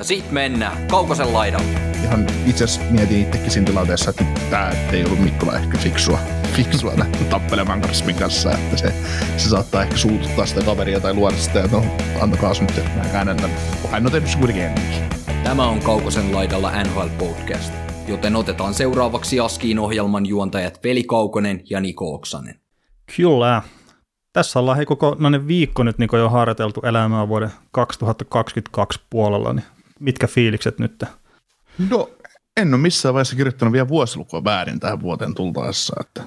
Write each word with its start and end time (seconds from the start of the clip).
Ja 0.00 0.04
sit 0.04 0.30
mennään 0.30 0.88
Kaukosen 0.88 1.32
laidalle. 1.32 1.80
Ihan 2.04 2.26
itse 2.46 2.64
asiassa 2.64 2.90
mietin 2.90 3.22
itsekin 3.22 3.50
siinä 3.50 3.66
tilanteessa, 3.66 4.10
että 4.10 4.24
tämä 4.50 4.70
ei 4.92 5.04
ollut 5.04 5.18
Mikkola 5.18 5.56
ehkä 5.56 5.78
fiksua, 5.78 6.18
fiksua 6.56 6.92
lähteä 6.96 7.24
tappelemaan 7.24 7.80
Karsmin 7.80 8.14
kanssa, 8.16 8.52
että 8.52 8.76
se, 8.76 8.94
se 9.36 9.48
saattaa 9.48 9.82
ehkä 9.82 9.96
suututtaa 9.96 10.46
sitä 10.46 10.62
kaveria 10.62 11.00
tai 11.00 11.14
luoda 11.14 11.36
sitä, 11.36 11.64
että 11.64 11.76
no, 11.76 11.84
antakaa 12.20 12.52
nyt 12.60 12.76
vähän 12.76 13.10
käännellä, 13.10 13.48
kun 13.82 13.90
hän 13.90 14.06
on 14.06 14.12
tehnyt 14.12 14.30
se 14.30 14.38
kuitenkin 14.38 14.64
ennenkin. 14.64 15.02
Tämä 15.44 15.66
on 15.66 15.80
Kaukosen 15.80 16.34
laidalla 16.34 16.82
NHL 16.82 17.08
Podcast, 17.18 17.72
joten 18.08 18.36
otetaan 18.36 18.74
seuraavaksi 18.74 19.40
Askiin 19.40 19.78
ohjelman 19.78 20.26
juontajat 20.26 20.80
Veli 20.84 21.02
Kaukonen 21.04 21.62
ja 21.70 21.80
Niko 21.80 22.14
Oksanen. 22.14 22.60
Kyllä. 23.16 23.62
Tässä 24.32 24.58
ollaan 24.58 24.76
hei 24.76 24.86
kokonainen 24.86 25.46
viikko 25.46 25.82
nyt 25.82 25.98
niin 25.98 26.10
jo 26.12 26.28
harjoiteltu 26.28 26.80
elämää 26.84 27.28
vuoden 27.28 27.50
2022 27.70 29.00
puolella, 29.10 29.52
niin 29.52 29.64
mitkä 30.00 30.26
fiilikset 30.26 30.78
nyt? 30.78 31.04
No, 31.90 32.10
en 32.56 32.74
ole 32.74 32.82
missään 32.82 33.14
vaiheessa 33.14 33.36
kirjoittanut 33.36 33.72
vielä 33.72 33.88
vuosilukua 33.88 34.44
väärin 34.44 34.80
tähän 34.80 35.00
vuoteen 35.00 35.34
tultaessa, 35.34 35.96
että 36.00 36.22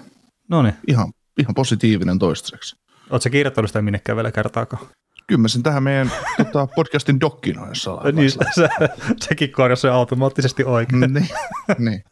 No 0.50 0.62
niin, 0.62 0.74
ihan, 0.88 1.14
ihan 1.40 1.56
positiivinen 1.56 2.20
toistaiseksi. 2.20 2.76
ootko 3.10 3.30
kirjoittanut 3.30 3.70
sitä 3.70 3.82
minnekään 3.82 4.16
vielä 4.16 4.32
kertaakaan? 4.32 4.88
Kyllä 5.28 5.42
mä 5.42 5.48
sen 5.48 5.64
tähän 5.64 5.84
meidän 5.84 6.12
tota, 6.38 6.68
podcastin 6.76 7.20
dokkiin 7.20 7.60
on 7.60 7.68
jossain 7.70 8.16
Niin, 8.16 8.32
se, 8.32 8.38
se, 8.56 8.70
sekin 9.22 9.52
korjasi 9.52 9.88
automaattisesti 9.88 10.64
oikein. 10.64 11.00
niin, 11.14 11.30
niin. 11.90 12.04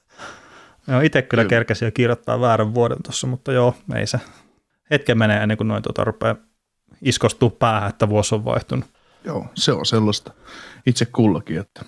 Joo, 0.87 1.01
itse 1.01 1.21
kyllä 1.21 1.41
Kyllä. 1.43 1.49
kerkesin 1.49 1.85
jo 1.85 1.91
kirjoittaa 1.91 2.41
väärän 2.41 2.73
vuoden 2.73 3.03
tuossa, 3.03 3.27
mutta 3.27 3.51
joo, 3.51 3.75
ei 3.95 4.07
se. 4.07 4.19
Hetken 4.91 5.17
menee 5.17 5.41
ennen 5.43 5.57
kuin 5.57 5.67
noin 5.67 5.83
tuota 5.83 6.03
rupeaa 6.03 6.35
iskostua 7.01 7.49
päähän, 7.49 7.89
että 7.89 8.09
vuosi 8.09 8.35
on 8.35 8.45
vaihtunut. 8.45 8.85
Joo, 9.25 9.47
se 9.55 9.71
on 9.71 9.85
sellaista 9.85 10.31
itse 10.85 11.05
kullakin. 11.05 11.57
Että. 11.57 11.85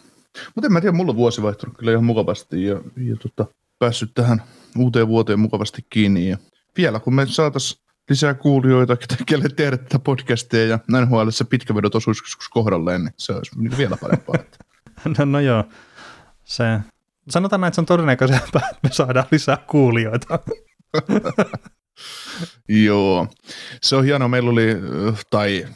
Mutta 0.55 0.65
en 0.65 0.73
mä 0.73 0.81
tiedä, 0.81 0.97
mulla 0.97 1.11
on 1.11 1.15
vuosi 1.15 1.41
vaihtunut 1.41 1.77
kyllä 1.77 1.91
ihan 1.91 2.03
mukavasti 2.03 2.65
ja, 2.65 2.81
ja 2.97 3.15
tota, 3.15 3.53
päässyt 3.79 4.11
tähän 4.13 4.43
uuteen 4.77 5.07
vuoteen 5.07 5.39
mukavasti 5.39 5.85
kiinni. 5.89 6.29
Ja 6.29 6.37
vielä 6.77 6.99
kun 6.99 7.15
me 7.15 7.25
saataisiin 7.25 7.83
lisää 8.09 8.33
kuulijoita, 8.33 8.97
kelle 9.25 9.49
tehdä 9.55 9.77
tätä 9.77 9.99
podcastia 9.99 10.65
ja 10.65 10.79
NHL 11.05 11.29
pitkävedot 11.49 11.95
osuisi 11.95 12.23
joskus 12.23 12.49
kohdalleen, 12.49 13.03
niin 13.03 13.13
se 13.17 13.33
olisi 13.33 13.59
niin 13.59 13.77
vielä 13.77 13.97
parempaa. 14.01 14.35
Että. 14.39 14.57
No, 15.17 15.25
no 15.25 15.39
joo, 15.39 15.63
se, 16.43 16.63
sanotaan 17.29 17.61
näin, 17.61 17.69
että 17.69 17.75
se 17.75 17.81
on 17.81 17.85
todennäköisempää, 17.85 18.61
että 18.71 18.79
me 18.83 18.89
saadaan 18.91 19.25
lisää 19.31 19.57
kuulijoita. 19.57 20.39
Joo, 22.85 23.27
se 23.81 23.95
on 23.95 24.03
hienoa. 24.03 24.27
Meillä 24.27 24.49
oli, 24.49 24.67
tai 25.29 25.67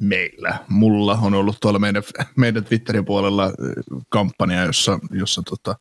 meillä, 0.00 0.58
mulla 0.68 1.18
on 1.22 1.34
ollut 1.34 1.56
tuolla 1.60 1.78
meidän, 1.78 2.02
meidän 2.36 2.64
Twitterin 2.64 3.04
puolella 3.04 3.44
äh, 3.44 3.52
kampanja, 4.08 4.64
jossa, 4.64 4.98
jossa 5.10 5.42
tota, 5.42 5.76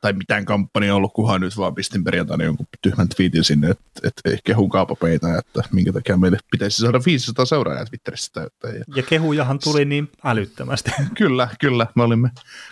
tai 0.00 0.12
mitään 0.12 0.44
kampanja 0.44 0.94
ollut, 0.94 1.12
kunhan 1.12 1.40
nyt 1.40 1.56
vaan 1.56 1.74
pistin 1.74 2.04
perjantaina 2.04 2.44
jonkun 2.44 2.66
tyhmän 2.82 3.08
tweetin 3.08 3.44
sinne, 3.44 3.70
että, 3.70 4.20
ei 4.30 4.38
kehun 4.44 4.68
kaapapeitä, 4.70 5.38
että 5.38 5.62
minkä 5.72 5.92
takia 5.92 6.16
meille 6.16 6.38
pitäisi 6.50 6.76
saada 6.82 7.00
500 7.06 7.44
seuraajaa 7.44 7.84
Twitterissä 7.84 8.32
täyttää. 8.32 8.70
Ja 8.70 8.84
Ja 8.96 9.02
kehujahan 9.02 9.58
tuli 9.58 9.84
niin 9.84 10.10
älyttömästi. 10.24 10.90
kyllä, 11.18 11.48
kyllä, 11.60 11.86
me 11.94 12.02
olimme, 12.02 12.30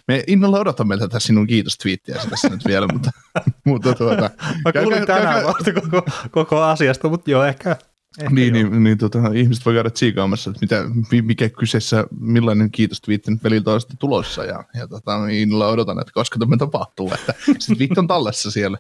me 0.08 0.25
innolla 0.27 0.58
odotamme 0.61 0.98
tätä 0.98 1.19
sinun 1.20 1.47
kiitostwiittiä 1.47 2.17
tässä 2.31 2.48
nyt 2.48 2.64
vielä, 2.67 2.86
mutta, 2.92 3.11
mutta 3.67 3.95
tuota, 3.95 4.31
Mä 4.64 4.73
kuulin 4.73 4.98
käykää- 4.98 5.17
tänään 5.17 5.34
käykää- 5.34 5.53
vasta 5.53 5.73
koko, 5.73 6.03
koko 6.31 6.62
asiasta, 6.62 7.08
mutta 7.08 7.30
joo, 7.30 7.45
ehkä. 7.45 7.77
Ehkä 8.19 8.35
Niin, 8.35 8.55
joo. 8.55 8.71
niin, 8.71 8.85
niin 8.85 8.98
tota, 8.98 9.19
ihmiset 9.35 9.67
voi 9.67 9.75
käydä 9.75 9.91
tsiikaamassa, 9.91 10.51
että 10.51 10.61
mitä, 10.61 10.85
mi- 11.11 11.23
mikä 11.23 11.48
kyseessä, 11.48 12.05
millainen 12.21 12.71
kiitostwiitti 12.71 13.31
nyt 13.31 13.45
veliltä 13.45 13.71
on 13.71 13.81
sitten 13.81 13.98
tulossa. 13.98 14.45
Ja, 14.45 14.65
ja 14.75 14.89
tota, 14.89 15.29
innolla 15.29 15.69
odotan, 15.69 16.01
että 16.01 16.13
koska 16.15 16.39
tämä 16.39 16.57
tapahtuu. 16.57 17.13
Että 17.15 17.35
sitten 17.59 17.79
viitti 17.79 18.01
on 18.01 18.07
tallessa 18.07 18.51
siellä. 18.51 18.79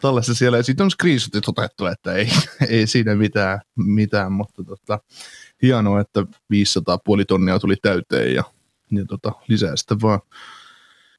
Tallessa 0.00 0.34
siellä 0.34 0.56
ja 0.56 0.62
sitten 0.62 0.84
on 0.84 0.90
screenshotit 0.90 1.48
otettu, 1.48 1.86
että 1.86 2.12
ei, 2.12 2.28
ei 2.68 2.86
siinä 2.86 3.14
mitään, 3.14 3.60
mitään 3.76 4.32
mutta 4.32 4.64
tota, 4.64 4.98
hienoa, 5.62 6.00
että 6.00 6.26
500 6.50 6.98
puoli 6.98 7.24
tonnia 7.24 7.58
tuli 7.58 7.76
täyteen 7.82 8.34
ja, 8.34 8.44
ja 8.90 9.04
tota, 9.04 9.32
lisää 9.48 9.76
sitten 9.76 10.00
vaan 10.00 10.20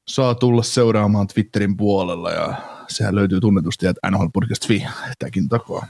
saa 0.08 0.34
tulla 0.34 0.62
seuraamaan 0.62 1.26
Twitterin 1.26 1.76
puolella 1.76 2.30
ja 2.30 2.54
sehän 2.88 3.14
löytyy 3.14 3.40
tunnetusti, 3.40 3.86
että 3.86 4.10
NHL 4.10 4.26
Podcast 4.32 4.68
Vi 4.68 4.86
tämäkin 5.18 5.48
takaa. 5.48 5.86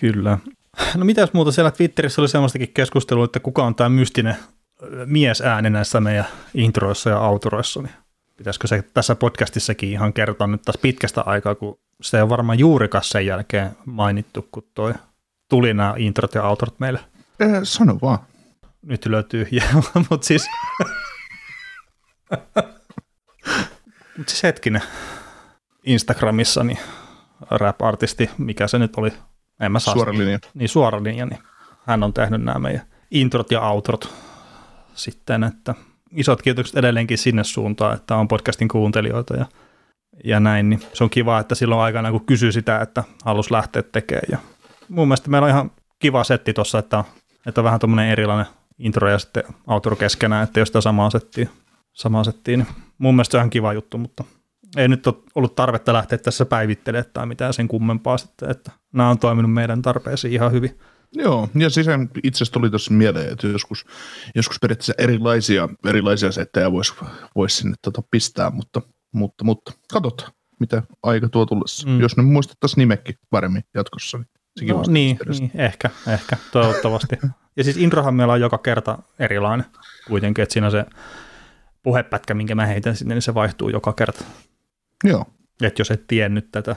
Kyllä. 0.00 0.38
No 0.96 1.04
mitäs 1.04 1.32
muuta 1.32 1.52
siellä 1.52 1.70
Twitterissä 1.70 2.22
oli 2.22 2.28
semmoistakin 2.28 2.72
keskustelua, 2.74 3.24
että 3.24 3.40
kuka 3.40 3.64
on 3.64 3.74
tämä 3.74 3.88
mystinen 3.88 4.36
miesääni 5.06 5.70
näissä 5.70 6.00
meidän 6.00 6.26
introissa 6.54 7.10
ja 7.10 7.18
autoroissa, 7.18 7.82
niin 7.82 7.94
pitäisikö 8.36 8.66
se 8.66 8.84
tässä 8.94 9.14
podcastissakin 9.14 9.90
ihan 9.90 10.12
kertoa 10.12 10.46
nyt 10.46 10.62
taas 10.62 10.78
pitkästä 10.82 11.20
aikaa, 11.20 11.54
kun 11.54 11.78
se 12.02 12.16
ei 12.16 12.22
ole 12.22 12.30
varmaan 12.30 12.58
juurikaan 12.58 13.04
sen 13.04 13.26
jälkeen 13.26 13.70
mainittu, 13.84 14.48
kun 14.52 14.62
toi 14.74 14.94
tuli 15.48 15.74
nämä 15.74 15.94
introt 15.96 16.34
ja 16.34 16.42
outrot 16.42 16.80
meille. 16.80 17.00
Eh, 17.40 17.50
sano 17.62 17.98
vaan. 18.02 18.18
Nyt 18.82 19.06
löytyy 19.06 19.46
mutta 20.10 20.26
siis... 20.26 20.46
mutta 24.16 24.30
siis 24.30 24.42
hetkinen. 24.42 24.82
Instagramissa 25.84 26.64
niin 26.64 26.78
rap-artisti, 27.50 28.30
mikä 28.38 28.68
se 28.68 28.78
nyt 28.78 28.96
oli, 28.96 29.12
en 29.60 29.72
mä 29.72 29.78
saa 29.78 29.94
Suora 29.94 30.12
linja. 30.12 30.38
niin 30.54 30.68
suora 30.68 31.02
linja, 31.02 31.26
niin 31.26 31.40
hän 31.86 32.02
on 32.02 32.12
tehnyt 32.12 32.42
nämä 32.42 32.58
meidän 32.58 32.82
introt 33.10 33.50
ja 33.50 33.60
outrot 33.60 34.14
sitten, 34.94 35.44
että 35.44 35.74
isot 36.12 36.42
kiitokset 36.42 36.76
edelleenkin 36.76 37.18
sinne 37.18 37.44
suuntaan, 37.44 37.96
että 37.96 38.16
on 38.16 38.28
podcastin 38.28 38.68
kuuntelijoita 38.68 39.36
ja, 39.36 39.46
ja 40.24 40.40
näin, 40.40 40.70
niin 40.70 40.80
se 40.92 41.04
on 41.04 41.10
kiva, 41.10 41.38
että 41.38 41.54
silloin 41.54 41.80
aikana 41.80 42.10
kun 42.10 42.26
kysyi 42.26 42.52
sitä, 42.52 42.80
että 42.80 43.04
halus 43.24 43.50
lähteä 43.50 43.82
tekemään 43.82 44.26
ja 44.30 44.38
mun 44.88 45.08
mielestä 45.08 45.30
meillä 45.30 45.44
on 45.44 45.50
ihan 45.50 45.70
kiva 45.98 46.24
setti 46.24 46.52
tuossa, 46.52 46.78
että, 46.78 47.04
että 47.46 47.60
on 47.60 47.64
vähän 47.64 47.80
tuommoinen 47.80 48.10
erilainen 48.10 48.46
intro 48.78 49.10
ja 49.10 49.18
sitten 49.18 49.44
outro 49.66 49.96
keskenään, 49.96 50.44
että 50.44 50.60
jos 50.60 50.68
sitä 50.68 50.80
samaa 50.80 51.10
settiä, 51.10 51.48
samaa 51.92 52.24
settiä, 52.24 52.56
niin 52.56 52.66
mun 52.98 53.14
mielestä 53.14 53.32
se 53.32 53.36
on 53.36 53.40
ihan 53.40 53.50
kiva 53.50 53.72
juttu, 53.72 53.98
mutta 53.98 54.24
ei 54.76 54.88
nyt 54.88 55.06
ole 55.06 55.14
ollut 55.34 55.54
tarvetta 55.54 55.92
lähteä 55.92 56.18
tässä 56.18 56.44
päivittelemään 56.44 57.10
tai 57.12 57.26
mitään 57.26 57.54
sen 57.54 57.68
kummempaa 57.68 58.18
sitten, 58.18 58.50
että 58.50 58.70
nämä 58.92 59.10
on 59.10 59.18
toiminut 59.18 59.52
meidän 59.52 59.82
tarpeisiin 59.82 60.32
ihan 60.32 60.52
hyvin. 60.52 60.78
Joo, 61.12 61.48
ja 61.54 61.70
siis 61.70 61.86
itse 62.22 62.36
asiassa 62.36 62.52
tuli 62.52 62.70
tuossa 62.70 62.94
mieleen, 62.94 63.32
että 63.32 63.46
joskus, 63.46 63.86
joskus 64.34 64.58
periaatteessa 64.60 64.94
erilaisia, 64.98 65.68
erilaisia 65.88 66.32
settejä 66.32 66.72
voisi 66.72 66.94
vois 67.34 67.58
sinne 67.58 67.76
tota 67.82 68.02
pistää, 68.10 68.50
mutta, 68.50 68.82
mutta, 69.12 69.44
mutta 69.44 69.72
katsotaan, 69.92 70.32
mitä 70.60 70.82
aika 71.02 71.28
tuo 71.28 71.46
tullessa. 71.46 71.88
Mm. 71.88 72.00
Jos 72.00 72.16
ne 72.16 72.22
muistettaisiin 72.22 72.78
nimekin 72.78 73.14
paremmin 73.30 73.62
jatkossa, 73.74 74.18
niin 74.18 74.28
sekin 74.58 74.76
No, 74.76 74.82
niin, 74.88 75.18
niin, 75.38 75.50
ehkä, 75.54 75.90
ehkä, 76.08 76.36
toivottavasti. 76.52 77.18
ja 77.56 77.64
siis 77.64 77.76
introhan 77.76 78.14
meillä 78.14 78.32
on 78.32 78.40
joka 78.40 78.58
kerta 78.58 78.98
erilainen 79.18 79.66
kuitenkin, 80.06 80.42
että 80.42 80.52
siinä 80.52 80.66
on 80.66 80.70
se 80.70 80.84
puhepätkä, 81.82 82.34
minkä 82.34 82.54
mä 82.54 82.66
heitän 82.66 82.96
sinne, 82.96 83.14
niin 83.14 83.22
se 83.22 83.34
vaihtuu 83.34 83.68
joka 83.68 83.92
kerta. 83.92 84.24
Joo. 85.04 85.24
Että 85.62 85.80
jos 85.80 85.90
et 85.90 86.06
tiennyt 86.06 86.48
tätä. 86.52 86.76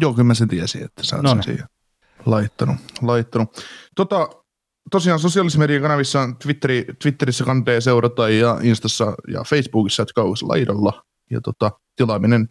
Joo, 0.00 0.12
kyllä 0.14 0.26
mä 0.26 0.34
sen 0.34 0.48
tiesin, 0.48 0.84
että 0.84 1.02
sä 1.02 1.16
oot 1.16 1.22
No 1.22 1.30
sen 1.30 1.42
siihen 1.42 1.66
laittanut. 2.26 2.76
laittanut. 3.02 3.48
Tota, 3.96 4.28
tosiaan 4.90 5.20
sosiaalisen 5.20 5.60
median 5.60 5.82
kanavissa 5.82 6.28
Twitteri, 6.42 6.84
Twitterissä 7.02 7.44
kantee 7.44 7.80
seurata 7.80 8.28
ja 8.28 8.58
Instassa 8.62 9.14
ja 9.28 9.44
Facebookissa, 9.44 10.02
että 10.02 10.12
kauas 10.14 10.42
laidalla. 10.42 11.02
Ja 11.30 11.40
tota, 11.40 11.70
tilaaminen 11.96 12.48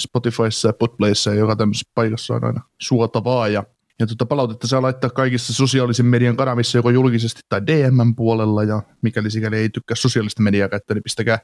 Spotifyssa 0.00 0.68
ja 0.68 0.72
Podplayssa 0.72 1.30
ja 1.30 1.36
joka 1.36 1.56
tämmöisessä 1.56 1.90
paikassa 1.94 2.34
on 2.34 2.44
aina 2.44 2.60
suotavaa. 2.80 3.48
Ja, 3.48 3.64
ja 4.00 4.06
tota, 4.06 4.26
palautetta 4.26 4.66
saa 4.66 4.82
laittaa 4.82 5.10
kaikissa 5.10 5.52
sosiaalisen 5.54 6.06
median 6.06 6.36
kanavissa 6.36 6.78
joko 6.78 6.90
julkisesti 6.90 7.40
tai 7.48 7.66
DM 7.66 8.14
puolella. 8.16 8.64
Ja 8.64 8.82
mikäli 9.02 9.30
sikäli 9.30 9.56
ei 9.56 9.68
tykkää 9.68 9.94
sosiaalista 9.94 10.42
mediaa 10.42 10.68
käyttää, 10.68 10.94
niin 10.94 11.02
pistäkää 11.02 11.38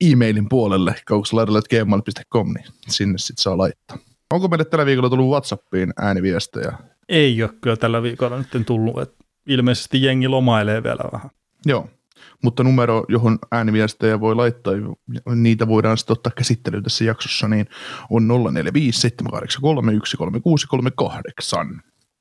e-mailin 0.00 0.48
puolelle 0.48 0.94
kaukaslaidalla.gmail.com, 1.06 2.52
niin 2.54 2.66
sinne 2.88 3.18
sitten 3.18 3.42
saa 3.42 3.58
laittaa. 3.58 3.98
Onko 4.32 4.48
meille 4.48 4.64
tällä 4.64 4.86
viikolla 4.86 5.10
tullut 5.10 5.30
Whatsappiin 5.30 5.92
ääniviestejä? 6.00 6.72
Ei 7.08 7.42
ole 7.42 7.50
kyllä 7.60 7.76
tällä 7.76 8.02
viikolla 8.02 8.38
nyt 8.38 8.66
tullut, 8.66 9.00
että 9.00 9.24
ilmeisesti 9.46 10.02
jengi 10.02 10.28
lomailee 10.28 10.82
vielä 10.82 11.04
vähän. 11.12 11.30
Joo, 11.66 11.88
mutta 12.42 12.62
numero, 12.62 13.04
johon 13.08 13.38
ääniviestejä 13.52 14.20
voi 14.20 14.34
laittaa, 14.34 14.72
niitä 15.34 15.68
voidaan 15.68 15.98
sitten 15.98 16.12
ottaa 16.12 16.32
käsittelyyn 16.36 16.82
tässä 16.82 17.04
jaksossa, 17.04 17.48
niin 17.48 17.66
on 18.10 18.30
0457831338. 18.30 18.34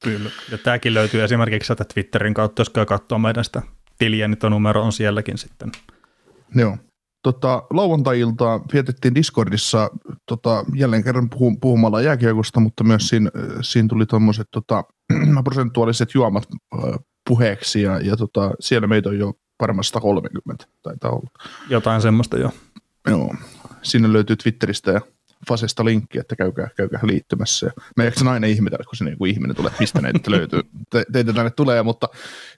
Kyllä. 0.04 0.30
Ja 0.52 0.58
tämäkin 0.58 0.94
löytyy 0.94 1.24
esimerkiksi 1.24 1.68
sieltä 1.68 1.86
Twitterin 1.94 2.34
kautta, 2.34 2.62
jos 2.62 2.70
käy 2.70 2.86
katsoa 2.86 3.20
meidän 3.20 3.46
sitä 3.46 3.62
tiliä, 3.98 4.28
niin 4.28 4.38
tuo 4.38 4.50
numero 4.50 4.84
on 4.84 4.94
sielläkin 4.94 5.38
sitten. 5.38 5.72
Joo, 6.56 6.78
tota, 7.24 7.64
lauantai-iltaa 7.70 8.60
vietettiin 8.74 9.16
Discordissa 9.16 9.90
tota, 10.26 10.66
jälleen 10.76 11.04
kerran 11.04 11.30
puhu, 11.30 11.58
puhumalla 11.62 12.02
jääkiekosta, 12.02 12.60
mutta 12.60 12.84
myös 12.84 13.08
siinä, 13.08 13.30
siinä 13.62 13.88
tuli 13.88 14.06
tuommoiset 14.06 14.48
tota, 14.52 14.84
prosentuaaliset 15.44 16.14
juomat 16.14 16.48
äh, 16.74 17.00
puheeksi 17.30 17.82
ja, 17.82 18.00
ja 18.00 18.18
tota, 18.18 18.52
siellä 18.60 18.88
meitä 18.88 19.10
on 19.10 19.20
jo 19.20 19.34
varmaan 19.62 19.84
130 19.84 20.66
taitaa 20.82 21.12
olla. 21.12 21.50
Jotain 21.70 22.02
semmoista 22.02 22.38
jo. 22.38 22.50
Joo, 23.08 23.36
sinne 23.82 24.14
löytyy 24.14 24.36
Twitteristä 24.36 24.92
ja 24.92 25.02
Fasesta 25.48 25.86
linkki, 25.86 26.20
että 26.20 26.36
käykää, 26.36 26.70
käykää 26.78 27.00
liittymässä. 27.04 27.66
Ja 27.66 27.72
mä 27.98 28.04
jaksan 28.04 28.28
aina 28.28 28.48
ihmetellä, 28.48 28.84
kun 28.84 28.96
sinne 28.96 29.12
joku 29.12 29.26
ihminen 29.26 29.56
tulee, 29.56 29.70
että 29.70 29.82
mistä 29.82 30.02
näitä 30.02 30.32
löytyy. 30.32 30.62
Te, 30.90 31.06
teitä 31.14 31.34
tänne 31.34 31.52
tulee, 31.52 31.84
mutta 31.84 32.08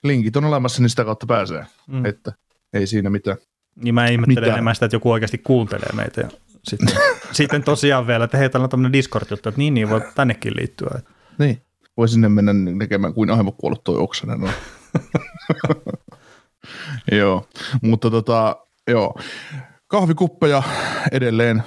linkit 0.02 0.36
on 0.36 0.44
olemassa, 0.44 0.82
niin 0.82 0.90
sitä 0.90 1.04
kautta 1.04 1.26
pääsee. 1.26 1.66
Mm. 1.86 2.04
Että 2.04 2.32
ei 2.72 2.86
siinä 2.86 3.10
mitään. 3.10 3.36
Niin 3.76 3.94
mä 3.94 4.06
ihmettelen 4.06 4.38
mitään. 4.38 4.52
enemmän 4.52 4.74
sitä, 4.74 4.86
että 4.86 4.96
joku 4.96 5.10
oikeasti 5.10 5.38
kuuntelee 5.38 5.90
meitä. 5.94 6.20
Ja 6.20 6.28
sitten, 6.64 6.96
sitten 7.32 7.62
tosiaan 7.62 8.06
vielä, 8.06 8.24
että 8.24 8.38
hei, 8.38 8.50
täällä 8.50 8.64
on 8.64 8.70
tämmöinen 8.70 8.92
Discord-juttu, 8.92 9.48
että 9.48 9.58
niin, 9.58 9.74
niin 9.74 9.90
voi 9.90 10.00
tännekin 10.14 10.56
liittyä. 10.56 11.00
Niin, 11.38 11.62
voi 11.96 12.08
sinne 12.08 12.28
mennä 12.28 12.52
näkemään 12.52 13.14
kuin 13.14 13.30
ahmokuollut 13.30 13.84
toi 13.84 13.98
Oksanen 13.98 14.42
on. 14.42 14.50
joo, 17.18 17.48
mutta 17.82 18.10
tota, 18.10 18.56
joo. 18.88 19.20
Kahvikuppeja 19.86 20.62
edelleen 21.12 21.62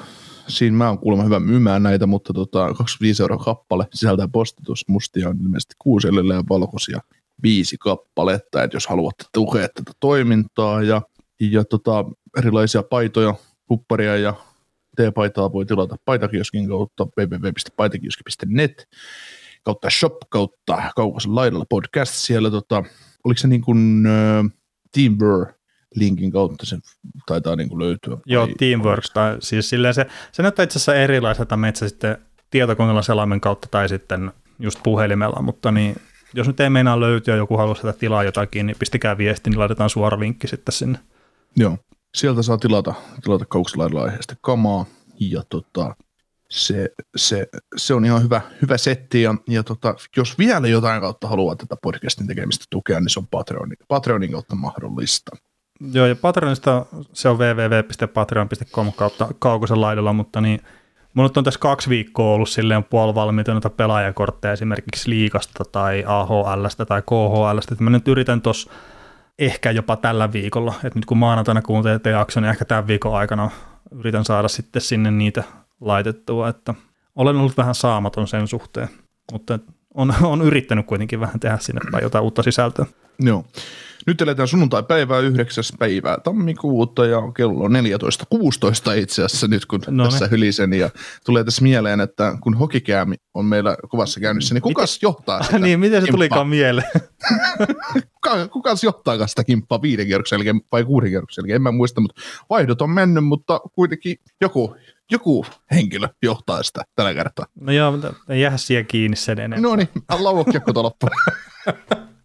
siinä 0.48 0.78
mä 0.78 0.88
oon 0.88 1.00
kuulemma 1.00 1.24
hyvä 1.24 1.40
myymään 1.40 1.84
näitä, 1.84 2.08
mutta 2.08 2.34
tota, 2.34 2.74
25 2.74 3.24
euroa 3.24 3.38
kappale 3.38 3.88
sisältää 3.94 4.28
postitus. 4.28 4.88
Mustia 4.88 5.30
on 5.30 5.38
ilmeisesti 5.42 5.76
kuusi 5.80 6.08
ja 6.08 6.14
valkoisia 6.50 7.00
viisi 7.44 7.78
kappaletta, 7.78 8.64
että 8.64 8.76
jos 8.76 8.88
haluatte 8.88 9.24
tukea 9.34 9.68
tätä 9.70 9.92
toimintaa 10.00 10.84
ja, 10.84 11.02
ja 11.40 11.64
tota, 11.64 12.06
erilaisia 12.38 12.84
paitoja, 12.84 13.36
kupparia 13.68 14.18
ja 14.18 14.34
T-paitaa 14.96 15.54
voi 15.54 15.66
tilata 15.66 15.96
paitakioskin 16.06 16.68
kautta 16.68 17.08
www.paitakioski.net 17.18 18.88
kautta 19.64 19.90
shop 19.90 20.18
kautta 20.30 20.84
kaukaisen 20.96 21.36
laidalla 21.36 21.66
podcast 21.70 22.14
siellä. 22.14 22.52
Tota, 22.52 22.84
oliko 23.24 23.38
se 23.38 23.48
niin 23.48 23.62
kuin 23.62 24.06
uh, 24.08 24.52
Teamwork 24.92 25.58
linkin 25.96 26.32
kautta 26.32 26.66
se 26.66 26.78
taitaa 27.26 27.56
niin 27.56 27.70
kuin 27.70 27.80
löytyä. 27.80 28.18
Joo, 28.26 28.48
Teamwork, 28.58 29.04
tai 29.14 29.38
siis 29.40 29.70
silleen 29.70 29.94
se, 29.94 30.08
se 30.32 30.42
näyttää 30.42 30.64
itse 30.64 30.78
asiassa 30.78 30.96
erilaiselta 30.96 31.58
metsä 31.58 31.90
sitten 31.90 32.18
tietokoneella 32.50 33.02
selaimen 33.02 33.42
kautta 33.42 33.68
tai 33.72 33.90
sitten 33.90 34.32
just 34.60 34.80
puhelimella, 34.84 35.42
mutta 35.42 35.72
niin, 35.72 35.96
jos 36.34 36.48
nyt 36.48 36.60
ei 36.60 36.70
meinaa 36.70 37.00
löytyä, 37.00 37.36
joku 37.36 37.58
haluaa 37.58 37.76
sitä 37.76 37.94
tilaa 37.94 38.24
jotakin, 38.24 38.66
niin 38.66 38.78
pistikää 38.80 39.18
viesti, 39.18 39.50
niin 39.50 39.60
laitetaan 39.60 39.90
suora 39.90 40.20
linkki 40.20 40.48
sitten 40.48 40.74
sinne. 40.74 41.00
Joo, 41.58 41.78
sieltä 42.16 42.42
saa 42.42 42.58
tilata, 42.58 42.94
tilata 43.24 43.46
kauksilaidalla 43.46 44.04
aiheesta 44.04 44.36
kamaa, 44.42 44.86
ja 45.20 45.44
tota, 45.50 45.96
se, 46.50 46.90
se, 47.16 47.48
se, 47.78 47.94
on 47.94 48.06
ihan 48.06 48.24
hyvä, 48.24 48.42
hyvä 48.62 48.78
setti, 48.78 49.22
ja, 49.22 49.36
ja 49.48 49.64
tota, 49.64 49.96
jos 50.18 50.38
vielä 50.38 50.68
jotain 50.68 51.02
kautta 51.02 51.28
haluaa 51.28 51.56
tätä 51.56 51.76
podcastin 51.82 52.28
tekemistä 52.28 52.66
tukea, 52.70 53.00
niin 53.00 53.10
se 53.10 53.20
on 53.20 53.28
Patreonin, 53.28 53.78
Patreonin 53.88 54.32
kautta 54.32 54.56
mahdollista. 54.56 55.32
Joo, 55.94 56.06
ja 56.06 56.16
Patreonista 56.16 56.86
se 57.14 57.30
on 57.30 57.38
www.patreon.com 57.38 58.92
kautta 58.94 59.28
kaukosen 59.40 59.82
laidalla, 59.82 60.14
mutta 60.14 60.42
niin 60.42 60.62
Mulla 61.14 61.30
on 61.38 61.44
tässä 61.44 61.60
kaksi 61.60 61.90
viikkoa 61.90 62.34
ollut 62.34 62.50
silleen 62.50 62.84
puolivalmiita 62.84 63.52
noita 63.52 63.70
pelaajakortteja 63.70 64.54
esimerkiksi 64.54 65.10
Liikasta 65.10 65.64
tai 65.72 66.04
AHLstä 66.08 66.86
tai 66.86 67.02
KHLstä, 67.02 67.74
että 67.74 67.84
mä 67.84 67.90
nyt 67.90 68.08
yritän 68.08 68.42
tuossa 68.42 68.72
ehkä 69.40 69.72
jopa 69.72 69.96
tällä 69.96 70.34
viikolla, 70.34 70.74
että 70.84 71.00
nyt 71.00 71.06
kun 71.06 71.18
maanantaina 71.18 71.62
kuuntelette 71.62 72.10
jakson, 72.10 72.44
niin 72.44 72.50
ehkä 72.50 72.66
tämän 72.66 72.88
viikon 72.88 73.16
aikana 73.16 73.52
yritän 73.92 74.26
saada 74.26 74.48
sitten 74.48 74.82
sinne 74.82 75.12
niitä 75.12 75.44
laitettua, 75.82 76.50
että 76.50 76.74
olen 77.16 77.36
ollut 77.36 77.58
vähän 77.58 77.76
saamaton 77.76 78.28
sen 78.28 78.48
suhteen, 78.48 78.90
mutta 79.32 79.60
on, 79.94 80.14
on 80.22 80.42
yrittänyt 80.42 80.86
kuitenkin 80.86 81.20
vähän 81.20 81.40
tehdä 81.40 81.58
sinne 81.58 81.82
päin 81.92 82.04
jotain 82.04 82.24
uutta 82.24 82.44
sisältöä. 82.44 82.86
Joo. 83.20 83.46
Nyt 84.08 84.22
eletään 84.22 84.48
sunnuntai-päivää 84.48 85.20
9. 85.20 85.64
päivää 85.80 86.18
tammikuuta 86.24 87.06
ja 87.06 87.22
kello 87.36 87.64
on 87.64 87.72
14.16 87.72 88.98
itse 88.98 89.24
asiassa 89.24 89.48
nyt 89.48 89.66
kun 89.66 89.82
no 89.88 90.04
tässä 90.04 90.28
hylisen 90.28 90.74
ja 90.74 90.90
tulee 91.26 91.44
tässä 91.44 91.64
mieleen, 91.64 92.02
että 92.02 92.38
kun 92.42 92.54
hokikäämi 92.54 93.16
on 93.34 93.46
meillä 93.46 93.78
kovassa 93.90 94.20
käynnissä, 94.20 94.54
niin 94.54 94.62
kukas 94.62 94.96
miten? 94.96 95.08
johtaa 95.08 95.44
sitä 95.44 95.60
Niin, 95.68 95.80
miten 95.80 96.02
se 96.02 96.06
kimppaa? 96.06 96.18
tulikaan 96.18 96.48
mieleen? 96.48 96.88
Kuka, 98.14 98.48
kukas 98.48 98.84
johtaa 98.84 99.28
sitä 99.28 99.44
kimppaa 99.44 99.82
viiden 99.82 100.08
kierroksen 100.08 100.38
jälkeen 100.38 100.62
vai 100.72 100.84
kuuden 100.86 101.10
kierroksen 101.10 101.42
jälkeen, 101.42 101.56
en 101.56 101.62
mä 101.62 101.72
muista, 101.72 102.02
mutta 102.02 102.22
vaihdot 102.50 102.82
on 102.82 102.90
mennyt, 102.90 103.24
mutta 103.26 103.60
kuitenkin 103.74 104.16
joku, 104.42 104.76
joku 105.12 105.46
henkilö 105.72 106.08
johtaa 106.24 106.64
sitä 106.64 106.84
tällä 106.96 107.14
kertaa. 107.14 107.46
No 107.62 107.72
joo, 107.72 107.92
mutta 107.92 108.14
jää 108.36 108.58
siihen 108.58 108.86
kiinni 108.86 109.18
sen 109.18 109.40
enemmän. 109.40 109.62
No 109.62 109.76
niin, 109.76 109.90
lauo 110.20 110.46
kiekko 110.46 110.84
loppuun. 110.84 111.12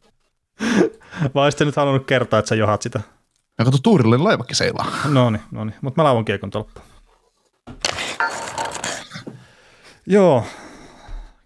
Vai 1.35 1.45
olisit 1.45 1.61
nyt 1.61 1.77
halunnut 1.77 2.07
kertoa, 2.07 2.39
että 2.39 2.49
sä 2.49 2.55
johat 2.55 2.83
sitä? 2.83 3.01
Ja 3.59 3.65
kato, 3.65 3.79
Tuurille 3.83 4.19
laivakin 4.19 4.57
seilaa. 4.57 4.87
No 5.09 5.31
niin, 5.31 5.43
no 5.51 5.65
niin. 5.65 5.75
Mutta 5.81 6.03
mä 6.03 6.05
lauan 6.05 6.25
kiekon 6.25 6.51
tolppa. 6.51 6.81
Joo, 10.07 10.47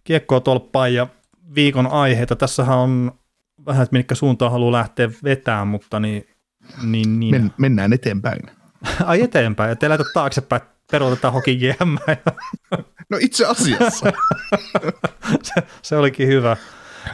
kiekkoa 0.05 0.41
tolppaan 0.41 0.95
ja 0.95 1.07
viikon 1.55 1.87
aiheita. 1.87 2.37
Tässähän 2.37 2.79
on 2.79 3.13
vähän, 3.67 3.83
että 3.83 3.97
minkä 3.97 4.15
suuntaan 4.15 4.53
haluaa 4.53 4.73
lähteä 4.73 5.11
vetämään, 5.25 5.69
mutta 5.69 6.01
niin... 6.01 6.29
niin, 6.83 7.21
niin. 7.21 7.31
Men, 7.31 7.53
mennään 7.59 7.93
eteenpäin. 7.93 8.41
Ai 9.05 9.23
eteenpäin, 9.23 9.71
että 9.71 9.87
ei 9.87 9.99
taaksepäin, 10.15 10.63
peruutetaan 10.91 11.35
hoki 11.35 11.57
GM. 11.57 11.97
no 13.11 13.19
itse 13.21 13.47
asiassa. 13.47 14.13
se, 15.43 15.55
se 15.83 15.97
olikin 15.97 16.29
hyvä. 16.29 16.57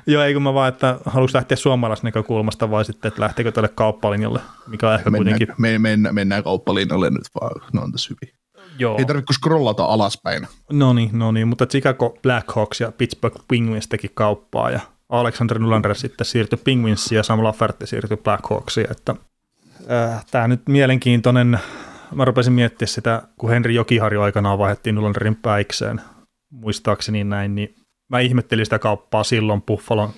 Joo, 0.06 0.22
ei 0.22 0.34
kun 0.34 0.42
mä 0.42 0.54
vaan, 0.54 0.68
että 0.68 0.98
haluaisin 1.06 1.36
lähteä 1.36 1.56
suomalaisesta 1.56 2.06
näkökulmasta 2.06 2.70
vai 2.70 2.84
sitten, 2.84 3.08
että 3.08 3.22
lähteekö 3.22 3.52
tälle 3.52 3.68
kauppalinjalle, 3.68 4.40
mikä 4.66 4.88
on 4.88 4.94
ehkä 4.94 5.10
mennään, 5.10 5.34
kuitenkin... 5.34 5.54
Me, 5.58 5.78
mennään, 5.78 6.14
mennään 6.14 6.44
kauppalinjalle 6.44 7.10
nyt 7.10 7.28
vaan, 7.40 7.60
no 7.72 7.82
on 7.82 7.92
tässä 7.92 8.14
hyvin. 8.14 8.34
Joo. 8.78 8.98
Ei 8.98 9.04
tarvitse 9.04 9.34
scrollata 9.34 9.84
alaspäin. 9.84 10.46
No 10.72 10.92
niin, 10.92 11.10
no 11.12 11.32
niin, 11.32 11.48
mutta 11.48 11.66
Chicago 11.66 12.18
Blackhawks 12.22 12.80
ja 12.80 12.92
Pittsburgh 12.92 13.40
Penguins 13.48 13.88
teki 13.88 14.10
kauppaa 14.14 14.70
ja 14.70 14.80
Alexander 15.08 15.58
Nylander 15.58 15.94
sitten 15.94 16.24
siirtyi 16.24 16.58
Penguinsiin 16.64 17.16
ja 17.16 17.22
Sam 17.22 17.44
Lafferty 17.44 17.86
siirtyi 17.86 18.16
Blackhawksiin, 18.16 18.86
että 18.90 19.14
äh, 19.90 20.24
tämä 20.30 20.48
nyt 20.48 20.60
mielenkiintoinen, 20.68 21.58
mä 22.14 22.24
rupesin 22.24 22.52
miettimään 22.52 22.88
sitä, 22.88 23.22
kun 23.38 23.50
Henri 23.50 23.74
Jokiharjo 23.74 24.22
aikanaan 24.22 24.58
vaihdettiin 24.58 24.94
Nylanderin 24.94 25.36
päikseen, 25.36 26.00
muistaakseni 26.50 27.24
näin, 27.24 27.54
niin 27.54 27.74
mä 28.12 28.20
ihmettelin 28.20 28.66
sitä 28.66 28.78
kauppaa 28.78 29.24
silloin 29.24 29.62
Buffalon, 29.62 30.10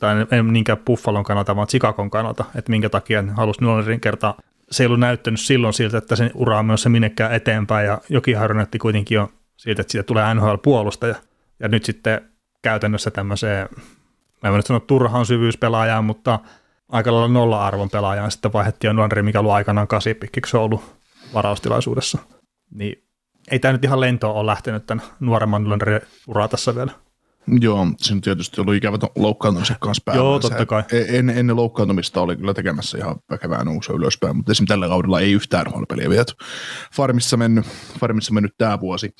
tai 0.00 0.26
en 0.30 0.52
niinkään 0.52 0.78
Buffalon 0.78 1.24
kannalta, 1.24 1.56
vaan 1.56 1.68
Chicagon 1.68 2.10
kannalta, 2.10 2.44
että 2.54 2.70
minkä 2.70 2.88
takia 2.88 3.22
ne 3.22 3.32
halusi 3.32 3.60
Nylanderin 3.60 4.00
kertaa. 4.00 4.36
Se 4.70 4.82
ei 4.82 4.86
ollut 4.86 5.00
näyttänyt 5.00 5.40
silloin 5.40 5.74
siltä, 5.74 5.98
että 5.98 6.16
sen 6.16 6.30
ura 6.34 6.58
on 6.58 6.78
se 6.78 6.88
minnekään 6.88 7.32
eteenpäin, 7.32 7.86
ja 7.86 7.98
Jokiharjo 8.08 8.56
näytti 8.56 8.78
kuitenkin 8.78 9.16
jo 9.16 9.30
siitä, 9.56 9.82
että 9.82 9.92
siitä 9.92 10.02
tulee 10.02 10.34
NHL-puolustaja. 10.34 11.14
Ja 11.60 11.68
nyt 11.68 11.84
sitten 11.84 12.20
käytännössä 12.62 13.10
tämmöiseen, 13.10 13.68
mä 14.42 14.48
en 14.48 14.54
nyt 14.54 14.66
sano 14.66 14.80
turhaan 14.80 15.26
syvyyspelaajaan, 15.26 16.04
mutta 16.04 16.38
aika 16.88 17.12
lailla 17.12 17.28
nolla-arvon 17.28 17.90
pelaajaan 17.90 18.30
sitten 18.30 18.52
vaihdettiin 18.52 18.96
Nylanderin, 18.96 19.24
mikä 19.24 19.40
ollut 19.40 19.52
aikanaan 19.52 19.88
kasipikkiksi 19.88 20.50
se 20.50 20.56
on 20.56 20.64
ollut 20.64 20.96
varaustilaisuudessa. 21.34 22.18
Niin 22.74 23.04
ei 23.50 23.58
tämä 23.58 23.72
nyt 23.72 23.84
ihan 23.84 24.00
lentoa 24.00 24.32
ole 24.32 24.46
lähtenyt 24.46 24.86
tämän 24.86 25.04
nuoremman 25.20 25.62
Nylanderin 25.62 26.00
uraa 26.26 26.48
tässä 26.48 26.74
vielä. 26.74 26.92
Joo, 27.60 27.86
se 27.96 28.12
on 28.12 28.20
tietysti 28.20 28.60
ollut 28.60 28.74
ikävä 28.74 28.98
loukkaantumisen 29.16 29.76
kanssa 29.80 30.02
päällä. 30.04 30.22
Joo, 30.22 30.38
totta 30.38 30.66
kai. 30.66 30.82
En, 31.08 31.30
ennen 31.30 31.56
loukkaantumista 31.56 32.20
oli 32.20 32.36
kyllä 32.36 32.54
tekemässä 32.54 32.98
ihan 32.98 33.16
väkevää 33.30 33.64
nousu 33.64 33.92
ylöspäin, 33.92 34.36
mutta 34.36 34.52
esimerkiksi 34.52 34.72
tällä 34.72 34.88
kaudella 34.88 35.20
ei 35.20 35.32
yhtään 35.32 35.66
roolipeliä 35.66 36.10
viety. 36.10 36.32
Farmissa 36.94 37.36
mennyt, 37.36 37.66
farmissa 38.00 38.34
mennyt 38.34 38.54
tämä 38.58 38.80
vuosi. 38.80 39.14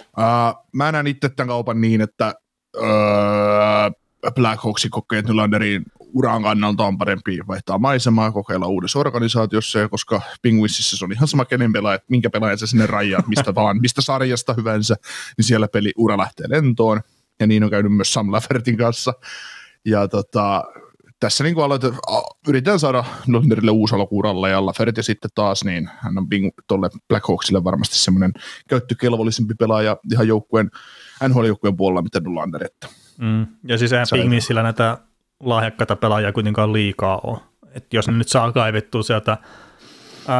Uh, 0.00 0.64
mä 0.72 0.92
näen 0.92 1.06
itse 1.06 1.28
tämän 1.28 1.48
kaupan 1.48 1.80
niin, 1.80 2.00
että 2.00 2.34
uh, 2.76 4.32
Black 4.34 4.64
Hawksin 4.64 4.90
kokee 4.90 5.22
Nylanderin 5.22 5.84
uran 6.14 6.42
kannalta 6.42 6.84
on 6.84 6.98
parempi 6.98 7.38
vaihtaa 7.48 7.78
maisemaa, 7.78 8.32
kokeilla 8.32 8.66
uudessa 8.66 8.98
organisaatiossa, 8.98 9.88
koska 9.88 10.20
Penguinsissa 10.42 10.96
se 10.96 11.04
on 11.04 11.12
ihan 11.12 11.28
sama 11.28 11.44
kenen 11.44 11.72
pelaaja, 11.72 11.98
minkä 12.08 12.30
pelaajan 12.30 12.58
se 12.58 12.66
sinne 12.66 12.86
rajaa, 12.86 13.22
mistä 13.26 13.54
vaan, 13.60 13.80
mistä 13.80 14.02
sarjasta 14.02 14.54
hyvänsä, 14.54 14.96
niin 15.36 15.44
siellä 15.44 15.68
peli 15.68 15.92
ura 15.96 16.18
lähtee 16.18 16.46
lentoon 16.48 17.00
ja 17.40 17.46
niin 17.46 17.64
on 17.64 17.70
käynyt 17.70 17.92
myös 17.92 18.12
Sam 18.12 18.32
Laffertin 18.32 18.76
kanssa. 18.76 19.12
Ja 19.84 20.08
tota, 20.08 20.64
tässä 21.20 21.44
niin 21.44 21.60
aloitet, 21.60 21.94
yritetään 22.48 22.78
saada 22.78 23.04
Londerille 23.26 23.70
uusi 23.70 23.94
alkuuralle 23.94 24.50
ja 24.50 24.66
Laffert 24.66 24.96
ja 24.96 25.02
sitten 25.02 25.30
taas, 25.34 25.64
niin 25.64 25.90
hän 25.98 26.18
on 26.18 26.28
Bing, 26.28 26.48
tolle 26.66 26.90
Black 27.08 27.28
Hawksille 27.28 27.64
varmasti 27.64 27.98
semmoinen 27.98 28.32
käyttökelvollisempi 28.68 29.54
pelaaja 29.54 29.96
ihan 30.12 30.28
joukkueen, 30.28 30.70
NHL-joukkueen 31.28 31.76
puolella, 31.76 32.02
mitä 32.02 32.20
Nylander. 32.20 32.64
Että. 32.64 32.88
Mm. 33.18 33.46
Ja 33.64 33.78
siis 33.78 33.92
eihän 33.92 34.06
Pingmissillä 34.12 34.62
näitä 34.62 34.98
lahjakkaita 35.40 35.96
pelaajia 35.96 36.32
kuitenkaan 36.32 36.72
liikaa 36.72 37.20
ole. 37.24 37.38
Et 37.74 37.94
jos 37.94 38.08
ne 38.08 38.12
nyt 38.12 38.28
saa 38.28 38.52
kaivettua 38.52 39.02
sieltä 39.02 39.38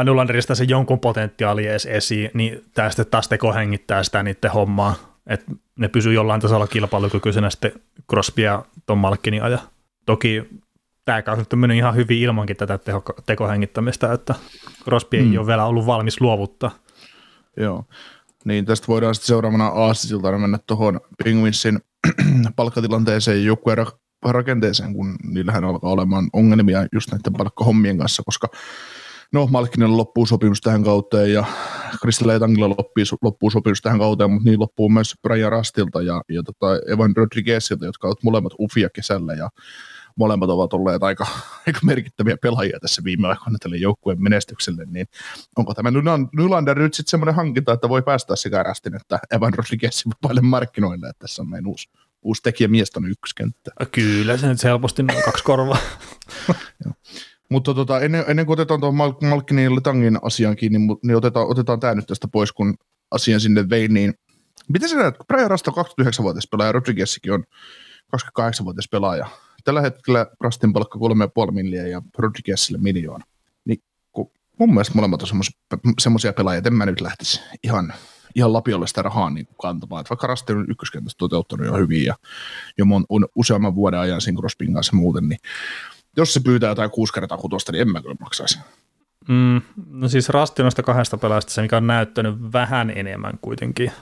Nylanderista 0.05 0.55
se 0.55 0.65
jonkun 0.65 1.01
potentiaali 1.01 1.67
edes 1.67 1.87
esiin, 1.87 2.31
niin 2.35 2.65
sitten 2.89 3.07
taas 3.07 3.29
tekohengittää 3.29 4.03
sitä 4.03 4.23
niiden 4.23 4.51
hommaa, 4.51 4.95
että 5.29 5.53
ne 5.79 5.89
pysyy 5.89 6.13
jollain 6.13 6.41
tasolla 6.41 6.67
kilpailukykyisenä 6.67 7.51
sitten 7.51 7.73
Crosby 8.11 8.43
ja 8.43 8.65
Tom 8.87 8.99
Malkinin 8.99 9.43
aja. 9.43 9.59
Toki 10.07 10.43
tämä 11.05 11.23
kausi 11.23 11.43
on 11.53 11.59
mennyt 11.59 11.79
ihan 11.79 11.97
hyvin 11.97 12.19
ilmankin 12.19 12.57
tätä 12.57 12.79
teho, 12.79 13.03
tekohengittämistä, 13.27 14.13
että 14.13 14.35
Crosby 14.85 15.23
mm. 15.23 15.33
ei 15.33 15.39
ole 15.39 15.47
vielä 15.47 15.65
ollut 15.65 15.87
valmis 15.87 16.21
luovuttaa. 16.21 16.71
Joo. 17.57 17.85
Niin 18.45 18.65
tästä 18.65 18.87
voidaan 18.87 19.15
sitten 19.15 19.27
seuraavana 19.27 19.67
Aasisilta 19.67 20.39
mennä 20.39 20.59
tuohon 20.67 21.01
Penguinsin 21.25 21.79
palkkatilanteeseen 22.57 23.39
ja 23.39 23.45
joukkueen 23.45 23.87
rakenteeseen, 24.25 24.93
kun 24.93 25.17
niillähän 25.23 25.65
alkaa 25.65 25.91
olemaan 25.91 26.31
ongelmia 26.33 26.87
just 26.93 27.11
näiden 27.13 27.33
palkkahommien 27.33 27.99
kanssa, 27.99 28.23
koska 28.27 28.49
no 29.33 29.47
Malkkinen 29.47 29.97
loppuu 29.97 30.27
sopimus 30.27 30.61
tähän 30.61 30.85
kauteen 30.85 31.33
ja 31.33 31.45
Kristillä 32.03 32.35
Etangilla 32.35 32.69
loppuu, 32.69 33.05
loppuu 33.23 33.51
sopimus 33.51 33.83
tähän 33.83 33.99
kauteen, 33.99 34.31
mutta 34.31 34.51
niin 34.51 34.61
loppuu 34.61 34.89
myös 34.89 35.15
Brian 35.23 35.53
Rastilta 35.53 36.03
ja, 36.03 36.23
ja 36.29 36.43
tota 36.43 36.67
Evan 36.93 37.17
Rodriguezilta, 37.17 37.85
jotka 37.85 38.07
ovat 38.07 38.23
molemmat 38.23 38.53
ufia 38.59 38.89
kesällä 38.89 39.35
ja 39.35 39.49
molemmat 40.17 40.51
ovat 40.51 40.73
olleet 40.73 41.03
aika, 41.03 41.27
aika 41.67 41.81
merkittäviä 41.83 42.37
pelaajia 42.43 42.79
tässä 42.81 43.05
viime 43.05 43.29
aikoina 43.29 43.59
tälle 43.59 43.77
joukkueen 43.77 44.23
menestykselle, 44.23 44.85
niin 44.85 45.07
onko 45.57 45.75
tämä 45.75 45.91
Nylander 46.33 46.79
nyt 46.79 46.95
sitten 46.95 47.11
semmoinen 47.11 47.35
hankinta, 47.35 47.73
että 47.73 47.89
voi 47.89 48.03
päästä 48.03 48.37
sekä 48.37 48.63
Rastin 48.63 48.97
että 48.97 49.19
Evan 49.31 49.55
Rodriguezin 49.55 50.13
vapaille 50.13 50.41
markkinoille, 50.41 51.09
että 51.09 51.21
tässä 51.21 51.43
on 51.43 51.51
meidän 51.51 51.67
uusi, 51.67 51.91
uusi 52.23 52.43
tekijä 52.43 52.69
miestä 52.69 53.01
ykköskenttä. 53.09 53.71
Kyllä, 53.93 54.37
se 54.37 54.49
nyt 54.49 54.65
helposti 54.65 55.03
noin 55.03 55.23
kaksi 55.25 55.45
korvaa. 55.45 55.79
Mutta 57.49 57.75
tota, 57.75 58.01
ennen, 58.01 58.25
ennen 58.29 58.47
kuin 58.47 58.55
otetaan 58.55 58.81
tuon 58.81 58.95
Mal- 58.95 59.29
Malkkinin 59.29 59.65
ja 59.65 59.75
Letangin 59.75 60.19
asian 60.23 60.57
kiinni, 60.57 60.79
niin, 60.79 61.17
otetaan, 61.17 61.47
otetaan 61.47 61.81
tämä 61.81 61.95
nyt 61.95 62.07
tästä 62.07 62.29
pois, 62.29 62.53
kun 62.53 62.75
asian 63.11 63.41
sinne 63.41 63.69
vein, 63.71 63.95
niin 63.95 64.15
miten 64.69 64.89
sä 64.89 64.97
näet, 64.97 65.17
kun 65.17 65.27
Brian 65.27 65.51
Rasta 65.51 65.73
on 65.77 65.85
29-vuotias 65.85 66.49
pelaaja, 66.51 66.73
Rodriguezkin 66.73 67.33
on 67.33 67.45
28-vuotias 68.17 68.89
pelaaja, 68.91 69.27
tällä 69.65 69.81
hetkellä 69.81 70.27
Rastin 70.41 70.73
palkka 70.73 70.99
3,5 71.47 71.53
milliä 71.53 71.87
ja 71.87 72.03
Rodriguezille 72.19 72.79
miljoona. 72.79 73.25
Niin 73.65 73.83
kun 74.13 74.31
mun 74.59 74.71
mielestä 74.71 74.95
molemmat 74.95 75.23
on 75.23 75.29
semmoisia 75.99 76.33
pelaajia, 76.33 76.59
että 76.59 76.69
en 76.69 76.75
mä 76.75 76.87
nyt 76.87 77.01
lähtisi 77.01 77.41
ihan, 77.63 77.93
ihan 78.35 78.53
lapiolle 78.53 78.87
sitä 78.87 79.03
rahaa 79.03 79.31
niin 79.31 79.49
kantamaan. 79.63 80.01
Että 80.01 80.11
vaikka 80.11 80.27
Rasti 80.27 80.53
on 80.53 80.71
ykköskentässä 80.71 81.19
toteuttanut 81.19 81.67
jo 81.67 81.77
hyvin 81.77 82.05
ja 82.05 82.15
jo 82.79 82.85
mon, 82.85 83.05
on 83.09 83.27
useamman 83.35 83.75
vuoden 83.75 84.01
ajan 84.01 84.21
siinä 84.21 84.39
Crospin 84.39 84.75
kanssa 84.75 84.97
muuten, 84.97 85.29
niin 85.29 85.39
jos 86.19 86.35
se 86.35 86.41
pyytää 86.41 86.69
jotain 86.69 86.91
kuusi 86.91 87.13
kertaa 87.13 87.39
kutosta, 87.39 87.73
niin 87.73 87.83
en 87.83 87.93
mä 87.93 88.03
kyllä 88.03 88.15
maksaisi. 88.21 88.59
Mm, 89.29 89.61
no 89.91 90.09
siis 90.09 90.29
Rasti 90.29 90.63
noista 90.63 90.83
kahdesta 90.83 91.19
pelaajasta 91.19 91.53
se, 91.53 91.63
mikä 91.63 91.77
on 91.77 91.87
näyttänyt 91.87 92.53
vähän 92.53 92.91
enemmän 92.91 93.39
kuitenkin. 93.43 93.93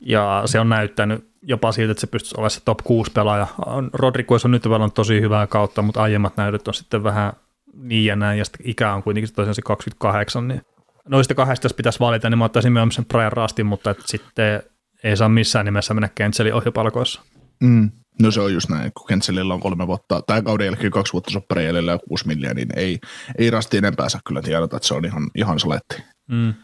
Ja 0.00 0.42
se 0.46 0.60
on 0.60 0.68
näyttänyt 0.68 1.28
jopa 1.42 1.72
siltä, 1.72 1.90
että 1.90 2.00
se 2.00 2.06
pystyisi 2.06 2.34
olemaan 2.36 2.50
se 2.50 2.60
top 2.64 2.78
6 2.84 3.10
pelaaja. 3.10 3.46
Rodriguez 3.92 4.44
on 4.44 4.50
nyt 4.50 4.62
pelannut 4.62 4.94
tosi 4.94 5.20
hyvää 5.20 5.46
kautta, 5.46 5.82
mutta 5.82 6.02
aiemmat 6.02 6.36
näytöt 6.36 6.68
on 6.68 6.74
sitten 6.74 7.02
vähän 7.02 7.32
niin 7.74 8.04
ja 8.04 8.16
näin, 8.16 8.38
ja 8.38 8.44
sitten 8.44 8.70
ikä 8.70 8.92
on 8.92 9.02
kuitenkin 9.02 9.34
tosiaan 9.34 9.54
se 9.54 9.62
28, 9.62 10.48
niin 10.48 10.60
noista 11.08 11.34
kahdesta, 11.34 11.64
jos 11.64 11.74
pitäisi 11.74 12.00
valita, 12.00 12.30
niin 12.30 12.38
mä 12.38 12.44
ottaisin 12.44 12.72
myös 12.72 12.94
sen 12.94 13.04
Brian 13.04 13.32
Rastin, 13.32 13.66
mutta 13.66 13.94
sitten 14.04 14.62
ei 15.04 15.16
saa 15.16 15.28
missään 15.28 15.64
nimessä 15.64 15.94
mennä 15.94 16.08
Kentselin 16.14 16.54
ohjopalkoissa. 16.54 17.22
Mm. 17.60 17.90
No 18.22 18.30
se 18.30 18.40
on 18.40 18.54
just 18.54 18.68
näin, 18.68 18.92
kun 18.92 19.06
Kentselillä 19.06 19.54
on 19.54 19.60
kolme 19.60 19.86
vuotta, 19.86 20.22
tai 20.22 20.42
kauden 20.42 20.64
jälkeen 20.64 20.90
kaksi 20.90 21.12
vuotta 21.12 21.30
soppareja 21.30 21.66
jäljellä 21.66 21.92
ja 21.92 21.98
kuusi 21.98 22.26
milliä, 22.26 22.54
niin 22.54 22.68
ei, 22.76 22.98
ei 23.38 23.50
Rasti 23.50 23.76
enempää 23.76 24.08
saa 24.08 24.20
kyllä 24.26 24.42
tiedota, 24.42 24.76
että 24.76 24.88
se 24.88 24.94
on 24.94 25.04
ihan, 25.04 25.30
ihan 25.34 25.60
saletti. 25.60 26.02
Mm. 26.28 26.54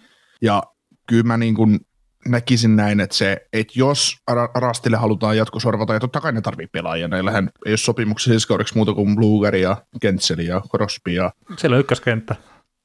Ja 0.43 0.63
kyllä 1.09 1.23
mä 1.23 1.37
niin 1.37 1.55
kuin 1.55 1.81
näkisin 2.29 2.77
näin, 2.77 3.01
että, 3.01 3.17
se, 3.17 3.47
että 3.53 3.73
jos 3.77 4.17
Rastille 4.55 4.97
halutaan 4.97 5.37
jatkosorvata, 5.37 5.95
ja 5.95 6.01
totta 6.01 6.21
kai 6.21 6.33
ne 6.33 6.41
tarvii 6.41 6.67
pelaajia, 6.67 7.09
näillähän 7.09 7.51
ei 7.67 7.73
ole 7.73 7.77
sopimuksia 7.77 8.31
siis 8.31 8.47
kaudeksi 8.47 8.75
muuta 8.75 8.95
kuin 8.95 9.17
Bluger 9.17 9.57
ja 9.57 9.77
Kentseli 10.01 10.47
ja 10.47 10.63
Crosby. 10.71 11.11
Ja... 11.11 11.33
Siellä 11.59 11.75
on 11.75 11.81
ykköskenttä. 11.81 12.37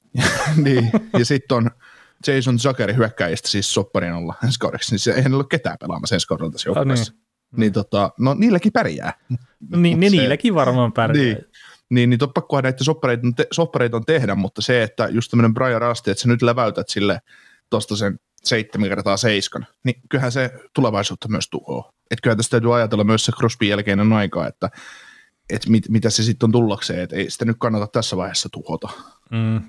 niin, 0.64 0.90
ja 1.18 1.24
sitten 1.24 1.56
on 1.56 1.70
Jason 2.26 2.58
Zuckeri 2.58 2.94
hyökkäjistä 2.94 3.48
siis 3.48 3.74
sopparin 3.74 4.12
olla 4.12 4.34
ensi 4.44 4.58
kaudeksi, 4.58 4.92
niin 4.92 4.98
se 4.98 5.12
ei 5.12 5.32
ole 5.32 5.44
ketään 5.50 5.76
pelaamassa 5.80 6.16
ensi 6.16 6.26
kaudella 6.26 6.52
tässä 6.52 6.68
joukkueessa. 6.68 7.12
niin. 7.12 7.27
Niin 7.56 7.72
tota, 7.72 8.10
no 8.18 8.34
niilläkin 8.34 8.72
pärjää. 8.72 9.12
No, 9.70 9.78
niin, 9.78 10.00
niin 10.00 10.12
se, 10.12 10.16
niilläkin 10.16 10.54
varmaan 10.54 10.92
pärjää. 10.92 11.24
Niin, 11.24 11.38
niin, 11.90 12.10
niin 12.10 12.18
pakkohan 12.34 12.62
näitä 12.62 12.84
soppareita, 12.84 13.22
te, 13.36 13.46
soppareita 13.52 13.96
on 13.96 14.04
tehdä, 14.04 14.34
mutta 14.34 14.62
se, 14.62 14.82
että 14.82 15.08
just 15.10 15.30
tämmöinen 15.30 15.54
Brian 15.54 15.80
Rasti, 15.80 16.10
että 16.10 16.22
sä 16.22 16.28
nyt 16.28 16.42
läväytät 16.42 16.88
sille 16.88 17.20
tuosta 17.70 17.96
sen 17.96 18.20
7 18.44 18.88
kertaa 18.88 19.16
7, 19.16 19.66
niin 19.84 20.00
kyllähän 20.08 20.32
se 20.32 20.50
tulevaisuutta 20.74 21.28
myös 21.28 21.48
tuhoaa. 21.50 21.92
Että 22.10 22.22
kyllä 22.22 22.36
tästä 22.36 22.50
täytyy 22.50 22.76
ajatella 22.76 23.04
myös 23.04 23.24
se 23.24 23.32
Crosby 23.32 23.66
jälkeinen 23.66 24.12
aika, 24.12 24.46
että, 24.46 24.70
että 25.50 25.70
mit, 25.70 25.88
mitä 25.88 26.10
se 26.10 26.22
sitten 26.22 26.46
on 26.46 26.52
tullakseen, 26.52 27.00
että 27.00 27.16
ei 27.16 27.30
sitä 27.30 27.44
nyt 27.44 27.56
kannata 27.60 27.86
tässä 27.86 28.16
vaiheessa 28.16 28.48
tuhota. 28.52 28.88
Mm. 29.30 29.60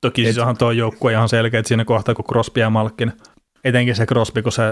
Toki 0.00 0.24
siis 0.24 0.38
onhan 0.38 0.56
tuo 0.56 0.70
joukkue 0.70 1.12
ihan 1.12 1.28
selkeä, 1.28 1.60
että 1.60 1.68
siinä 1.68 1.84
kohtaa, 1.84 2.14
kun 2.14 2.24
Crosby 2.24 2.60
ja 2.60 2.70
Malkin, 2.70 3.12
etenkin 3.64 3.94
se 3.94 4.06
Crosby, 4.06 4.42
kun 4.42 4.52
se 4.52 4.62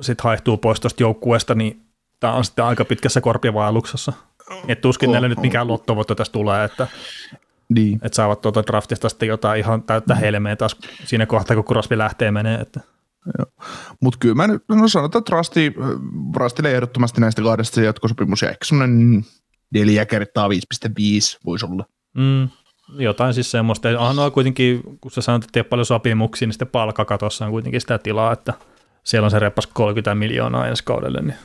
sitten 0.00 0.24
haihtuu 0.24 0.56
pois 0.56 0.80
tuosta 0.80 1.02
joukkueesta, 1.02 1.54
niin 1.54 1.85
tämä 2.20 2.32
on 2.32 2.44
sitten 2.44 2.64
aika 2.64 2.84
pitkässä 2.84 3.20
korpivaelluksessa. 3.20 4.12
Että 4.68 4.82
tuskin 4.82 5.10
oh, 5.10 5.22
nyt 5.22 5.40
mikään 5.40 5.68
lottovoitto 5.68 6.14
tästä 6.14 6.32
tulee, 6.32 6.64
että 6.64 6.86
niin. 7.68 8.00
Että 8.02 8.16
saavat 8.16 8.40
tuota 8.40 8.62
draftista 8.66 9.08
sitten 9.08 9.28
jotain 9.28 9.58
ihan 9.58 9.82
täyttä 9.82 10.14
mm. 10.14 10.20
helmeä 10.20 10.56
taas 10.56 10.76
siinä 11.04 11.26
kohtaa, 11.26 11.56
kun 11.56 11.64
Crosby 11.64 11.98
lähtee 11.98 12.30
menee. 12.30 12.58
Että. 12.58 12.80
Mutta 14.00 14.18
kyllä 14.18 14.34
mä 14.34 14.46
nyt 14.46 14.62
no 14.68 14.88
sanotaan, 14.88 15.20
että 15.20 15.36
Rasti, 15.36 15.74
Rastille 16.36 16.74
ehdottomasti 16.74 17.20
näistä 17.20 17.42
kahdesta 17.42 17.74
se 17.74 17.84
jatkosopimus 17.84 18.42
ja 18.42 18.50
ehkä 18.50 18.64
semmoinen 18.64 19.24
4 19.74 20.06
kertaa 20.06 20.48
5,5 20.48 20.54
voisi 21.44 21.66
olla. 21.66 21.84
Mm, 22.14 22.48
jotain 22.98 23.34
siis 23.34 23.50
semmoista. 23.50 23.88
Onhan 23.88 24.18
on 24.18 24.32
kuitenkin, 24.32 24.80
kun 25.00 25.10
sä 25.10 25.20
sanot, 25.20 25.44
että 25.44 25.58
ei 25.58 25.60
ole 25.60 25.68
paljon 25.68 25.86
sopimuksia, 25.86 26.46
niin 26.46 26.52
sitten 26.52 26.68
palkkakatossa 26.68 27.44
on 27.44 27.50
kuitenkin 27.50 27.80
sitä 27.80 27.98
tilaa, 27.98 28.32
että 28.32 28.54
siellä 29.04 29.24
on 29.24 29.30
se 29.30 29.38
repas 29.38 29.66
30 29.66 30.14
miljoonaa 30.14 30.66
ensi 30.66 30.84
kaudelle, 30.84 31.22
niin 31.22 31.36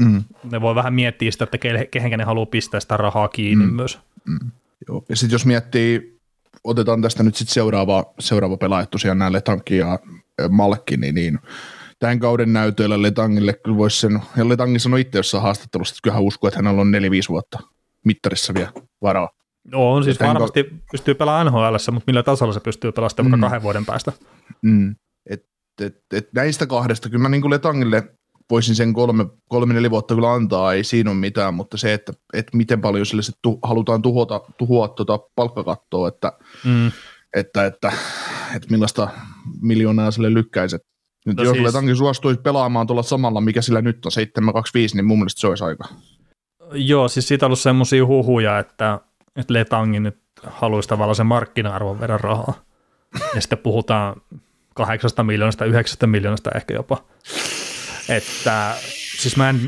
mm. 0.00 0.24
ne 0.50 0.60
voi 0.60 0.74
vähän 0.74 0.94
miettiä 0.94 1.30
sitä, 1.30 1.44
että 1.44 1.58
kehenkä 1.90 2.16
ne 2.16 2.24
haluaa 2.24 2.46
pistää 2.46 2.80
sitä 2.80 2.96
rahaa 2.96 3.28
kiinni 3.28 3.66
mm. 3.66 3.72
myös. 3.72 3.98
Mm. 4.24 4.50
Joo. 4.88 5.04
Ja 5.08 5.16
sitten 5.16 5.34
jos 5.34 5.46
miettii, 5.46 6.18
otetaan 6.64 7.02
tästä 7.02 7.22
nyt 7.22 7.36
sitten 7.36 7.54
seuraava, 7.54 8.04
seuraava 8.18 8.56
pelaaja 8.56 8.86
tosiaan 8.86 9.18
näille 9.18 9.40
Tankki 9.40 9.76
ja 9.76 9.98
Malkki, 10.48 10.96
niin, 10.96 11.14
niin 11.14 11.38
tämän 11.98 12.18
kauden 12.18 12.52
näytöillä 12.52 13.02
Letangille 13.02 13.52
kyllä 13.52 13.76
voisi 13.76 14.00
sen, 14.00 14.22
ja 14.36 14.48
Letangi 14.48 14.78
sanoi 14.78 15.00
itse 15.00 15.18
jossain 15.18 15.42
haastattelussa, 15.42 15.92
että 15.92 16.00
kyllähän 16.02 16.22
uskoo, 16.22 16.48
että 16.48 16.58
hänellä 16.58 16.80
on 16.80 16.92
4-5 16.94 17.28
vuotta 17.28 17.58
mittarissa 18.04 18.54
vielä 18.54 18.72
varaa. 19.02 19.28
No, 19.64 19.92
on 19.92 20.04
siis 20.04 20.20
varmasti 20.20 20.62
kau- 20.62 20.76
pystyy 20.90 21.14
pelaamaan 21.14 21.46
NHL, 21.46 21.92
mutta 21.92 22.06
millä 22.06 22.22
tasolla 22.22 22.52
se 22.52 22.60
pystyy 22.60 22.92
pelaamaan 22.92 23.38
mm. 23.38 23.40
kahden 23.40 23.62
vuoden 23.62 23.86
päästä. 23.86 24.12
Mm. 24.62 24.96
Et, 25.30 25.44
et, 25.82 25.96
et 26.12 26.28
näistä 26.34 26.66
kahdesta, 26.66 27.08
kyllä 27.08 27.22
mä 27.22 27.28
niin 27.28 27.40
kuin 27.40 27.50
Letangille 27.50 28.17
voisin 28.50 28.74
sen 28.74 28.92
kolme, 28.92 29.26
kolme 29.48 29.74
neljä 29.74 29.90
vuotta 29.90 30.14
kyllä 30.14 30.32
antaa, 30.32 30.72
ei 30.72 30.84
siinä 30.84 31.10
ole 31.10 31.18
mitään, 31.18 31.54
mutta 31.54 31.76
se, 31.76 31.92
että, 31.92 32.12
että 32.32 32.56
miten 32.56 32.80
paljon 32.80 33.06
sille 33.06 33.22
se 33.22 33.32
tu, 33.42 33.58
halutaan 33.62 34.02
tuhota, 34.02 34.40
tuhoa 34.58 34.88
tuota 34.88 35.18
palkkakattoa, 35.34 36.08
että, 36.08 36.32
mm. 36.64 36.86
että, 37.36 37.66
että, 37.66 37.92
että, 38.56 38.68
millaista 38.70 39.08
miljoonaa 39.60 40.10
sille 40.10 40.34
lykkäiset. 40.34 40.82
Nyt 41.26 41.36
no 41.36 41.42
jos 41.42 41.52
siis... 41.52 41.64
Letankin 41.64 41.96
suostuisi 41.96 42.40
pelaamaan 42.40 42.86
tuolla 42.86 43.02
samalla, 43.02 43.40
mikä 43.40 43.62
sillä 43.62 43.82
nyt 43.82 44.06
on 44.06 44.12
725, 44.12 44.96
niin 44.96 45.04
mun 45.04 45.18
mielestä 45.18 45.40
se 45.40 45.46
olisi 45.46 45.64
aika. 45.64 45.84
Joo, 46.72 47.08
siis 47.08 47.28
siitä 47.28 47.46
on 47.46 47.48
ollut 47.48 47.58
semmoisia 47.58 48.06
huhuja, 48.06 48.58
että, 48.58 49.00
että 49.36 49.54
Letangin 49.54 50.02
nyt 50.02 50.18
haluaisi 50.46 50.88
tavallaan 50.88 51.16
sen 51.16 51.26
markkina-arvon 51.26 52.00
verran 52.00 52.20
rahaa. 52.20 52.62
Ja 53.34 53.40
sitten 53.40 53.58
puhutaan 53.58 54.20
kahdeksasta 54.74 55.24
miljoonasta, 55.24 55.64
yhdeksästä 55.64 56.06
miljoonasta 56.06 56.50
ehkä 56.54 56.74
jopa. 56.74 57.04
Että 58.08 58.74
siis 59.18 59.36
mä 59.36 59.48
en 59.48 59.60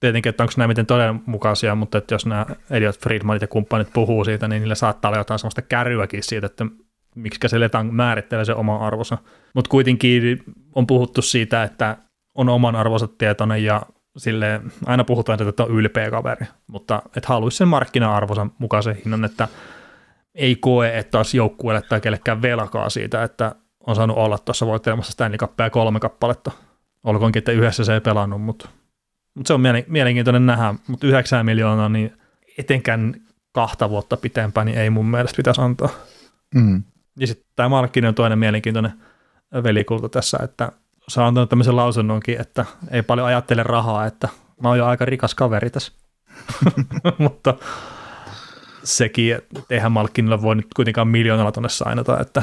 tietenkin, 0.00 0.30
että 0.30 0.42
onko 0.42 0.52
nämä 0.56 0.68
miten 0.68 0.86
todenmukaisia, 0.86 1.74
mutta 1.74 1.98
että 1.98 2.14
jos 2.14 2.26
nämä 2.26 2.46
Elliot 2.70 2.98
Friedmanit 2.98 3.42
ja 3.42 3.48
kumppanit 3.48 3.88
puhuu 3.92 4.24
siitä, 4.24 4.48
niin 4.48 4.60
niillä 4.60 4.74
saattaa 4.74 5.08
olla 5.08 5.18
jotain 5.18 5.38
sellaista 5.38 5.62
kärryäkin 5.62 6.22
siitä, 6.22 6.46
että 6.46 6.66
miksi 7.14 7.48
se 7.48 7.60
Letang 7.60 7.92
määrittelee 7.92 8.44
se 8.44 8.54
oma 8.54 8.76
arvonsa. 8.76 9.18
Mutta 9.54 9.68
kuitenkin 9.68 10.44
on 10.74 10.86
puhuttu 10.86 11.22
siitä, 11.22 11.62
että 11.62 11.96
on 12.34 12.48
oman 12.48 12.76
arvonsa 12.76 13.08
tietoinen 13.08 13.64
ja 13.64 13.82
sille 14.16 14.60
aina 14.86 15.04
puhutaan, 15.04 15.48
että 15.48 15.62
on 15.62 15.70
ylpeä 15.70 16.10
kaveri, 16.10 16.46
mutta 16.66 17.02
että 17.16 17.28
haluaisi 17.28 17.56
sen 17.56 17.68
markkina-arvonsa 17.68 18.46
mukaisen 18.58 18.96
hinnan, 19.04 19.24
että 19.24 19.48
ei 20.34 20.56
koe, 20.56 20.98
että 20.98 21.18
olisi 21.18 21.36
joukkueelle 21.36 21.82
tai 21.82 22.00
kellekään 22.00 22.42
velkaa 22.42 22.90
siitä, 22.90 23.22
että 23.22 23.54
on 23.86 23.96
saanut 23.96 24.16
olla 24.16 24.38
tuossa 24.38 24.66
voittelemassa 24.66 25.12
Stanley 25.12 25.38
Cupia 25.38 25.70
kolme 25.70 26.00
kappaletta 26.00 26.50
Olkoonkin, 27.08 27.40
että 27.40 27.52
yhdessä 27.52 27.84
se 27.84 27.94
ei 27.94 28.00
pelannut, 28.00 28.42
mutta, 28.42 28.68
mutta 29.34 29.48
se 29.48 29.54
on 29.54 29.60
mielenkiintoinen 29.86 30.46
nähdä. 30.46 30.74
Mutta 30.88 31.06
9 31.06 31.46
miljoonaa, 31.46 31.88
niin 31.88 32.12
etenkään 32.58 33.14
kahta 33.52 33.90
vuotta 33.90 34.16
pitempään, 34.16 34.66
niin 34.66 34.78
ei 34.78 34.90
mun 34.90 35.06
mielestä 35.06 35.36
pitäisi 35.36 35.60
antaa. 35.60 35.88
Mm. 36.54 36.82
Ja 37.18 37.26
sitten 37.26 37.46
tämä 37.56 37.68
Malkkinen 37.68 38.08
on 38.08 38.14
toinen 38.14 38.38
mielenkiintoinen 38.38 38.92
velikulta 39.62 40.08
tässä, 40.08 40.38
että 40.42 40.72
se 41.08 41.20
on 41.20 41.26
antanut 41.26 41.50
tämmöisen 41.50 41.76
lausunnonkin, 41.76 42.40
että 42.40 42.64
ei 42.90 43.02
paljon 43.02 43.26
ajattele 43.26 43.62
rahaa, 43.62 44.06
että 44.06 44.28
mä 44.62 44.68
oon 44.68 44.78
jo 44.78 44.86
aika 44.86 45.04
rikas 45.04 45.34
kaveri 45.34 45.70
tässä. 45.70 45.92
Mutta 47.18 47.54
sekin, 48.84 49.34
että 49.34 49.60
eihän 49.70 49.92
Malkkinilla 49.92 50.42
voi 50.42 50.56
nyt 50.56 50.66
kuitenkaan 50.76 51.08
miljoonalla 51.08 51.52
tuonne 51.52 51.68
sainata, 51.68 52.20
että 52.20 52.42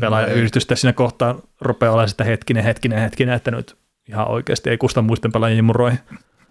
pelaajayhdistys 0.00 0.66
siinä 0.74 0.92
kohtaa 0.92 1.34
rupeaa 1.60 1.92
olemaan 1.92 2.08
sitä 2.08 2.24
hetkinen, 2.24 2.64
hetkinen, 2.64 2.98
hetkinen, 2.98 3.34
että 3.34 3.50
nyt 3.50 3.76
ihan 4.08 4.30
oikeasti 4.30 4.70
ei 4.70 4.78
kusta 4.78 5.02
muisten 5.02 5.32
pelaajien 5.32 5.64
muroihin. 5.64 5.98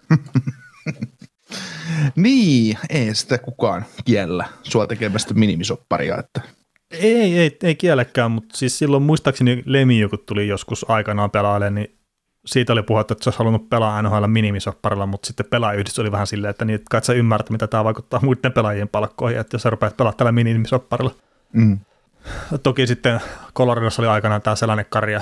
niin, 2.16 2.78
ei 2.90 3.16
sitä 3.16 3.38
kukaan 3.38 3.86
kiellä 4.06 4.46
sua 4.64 4.88
tekemästä 4.88 5.34
minimisopparia. 5.34 6.18
Että. 6.18 6.42
Ei, 6.92 7.40
ei, 7.40 7.58
ei 7.64 7.76
kielläkään, 7.76 8.32
mutta 8.32 8.58
siis 8.58 8.78
silloin 8.78 9.04
muistaakseni 9.04 9.64
Lemi, 9.66 10.08
kun 10.10 10.20
tuli 10.26 10.48
joskus 10.48 10.86
aikanaan 10.90 11.32
pelaajalle, 11.32 11.70
niin 11.70 11.98
siitä 12.46 12.74
oli 12.74 12.84
puhetta, 12.84 13.14
että 13.14 13.24
se 13.24 13.30
olisi 13.30 13.40
halunnut 13.40 13.70
pelaa 13.70 14.02
NHL 14.02 14.28
minimisopparilla, 14.28 15.06
mutta 15.06 15.28
sitten 15.28 15.46
pelaajayhdistys 15.50 16.00
oli 16.00 16.12
vähän 16.12 16.28
silleen, 16.28 16.52
että, 16.52 16.66
niin, 16.66 16.76
että 16.76 16.86
kai 16.92 17.04
sä 17.04 17.14
ymmärrät, 17.14 17.50
mitä 17.50 17.68
tämä 17.68 17.84
vaikuttaa 17.84 18.20
muiden 18.24 18.54
pelaajien 18.54 18.90
palkkoihin, 18.90 19.40
että 19.40 19.56
jos 19.56 19.62
sä 19.62 19.70
rupeat 19.70 19.98
pelaamaan 19.98 20.18
tällä 20.18 20.32
minimisopparilla. 20.32 21.12
Mm. 21.54 21.80
Toki 22.64 22.88
sitten 22.88 23.22
Coloradossa 23.56 24.02
oli 24.02 24.10
aikanaan 24.10 24.42
tämä 24.42 24.56
sellainen 24.56 24.86
karja 24.90 25.22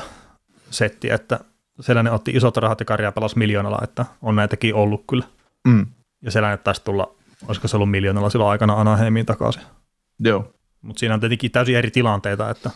setti, 0.69 1.09
että 1.09 1.39
sellainen 1.83 2.13
otti 2.13 2.31
isot 2.31 2.57
rahat 2.57 2.79
ja 2.79 2.85
karjaa 2.85 3.11
pelasi 3.11 3.37
miljoonalla, 3.37 3.79
että 3.83 4.05
on 4.21 4.35
näitäkin 4.35 4.75
ollut 4.75 5.03
kyllä. 5.09 5.25
Mm. 5.67 5.85
Ja 6.21 6.31
sellainen 6.31 6.59
taisi 6.59 6.83
tulla, 6.83 7.15
olisiko 7.47 7.67
se 7.67 7.75
ollut 7.75 7.91
miljoonalla 7.91 8.29
silloin 8.29 8.51
aikana 8.51 8.73
Anaheimiin 8.73 9.25
takaisin. 9.25 9.63
Joo. 10.19 10.53
Mutta 10.81 10.99
siinä 10.99 11.13
on 11.13 11.19
tietenkin 11.19 11.51
täysin 11.51 11.75
eri 11.75 11.91
tilanteita, 11.91 12.49
että, 12.49 12.69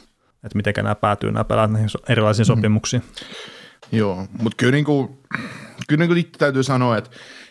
että 0.44 0.56
miten 0.56 0.74
nämä 0.76 0.96
päätyy 0.96 1.32
nämä 1.32 1.44
pelaat 1.44 1.72
näihin 1.72 1.90
erilaisiin 2.10 2.44
mm. 2.44 2.48
sopimuksiin. 2.48 3.04
Joo, 3.92 4.28
mutta 4.42 4.56
kyllä, 4.58 4.72
niinku, 4.72 5.20
kyllä 5.88 6.06
niinku 6.06 6.30
täytyy 6.38 6.64
sanoa, 6.64 6.98
että 6.98 7.10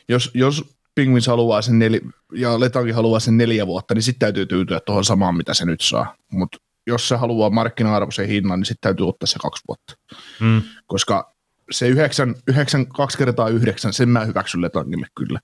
jos, 0.09 0.31
jos 0.35 0.77
Penguins 0.95 1.27
haluaa 1.27 1.63
sen 1.63 1.79
neli, 1.79 2.01
ja 2.33 2.61
Letankin 2.61 2.95
haluaa 2.95 3.21
sen 3.21 3.37
neljä 3.37 3.67
vuotta, 3.67 3.95
niin 3.95 4.03
sitten 4.03 4.19
täytyy 4.19 4.47
tyytyä 4.47 4.81
tuohon 4.81 5.05
samaan, 5.05 5.37
mitä 5.37 5.55
se 5.55 5.65
nyt 5.65 5.81
saa. 5.81 6.15
Mutta 6.33 6.59
jos 6.87 7.09
se 7.09 7.17
haluaa 7.17 7.51
markkina-arvoisen 7.51 8.29
hinnan, 8.29 8.61
niin 8.61 8.67
sitten 8.67 8.89
täytyy 8.89 9.09
ottaa 9.09 9.27
se 9.27 9.39
kaksi 9.43 9.63
vuotta. 9.69 9.95
Mm. 10.41 10.63
Koska 10.87 11.36
se 11.71 11.89
yhdeksän, 11.89 12.35
yhdeksän, 12.49 12.87
kaksi 12.87 13.19
kertaa 13.19 13.49
yhdeksän, 13.49 13.93
sen 13.93 14.09
mä 14.09 14.25
hyväksyn 14.25 14.63
Letangille 14.63 15.07
kyllä. 15.17 15.41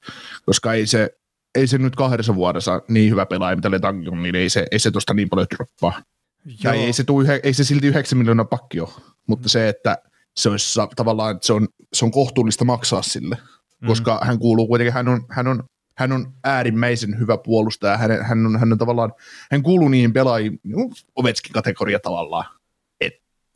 Koska 0.46 0.72
ei 0.72 0.86
se, 0.86 1.10
ei 1.54 1.66
se 1.66 1.78
nyt 1.78 1.96
kahdessa 1.96 2.34
vuodessa 2.34 2.82
niin 2.88 3.10
hyvä 3.10 3.26
pelaaja, 3.26 3.56
mitä 3.56 3.70
Letangi 3.70 4.08
on, 4.08 4.22
niin 4.22 4.34
ei 4.34 4.48
se, 4.48 4.66
ei 4.70 4.78
se 4.78 4.90
tosta 4.90 5.14
niin 5.14 5.28
paljon 5.28 5.46
droppaa. 5.56 6.02
Ja 6.64 6.72
ei 6.72 6.92
se, 6.92 7.04
tuu, 7.04 7.24
ei 7.42 7.54
se 7.54 7.64
silti 7.64 7.86
yhdeksän 7.86 8.18
miljoonaa 8.18 8.44
pakki 8.44 8.80
ole, 8.80 8.90
mutta 9.26 9.48
se, 9.48 9.68
että 9.68 9.98
se 10.36 10.48
olisi 10.48 10.80
tavallaan, 10.96 11.34
että 11.34 11.46
se 11.46 11.52
on, 11.52 11.68
se 11.92 12.04
on 12.04 12.10
kohtuullista 12.10 12.64
maksaa 12.64 13.02
sille, 13.02 13.38
mm. 13.80 13.86
koska 13.86 14.20
hän 14.22 14.38
kuuluu 14.38 14.66
kuitenkin, 14.66 14.92
hän 14.92 15.08
on, 15.08 15.26
hän 15.30 15.46
on, 15.46 15.62
hän 15.96 16.12
on 16.12 16.32
äärimmäisen 16.44 17.18
hyvä 17.18 17.38
puolustaja, 17.38 17.96
hän, 17.96 18.24
hän, 18.24 18.46
on, 18.46 18.58
hän 18.58 18.72
on 18.72 18.78
tavallaan, 18.78 19.12
hän 19.50 19.62
kuuluu 19.62 19.88
niihin 19.88 20.12
pelaajiin, 20.12 20.60
no, 20.64 20.90
Ovetskin 21.16 21.52
kategoria 21.52 22.00
tavallaan, 22.00 22.44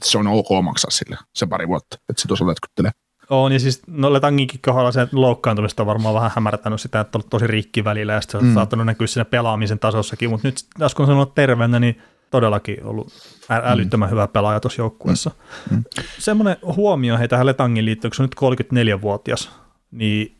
se 0.02 0.18
on 0.18 0.26
ok 0.26 0.48
maksaa 0.62 0.90
sille 0.90 1.16
se 1.34 1.46
pari 1.46 1.68
vuotta, 1.68 1.98
että 2.08 2.22
se 2.22 2.28
tosiaan 2.28 2.48
lätkyttelee. 2.48 2.90
On, 3.30 3.52
ja 3.52 3.60
siis 3.60 3.82
no 3.86 4.12
Letanginkin 4.12 4.60
kohdalla 4.64 4.92
se 4.92 5.08
loukkaantumista 5.12 5.82
on 5.82 5.86
varmaan 5.86 6.14
vähän 6.14 6.30
hämärtänyt 6.34 6.80
sitä, 6.80 7.00
että 7.00 7.18
on 7.18 7.24
tosi 7.30 7.46
rikki 7.46 7.84
välillä, 7.84 8.12
ja 8.12 8.20
se 8.20 8.36
on 8.36 8.44
mm. 8.44 8.54
saattanut 8.54 8.86
näkyä 8.86 9.06
siinä 9.06 9.24
pelaamisen 9.24 9.78
tasossakin, 9.78 10.30
mutta 10.30 10.48
nyt 10.48 10.64
taas 10.78 10.94
kun 10.94 11.10
on 11.10 11.32
terveenä, 11.34 11.80
niin 11.80 12.02
todellakin 12.30 12.84
ollut 12.84 13.12
ä- 13.50 13.62
älyttömän 13.64 14.08
mm. 14.08 14.10
hyvä 14.10 14.28
pelaaja 14.28 14.60
tuossa 14.60 14.82
joukkueessa. 14.82 15.30
Mm. 15.70 15.76
Mm. 15.76 15.84
Semmoinen 16.18 16.56
huomio 16.62 17.18
hei 17.18 17.28
tähän 17.28 17.46
Letangin 17.46 17.84
liittyen, 17.84 18.10
kun 18.10 18.16
se 18.16 18.22
on 18.22 18.28
nyt 18.52 18.98
34-vuotias, 18.98 19.50
niin 19.90 20.36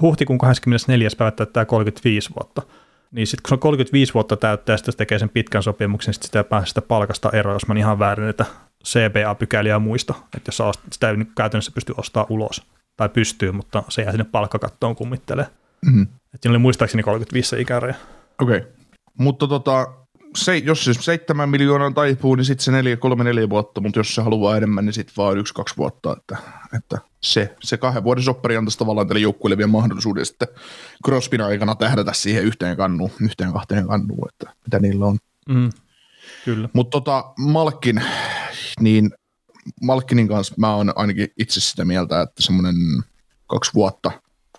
huhtikuun 0.00 0.38
24. 0.38 1.08
päivä 1.18 1.30
täyttää 1.30 1.64
35 1.64 2.30
vuotta. 2.36 2.62
Niin 3.10 3.26
sitten 3.26 3.42
kun 3.42 3.48
se 3.48 3.54
on 3.54 3.58
35 3.58 4.14
vuotta 4.14 4.36
täyttää, 4.36 4.76
sitten 4.76 4.92
se 4.92 4.98
tekee 4.98 5.18
sen 5.18 5.28
pitkän 5.28 5.62
sopimuksen, 5.62 6.14
sitten 6.14 6.26
sitä 6.26 6.44
pääsee 6.44 6.66
sitä 6.66 6.82
palkasta 6.82 7.30
eroa, 7.30 7.54
jos 7.54 7.66
mä 7.66 7.74
ihan 7.78 7.98
väärin 7.98 8.28
että 8.28 8.46
CBA-pykäliä 8.84 9.78
muista, 9.78 10.14
että 10.36 10.48
jos 10.48 10.78
sitä 10.92 11.10
ei 11.10 11.16
käytännössä 11.36 11.72
pysty 11.74 11.94
ostaa 11.96 12.26
ulos, 12.28 12.62
tai 12.96 13.08
pystyy, 13.08 13.52
mutta 13.52 13.82
se 13.88 14.02
jää 14.02 14.12
sinne 14.12 14.24
palkkakattoon 14.24 14.96
kummittelee. 14.96 15.46
Mm-hmm. 15.86 16.06
Että 16.34 16.50
oli 16.50 16.58
muistaakseni 16.58 17.02
35 17.02 17.60
ikäraja. 17.60 17.94
Okei, 18.38 18.56
okay. 18.56 18.70
mutta 19.18 19.46
tota, 19.46 19.86
se, 20.36 20.56
jos 20.56 20.84
se 20.84 20.94
seitsemän 20.94 21.48
miljoonaa 21.48 21.90
taipuu, 21.90 22.34
niin 22.34 22.44
sitten 22.44 22.64
se 22.64 22.72
neljä, 22.72 22.96
kolme, 22.96 23.24
neljä 23.24 23.50
vuotta, 23.50 23.80
mutta 23.80 23.98
jos 23.98 24.14
se 24.14 24.22
haluaa 24.22 24.56
enemmän, 24.56 24.84
niin 24.84 24.92
sitten 24.92 25.14
vaan 25.16 25.38
yksi, 25.38 25.54
kaksi 25.54 25.76
vuotta. 25.76 26.16
Että, 26.16 26.36
että 26.76 26.98
se, 27.20 27.56
se 27.60 27.76
kahden 27.76 28.04
vuoden 28.04 28.24
soppari 28.24 28.56
antaisi 28.56 28.78
tavallaan 28.78 29.08
tälle 29.08 29.20
joukkueelle 29.20 29.56
vielä 29.56 29.70
mahdollisuuden 29.70 30.26
sitten 30.26 30.48
Crospin 31.04 31.40
aikana 31.40 31.74
tähdätä 31.74 32.12
siihen 32.12 32.44
yhteen 32.44 32.76
kannuun, 32.76 33.10
yhteen 33.20 33.52
kahteen 33.52 33.86
kannuun, 33.86 34.28
että 34.28 34.56
mitä 34.64 34.78
niillä 34.78 35.06
on. 35.06 35.18
Mm, 35.48 35.70
kyllä. 36.44 36.68
Mutta 36.72 36.90
tota, 36.90 37.32
Malkin, 37.38 38.02
niin 38.80 39.10
Malkinin 39.82 40.28
kanssa 40.28 40.54
mä 40.58 40.74
oon 40.74 40.92
ainakin 40.96 41.28
itse 41.38 41.60
sitä 41.60 41.84
mieltä, 41.84 42.20
että 42.20 42.42
semmoinen 42.42 42.74
kaksi 43.46 43.74
vuotta 43.74 44.10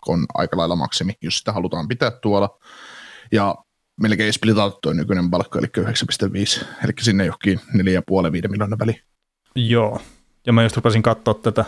on 0.08 0.26
aika 0.34 0.58
lailla 0.58 0.76
maksimi, 0.76 1.14
jos 1.22 1.38
sitä 1.38 1.52
halutaan 1.52 1.88
pitää 1.88 2.12
tuolla. 2.12 2.60
Ja 3.32 3.56
melkein 4.02 4.34
splitattu 4.34 4.80
tuo 4.82 4.94
nykyinen 4.94 5.30
palkka, 5.30 5.60
eli 5.60 5.68
9,5, 5.78 6.66
eli 6.84 6.94
sinne 7.02 7.26
johonkin 7.26 7.60
4,5-5 7.60 8.48
miljoonaa 8.48 8.80
väliin. 8.80 9.02
Joo, 9.56 10.02
ja 10.48 10.54
mä 10.54 10.64
just 10.64 10.76
rupesin 10.76 11.02
katsoa 11.02 11.34
tätä, 11.34 11.66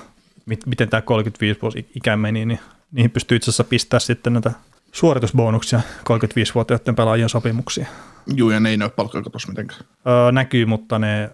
miten 0.66 0.89
tämä 0.89 1.02
35 1.02 1.62
vuosi 1.62 1.89
ikä 1.96 2.18
meni, 2.18 2.46
niin 2.46 2.60
niihin 2.92 3.12
pystyy 3.12 3.38
itse 3.38 3.52
asiassa 3.52 3.63
pistää 3.63 4.00
sitten 4.00 4.34
näitä 4.34 4.52
suoritusbonuksia 4.92 5.82
35-vuotiaiden 6.10 6.96
pelaajien 6.96 7.30
sopimuksia. 7.30 7.88
Joo, 8.36 8.52
ja 8.52 8.60
ne 8.60 8.70
ei 8.70 8.78
näy 8.78 8.89
palkkakatossa 8.89 9.48
mitenkään. 9.48 9.80
Öö, 10.08 10.32
näkyy, 10.32 10.66
mutta 10.66 11.00
ne 11.00 11.30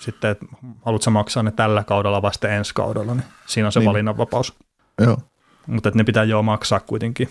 sitten, 0.00 0.30
että 0.30 0.46
haluatko 0.84 1.10
maksaa 1.10 1.42
ne 1.42 1.50
tällä 1.50 1.84
kaudella 1.84 2.32
sitten 2.32 2.50
ensi 2.50 2.74
kaudella, 2.74 3.14
niin 3.14 3.24
siinä 3.46 3.68
on 3.68 3.72
se 3.72 3.80
niin. 3.80 3.88
valinnanvapaus. 3.88 4.54
Joo. 5.00 5.18
Mutta 5.66 5.90
ne 5.94 6.04
pitää 6.04 6.24
jo 6.24 6.42
maksaa 6.42 6.80
kuitenkin. 6.80 7.28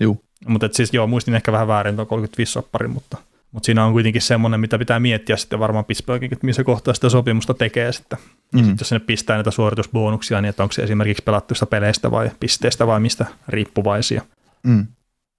Joo. 0.00 0.16
Mutta 0.48 0.68
siis 0.72 0.94
joo, 0.94 1.06
muistin 1.06 1.34
ehkä 1.34 1.52
vähän 1.52 1.68
väärin 1.68 1.96
tuon 1.96 2.06
35 2.06 2.52
sopparin, 2.52 2.90
mutta, 2.90 3.16
mutta 3.52 3.66
siinä 3.66 3.84
on 3.84 3.92
kuitenkin 3.92 4.22
semmoinen, 4.22 4.60
mitä 4.60 4.78
pitää 4.78 5.00
miettiä 5.00 5.36
sitten 5.36 5.58
varmaan 5.58 5.84
Pittsburghin, 5.84 6.32
että 6.32 6.46
missä 6.46 6.64
kohtaa 6.64 6.94
sitä 6.94 7.08
sopimusta 7.08 7.54
tekee 7.54 7.92
sitten. 7.92 8.18
Mm. 8.52 8.58
Ja 8.58 8.64
sitten 8.64 8.76
jos 8.80 8.88
sinne 8.88 9.04
pistää 9.06 9.36
näitä 9.36 9.50
suoritusbonuksia, 9.50 10.40
niin 10.40 10.50
että 10.50 10.62
onko 10.62 10.72
se 10.72 10.82
esimerkiksi 10.82 11.22
pelattuista 11.22 11.66
peleistä 11.66 12.10
vai 12.10 12.30
pisteistä 12.40 12.86
vai 12.86 13.00
mistä 13.00 13.26
riippuvaisia. 13.48 14.22
Mm. 14.62 14.86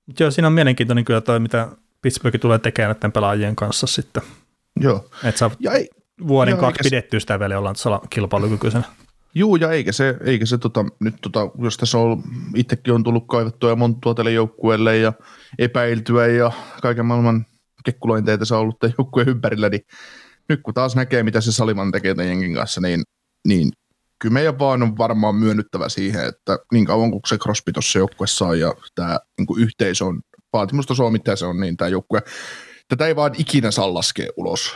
Mutta 0.06 0.24
joo, 0.24 0.32
siinä 0.32 0.48
on 0.48 0.54
mielenkiintoinen 0.54 1.06
kyllä 1.06 1.22
toi, 1.22 1.40
mitä 1.40 1.68
Pittsburgh 2.02 2.40
tulee 2.40 2.60
tekemään 2.60 2.96
näiden 2.96 3.12
pelaajien 3.12 3.56
kanssa 3.56 3.88
sitten. 3.88 4.24
Joo. 4.80 5.10
Että 5.24 5.40
saa 5.40 5.52
ja 5.60 5.72
ei, 5.72 5.90
vuoden 6.28 6.52
joo, 6.52 6.60
kaksi 6.60 6.90
pidettyä 6.90 7.20
sitä 7.20 7.40
vielä 7.40 7.60
ollaan 7.60 7.76
kilpailukykyisenä. 8.10 8.84
Juu, 9.36 9.56
ja 9.56 9.72
eikä 9.72 9.92
se, 9.92 10.18
eikä 10.24 10.46
se 10.46 10.58
tota, 10.58 10.86
nyt 11.00 11.16
tota, 11.22 11.40
jos 11.62 11.78
tässä 11.78 11.98
on, 11.98 12.24
itsekin 12.56 12.94
on 12.94 13.04
tullut 13.04 13.28
kaivettua 13.28 13.70
ja 13.70 13.76
monttua 13.76 14.14
tälle 14.14 14.32
joukkueelle 14.32 14.98
ja 14.98 15.14
epäiltyä 15.60 16.28
ja 16.28 16.52
kaiken 16.82 17.06
maailman 17.06 17.46
kekkulointeita 17.86 18.46
se 18.46 18.56
on 18.56 18.62
ollut 18.62 18.80
tämän 18.80 18.94
joukkueen 18.98 19.30
ympärillä, 19.30 19.70
niin 19.70 19.82
nyt 20.50 20.62
kun 20.64 20.74
taas 20.74 20.96
näkee, 20.96 21.24
mitä 21.24 21.42
se 21.42 21.52
Saliman 21.52 21.92
tekee 21.92 22.16
tämän 22.16 22.30
jengin 22.30 22.54
kanssa, 22.54 22.82
niin, 22.82 23.02
niin 23.48 23.72
kyllä 24.20 24.34
meidän 24.34 24.60
vaan 24.60 24.84
on 24.84 24.98
varmaan 24.98 25.36
myönnyttävä 25.36 25.90
siihen, 25.90 26.26
että 26.26 26.60
niin 26.74 26.86
kauan 26.86 27.12
kuin 27.12 27.22
se 27.28 27.38
Crosby 27.38 27.72
tuossa 27.72 28.00
joukkueessa 28.00 28.46
on 28.46 28.60
ja 28.60 28.74
tämä 28.96 29.20
niin 29.38 29.62
yhteisö 29.62 30.06
on 30.06 30.22
vaatimustaso 30.54 31.10
mitä 31.10 31.36
se 31.36 31.46
on, 31.46 31.60
niin 31.60 31.78
tämä 31.78 31.90
joukkue, 31.90 32.22
tätä 32.88 33.08
ei 33.08 33.16
vaan 33.16 33.32
ikinä 33.38 33.72
saa 33.72 33.94
laskea 33.94 34.30
ulos 34.38 34.76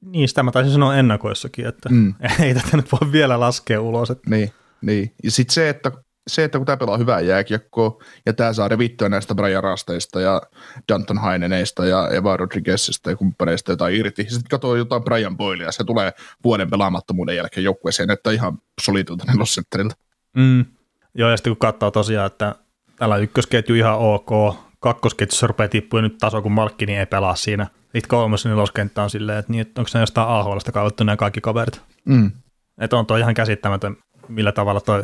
niin, 0.00 0.28
sitä 0.28 0.42
mä 0.42 0.52
taisin 0.52 0.72
sanoa 0.72 0.96
ennakoissakin, 0.96 1.66
että 1.66 1.88
mm. 1.88 2.14
ei 2.42 2.54
tätä 2.54 2.76
nyt 2.76 2.92
voi 2.92 3.12
vielä 3.12 3.40
laskea 3.40 3.80
ulos. 3.80 4.10
Että... 4.10 4.30
Niin, 4.30 4.52
niin. 4.82 5.14
ja 5.24 5.30
sitten 5.30 5.54
se, 5.54 5.68
että 5.68 5.92
se, 6.28 6.44
että 6.44 6.58
kun 6.58 6.66
tämä 6.66 6.76
pelaa 6.76 6.96
hyvää 6.96 7.20
jääkiekkoa 7.20 8.02
ja 8.26 8.32
tämä 8.32 8.52
saa 8.52 8.68
revittyä 8.68 9.08
näistä 9.08 9.34
Brian 9.34 9.62
Rasteista 9.62 10.20
ja 10.20 10.42
Danton 10.92 11.18
Haineneista 11.18 11.86
ja 11.86 12.08
Eva 12.08 12.36
Rodriguezista 12.36 13.10
ja 13.10 13.16
kumppaneista 13.16 13.72
jotain 13.72 13.94
irti. 13.94 14.22
Sitten 14.22 14.48
katsoo 14.50 14.76
jotain 14.76 15.04
Brian 15.04 15.36
Boylea, 15.36 15.72
se 15.72 15.84
tulee 15.84 16.12
vuoden 16.44 16.70
pelaamattomuuden 16.70 17.36
jälkeen 17.36 17.64
joukkueeseen, 17.64 18.10
että 18.10 18.30
ihan 18.30 18.58
solidulta 18.80 19.24
nelosentteriltä. 19.24 19.94
Mm. 20.36 20.64
Joo, 21.14 21.30
ja 21.30 21.36
sitten 21.36 21.50
kun 21.50 21.58
katsoo 21.58 21.90
tosiaan, 21.90 22.26
että 22.26 22.54
tällä 22.98 23.16
ykkösketju 23.16 23.74
ihan 23.74 23.98
ok, 23.98 24.56
kakkosketjussa 24.80 25.46
rupeaa 25.46 25.68
tippuja 25.68 26.02
nyt 26.02 26.18
taso, 26.18 26.42
kun 26.42 26.52
Malkkini 26.52 26.96
ei 26.96 27.06
pelaa 27.06 27.34
siinä– 27.34 27.66
niitä 27.94 28.08
kolmas 28.08 28.44
neloskenttä 28.44 29.02
on 29.02 29.10
silleen, 29.10 29.38
että, 29.38 29.52
niin, 29.52 29.60
että 29.60 29.80
onko 29.80 29.88
se 29.88 29.98
jostain 29.98 30.28
AHLista 30.28 30.72
kautta 30.72 31.04
nämä 31.04 31.16
kaikki 31.16 31.40
kaverit. 31.40 31.80
Mm. 32.04 32.32
Että 32.80 32.96
on 32.96 33.06
toi 33.06 33.20
ihan 33.20 33.34
käsittämätön, 33.34 33.96
millä 34.28 34.52
tavalla 34.52 34.80
toi 34.80 35.02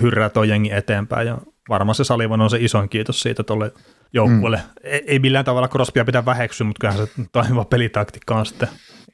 hyrrää 0.00 0.28
toi 0.28 0.48
jengi 0.48 0.72
eteenpäin 0.72 1.26
ja 1.26 1.38
varmaan 1.68 1.94
se 1.94 2.04
Salivan 2.04 2.40
on 2.40 2.50
se 2.50 2.58
isoin 2.60 2.88
kiitos 2.88 3.20
siitä 3.20 3.42
tuolle 3.42 3.72
joukkueelle. 4.12 4.56
Mm. 4.56 4.64
Ei, 4.82 5.02
ei 5.06 5.18
millään 5.18 5.44
tavalla 5.44 5.68
Crosbya 5.68 6.04
pidä 6.04 6.24
väheksyä, 6.24 6.66
mutta 6.66 6.80
kyllähän 6.80 7.06
se 7.06 7.12
toimiva 7.32 7.64
pelitaktiikka 7.64 8.36
on 8.36 8.46
sitten 8.46 8.68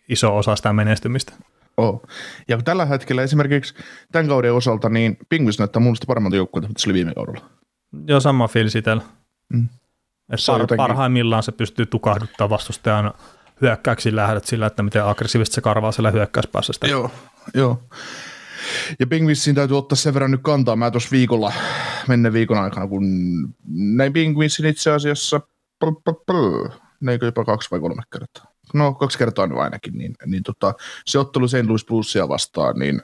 iso 0.08 0.36
osa 0.36 0.56
sitä 0.56 0.72
menestymistä. 0.72 1.32
Oh. 1.76 2.02
Ja 2.48 2.62
tällä 2.62 2.86
hetkellä 2.86 3.22
esimerkiksi 3.22 3.74
tämän 4.12 4.28
kauden 4.28 4.54
osalta, 4.54 4.88
niin 4.88 5.16
Penguins 5.28 5.58
näyttää 5.58 5.80
mun 5.80 5.86
mielestä 5.86 6.06
paremmalta 6.06 6.36
joukkueelta, 6.36 6.68
mitä 6.68 6.80
se 6.80 6.88
oli 6.88 6.94
viime 6.94 7.14
kaudella. 7.14 7.50
Joo, 8.06 8.20
sama 8.20 8.48
fiilis 8.48 8.76
itsellä. 8.76 9.02
Mm. 9.52 9.68
Se 10.34 10.52
par- 10.52 10.60
jotenkin- 10.60 10.76
parhaimmillaan 10.76 11.42
se 11.42 11.52
pystyy 11.52 11.86
tukahduttamaan 11.86 12.50
vastustajan 12.50 13.14
hyökkäyksiin 13.60 14.16
lähdöt 14.16 14.44
sillä, 14.44 14.66
että 14.66 14.82
miten 14.82 15.04
aggressiivisesti 15.04 15.54
se 15.54 15.60
karvaa 15.60 15.92
siellä 15.92 16.10
hyökkäyspäässä 16.10 16.72
sitä. 16.72 16.86
Joo, 16.86 17.10
joo. 17.54 17.82
Ja 18.98 19.06
Penguinsin 19.06 19.54
täytyy 19.54 19.78
ottaa 19.78 19.96
sen 19.96 20.14
verran 20.14 20.30
nyt 20.30 20.40
kantaa. 20.42 20.76
Mä 20.76 20.90
tuossa 20.90 21.08
viikolla, 21.12 21.52
menneen 22.08 22.32
viikon 22.32 22.58
aikana, 22.58 22.86
kun 22.86 23.04
näin 23.68 24.12
Penguinsin 24.12 24.66
itse 24.66 24.90
asiassa, 24.90 25.40
pl, 25.78 25.86
pl, 26.26 26.68
näinkö 27.00 27.26
jopa 27.26 27.44
kaksi 27.44 27.70
vai 27.70 27.80
kolme 27.80 28.02
kertaa? 28.12 28.44
No 28.74 28.94
kaksi 28.94 29.18
kertaa 29.18 29.46
nyt 29.46 29.58
ainakin, 29.58 29.98
niin, 29.98 30.14
niin 30.26 30.42
tota, 30.42 30.74
se 31.06 31.18
ottelu 31.18 31.48
St. 31.48 31.66
Louis 31.66 31.84
Bluesia 31.84 32.28
vastaan, 32.28 32.78
niin 32.78 33.02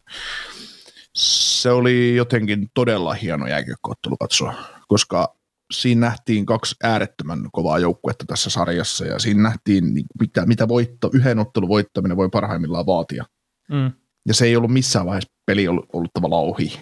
se 1.14 1.70
oli 1.70 2.16
jotenkin 2.16 2.70
todella 2.74 3.14
hieno 3.14 3.46
jääkiekkoottelu 3.46 4.16
katsoa, 4.16 4.54
koska 4.88 5.34
siinä 5.72 6.00
nähtiin 6.00 6.46
kaksi 6.46 6.76
äärettömän 6.82 7.48
kovaa 7.52 7.78
joukkuetta 7.78 8.24
tässä 8.28 8.50
sarjassa 8.50 9.04
ja 9.04 9.18
siinä 9.18 9.42
nähtiin, 9.42 9.94
niin 9.94 10.06
mitä, 10.20 10.46
mitä 10.46 10.68
voitto, 10.68 11.10
yhden 11.12 11.38
ottelun 11.38 11.68
voittaminen 11.68 12.16
voi 12.16 12.28
parhaimmillaan 12.28 12.86
vaatia. 12.86 13.24
Mm. 13.70 13.92
Ja 14.28 14.34
se 14.34 14.44
ei 14.44 14.56
ollut 14.56 14.72
missään 14.72 15.06
vaiheessa 15.06 15.32
peli 15.46 15.68
ollut, 15.68 15.86
ollut 15.92 16.10
tavallaan 16.12 16.44
ohi. 16.44 16.72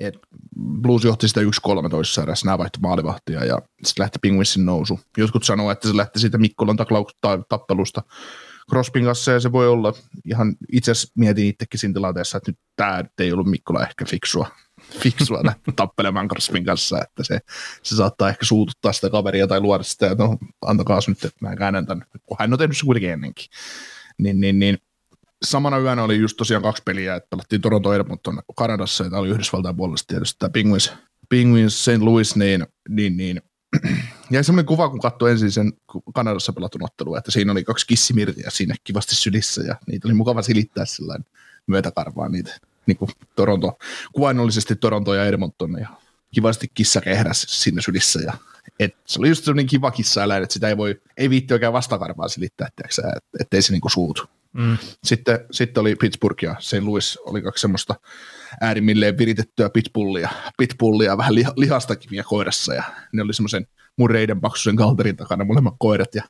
Et 0.00 0.14
Blues 0.80 1.04
johti 1.04 1.28
sitä 1.28 1.40
1-3 1.40 1.44
toisessa 1.90 2.22
erässä, 2.22 2.46
nämä 2.46 2.58
vaihtoi 2.58 2.80
maalivahtia 2.80 3.44
ja 3.44 3.62
sitten 3.84 4.02
lähti 4.02 4.18
Penguinsin 4.22 4.66
nousu. 4.66 5.00
Jotkut 5.16 5.44
sanoo, 5.44 5.70
että 5.70 5.88
se 5.88 5.96
lähti 5.96 6.18
siitä 6.18 6.38
Mikkolan 6.38 6.76
tappelusta 7.48 8.02
Crospin 8.70 9.04
kanssa 9.04 9.32
ja 9.32 9.40
se 9.40 9.52
voi 9.52 9.68
olla 9.68 9.92
ihan, 10.24 10.54
itse 10.72 10.90
asiassa 10.90 11.12
mietin 11.18 11.46
itsekin 11.46 11.80
siinä 11.80 11.94
tilanteessa, 11.94 12.38
että 12.38 12.50
nyt 12.50 12.58
tämä 12.76 13.04
ei 13.18 13.32
ollut 13.32 13.50
Mikkola 13.50 13.86
ehkä 13.86 14.04
fiksua, 14.04 14.48
fiksua 14.98 15.44
lähteä 15.44 15.74
tappelemaan 15.76 16.28
Crospin 16.28 16.64
kanssa, 16.64 17.02
että 17.02 17.24
se, 17.24 17.38
se 17.82 17.96
saattaa 17.96 18.28
ehkä 18.28 18.44
suututtaa 18.44 18.92
sitä 18.92 19.10
kaveria 19.10 19.46
tai 19.46 19.60
luoda 19.60 19.82
sitä, 19.82 20.10
että 20.10 20.24
no 20.24 20.38
antakaa 20.62 21.00
nyt, 21.08 21.24
että 21.24 21.38
mä 21.40 21.56
käännän 21.56 21.86
tämän, 21.86 22.04
kun 22.22 22.36
hän 22.40 22.52
on 22.52 22.58
tehnyt 22.58 22.76
se 22.76 22.84
kuitenkin 22.84 23.10
ennenkin. 23.10 23.46
Niin, 24.18 24.40
niin, 24.40 24.58
niin 24.58 24.78
samana 25.44 25.78
yönä 25.78 26.04
oli 26.04 26.18
just 26.18 26.36
tosiaan 26.36 26.62
kaksi 26.62 26.82
peliä, 26.82 27.14
että 27.14 27.28
pelattiin 27.30 27.60
Toronto 27.60 27.94
Edmonton 27.94 28.42
Kanadassa 28.56 29.04
ja 29.04 29.10
tämä 29.10 29.20
oli 29.20 29.28
Yhdysvaltain 29.28 29.76
puolesta 29.76 30.06
tietysti 30.06 30.38
tämä 30.38 30.50
Penguins, 30.50 30.92
Penguins 31.28 31.84
St. 31.84 31.98
Louis, 31.98 32.36
niin, 32.36 32.66
niin, 32.88 33.16
niin 33.16 33.42
jäi 34.30 34.44
semmoinen 34.44 34.66
kuva, 34.66 34.88
kun 34.88 35.00
katsoi 35.00 35.30
ensin 35.30 35.52
sen 35.52 35.72
Kanadassa 36.14 36.52
pelatun 36.52 36.84
ottelun, 36.84 37.18
että 37.18 37.30
siinä 37.30 37.52
oli 37.52 37.64
kaksi 37.64 37.86
kissimirtiä 37.86 38.50
siinä 38.50 38.74
kivasti 38.84 39.14
sylissä 39.14 39.62
ja 39.62 39.76
niitä 39.86 40.08
oli 40.08 40.14
mukava 40.14 40.42
silittää 40.42 40.84
sellainen 40.84 41.26
myötäkarvaa 41.66 42.28
niitä 42.28 42.58
niin 42.86 42.96
kuin 42.96 43.10
Toronto, 43.36 43.78
kuvainnollisesti 44.12 44.76
Toronto 44.76 45.14
ja 45.14 45.24
Edmonton 45.24 45.76
ja 45.80 45.88
kivasti 46.34 46.70
kissa 46.74 47.00
kehräs 47.00 47.46
siinä 47.48 47.82
sylissä 47.82 48.20
ja 48.20 48.32
et 48.80 48.96
se 49.06 49.18
oli 49.18 49.28
just 49.28 49.44
semmoinen 49.44 49.66
kiva 49.66 49.90
kissaeläin, 49.90 50.42
että 50.42 50.52
sitä 50.52 50.68
ei 50.68 50.76
voi, 50.76 51.00
ei 51.16 51.30
viitti 51.30 51.54
oikein 51.54 51.72
vastakarvaa 51.72 52.28
silittää, 52.28 52.68
sä, 52.90 53.02
et, 53.16 53.24
ettei 53.40 53.62
se 53.62 53.72
niinku 53.72 53.88
suutu. 53.88 54.22
Mm. 54.52 54.78
Sitten, 55.04 55.38
sitten 55.50 55.80
oli 55.80 55.96
Pittsburgh 55.96 56.44
ja 56.44 56.56
St. 56.58 56.82
Louis 56.82 57.18
oli 57.26 57.42
kaksi 57.42 57.60
semmoista 57.60 57.94
äärimmilleen 58.60 59.18
viritettyä 59.18 59.70
pitbullia, 59.70 60.30
pitbullia 60.58 61.16
vähän 61.16 61.34
liha, 61.34 61.52
lihastakin 61.56 62.10
vielä 62.10 62.24
koirassa 62.24 62.74
ja 62.74 62.82
ne 63.12 63.22
oli 63.22 63.34
semmoisen 63.34 63.66
mun 63.98 64.10
reiden 64.10 64.40
paksuisen 64.40 64.76
kalterin 64.76 65.16
takana. 65.16 65.44
Molemmat 65.44 65.74
koirat 65.78 66.14
ja 66.14 66.22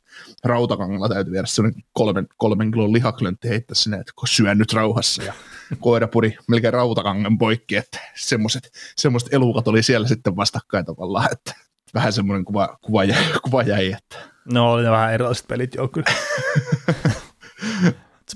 rautakangalla 0.44 1.08
täytyy 1.08 1.32
viedä 1.32 1.46
semmoinen 1.46 1.82
kolmen, 1.92 2.26
kolmen 2.36 2.70
kilon 2.70 2.92
lihaklöntti 2.92 3.48
heittää 3.48 3.74
sinne, 3.74 3.96
että 3.96 4.12
kun 4.16 4.28
syön 4.28 4.58
nyt 4.58 4.72
rauhassa. 4.72 5.22
Ja 5.22 5.32
koira 5.78 6.08
puri 6.08 6.36
melkein 6.48 6.72
rautakangen 6.72 7.38
poikki, 7.38 7.76
että 7.76 7.98
semmoiset, 8.14 8.70
semmoiset 8.96 9.34
elukat 9.34 9.68
oli 9.68 9.82
siellä 9.82 10.08
sitten 10.08 10.36
vastakkain 10.36 10.84
tavallaan, 10.84 11.28
että 11.32 11.54
vähän 11.94 12.12
semmoinen 12.12 12.44
kuva, 12.44 12.78
kuva, 12.82 13.04
jäi, 13.04 13.24
kuva 13.42 13.62
jäi, 13.62 13.92
että. 13.92 14.16
No 14.52 14.72
oli 14.72 14.82
ne 14.82 14.90
vähän 14.90 15.14
erilaiset 15.14 15.48
pelit 15.48 15.74
joo 15.74 15.88
kyllä. 15.88 16.12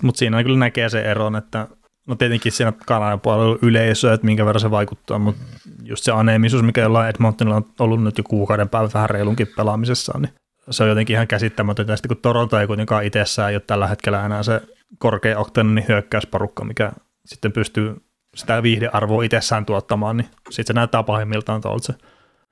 Mutta 0.03 0.19
siinä 0.19 0.43
kyllä 0.43 0.59
näkee 0.59 0.88
se 0.88 1.01
eron, 1.03 1.37
että 1.37 1.69
no 2.09 2.14
tietenkin 2.14 2.53
siinä 2.53 2.73
Kanadan 2.87 3.21
puolella 3.21 3.53
on 3.53 3.59
yleisö, 3.62 4.12
että 4.12 4.25
minkä 4.25 4.47
verran 4.47 4.61
se 4.61 4.71
vaikuttaa, 4.71 5.18
mutta 5.18 5.42
just 5.83 6.05
se 6.05 6.12
aneemisuus, 6.12 6.62
mikä 6.62 6.81
jollain 6.81 7.09
Edmontonilla 7.09 7.57
on 7.57 7.66
ollut 7.79 8.03
nyt 8.03 8.18
jo 8.18 8.25
kuukauden 8.25 8.68
päivä 8.68 8.88
vähän 8.94 9.11
reilunkin 9.11 9.49
pelaamisessa, 9.57 10.18
niin 10.18 10.33
se 10.71 10.83
on 10.83 10.88
jotenkin 10.88 11.14
ihan 11.14 11.27
käsittämätöntä. 11.27 11.97
Sitten 11.97 12.09
kun 12.09 12.23
Toronto 12.23 12.61
ei 12.61 12.66
kuitenkaan 12.66 13.05
itsessään 13.05 13.53
ole 13.55 13.61
tällä 13.61 13.87
hetkellä 13.87 14.27
enää 14.27 14.42
se 14.42 14.62
korkea 14.99 15.38
oktanin 15.38 15.85
hyökkäysparukka, 15.88 16.64
mikä 16.64 16.92
sitten 17.27 17.53
pystyy 17.53 17.97
sitä 18.37 18.62
viihdearvoa 18.62 19.23
itsessään 19.23 19.66
tuottamaan, 19.66 20.16
niin 20.16 20.29
sitten 20.51 20.66
se 20.66 20.73
näyttää 20.73 21.03
pahimmiltaan 21.03 21.61
tuolta 21.61 21.87
se 21.87 21.94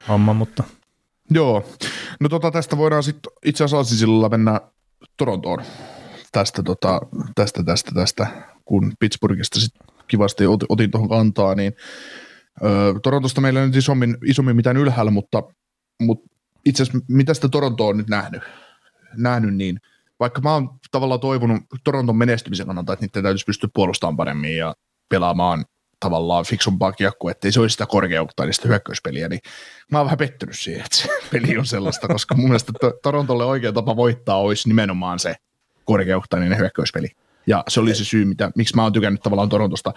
homma, 0.08 0.32
mutta 0.32 0.64
Joo. 1.30 1.64
No 2.20 2.28
tota, 2.28 2.50
tästä 2.50 2.76
voidaan 2.76 3.02
sitten 3.02 3.32
itse 3.44 3.64
asiassa 3.64 3.78
Asisilla 3.78 4.28
mennä 4.28 4.60
Torontoon 5.16 5.58
tästä, 6.32 6.62
tota, 6.62 7.00
tästä, 7.34 7.62
tästä, 7.64 7.90
tästä, 7.94 8.26
kun 8.66 8.92
Pittsburghista 8.98 9.60
sitten 9.60 9.86
kivasti 10.08 10.44
otin, 10.68 10.90
tuohon 10.90 11.08
kantaa, 11.08 11.54
niin 11.54 11.72
ö, 12.64 12.94
Torontosta 13.02 13.40
meillä 13.40 13.60
ei 13.60 13.66
nyt 13.66 13.76
isommin, 13.76 14.16
isommin 14.26 14.56
mitään 14.56 14.76
ylhäällä, 14.76 15.10
mutta, 15.10 15.42
mutta 16.00 16.30
itse 16.64 16.82
asiassa 16.82 17.04
mitä 17.08 17.34
sitä 17.34 17.48
Toronto 17.48 17.86
on 17.86 17.96
nyt 17.96 18.08
nähnyt, 18.08 18.42
nähnyt, 19.16 19.54
niin 19.54 19.80
vaikka 20.20 20.40
mä 20.40 20.52
oon 20.52 20.70
tavallaan 20.90 21.20
toivonut 21.20 21.62
Toronton 21.84 22.16
menestymisen 22.16 22.66
kannalta, 22.66 22.92
että 22.92 23.06
niiden 23.06 23.22
täytyisi 23.22 23.44
pystyä 23.44 23.70
puolustamaan 23.74 24.16
paremmin 24.16 24.56
ja 24.56 24.74
pelaamaan 25.08 25.64
tavallaan 26.00 26.44
fiksumpaa 26.44 26.92
kiekkoa, 26.92 27.30
ettei 27.30 27.52
se 27.52 27.60
olisi 27.60 27.72
sitä 27.72 27.86
korkeauktainista 27.86 28.68
hyökkäyspeliä, 28.68 29.28
niin 29.28 29.40
mä 29.90 29.98
oon 29.98 30.04
vähän 30.04 30.18
pettynyt 30.18 30.58
siihen, 30.58 30.84
että 30.84 30.96
se 30.96 31.08
peli 31.32 31.58
on 31.58 31.66
sellaista, 31.66 32.08
koska 32.08 32.34
mun 32.34 32.48
mielestä 32.48 32.72
to- 32.80 32.98
Torontolle 33.02 33.44
oikea 33.44 33.72
tapa 33.72 33.96
voittaa 33.96 34.40
olisi 34.40 34.68
nimenomaan 34.68 35.18
se 35.18 35.34
korkeauktainen 35.84 36.58
hyökkäyspeli. 36.58 37.08
Ja 37.46 37.64
se 37.68 37.80
oli 37.80 37.94
se 37.94 38.04
syy, 38.04 38.24
mitä, 38.24 38.50
miksi 38.56 38.76
mä 38.76 38.82
oon 38.82 38.92
tykännyt 38.92 39.22
tavallaan 39.22 39.48
Torontosta 39.48 39.92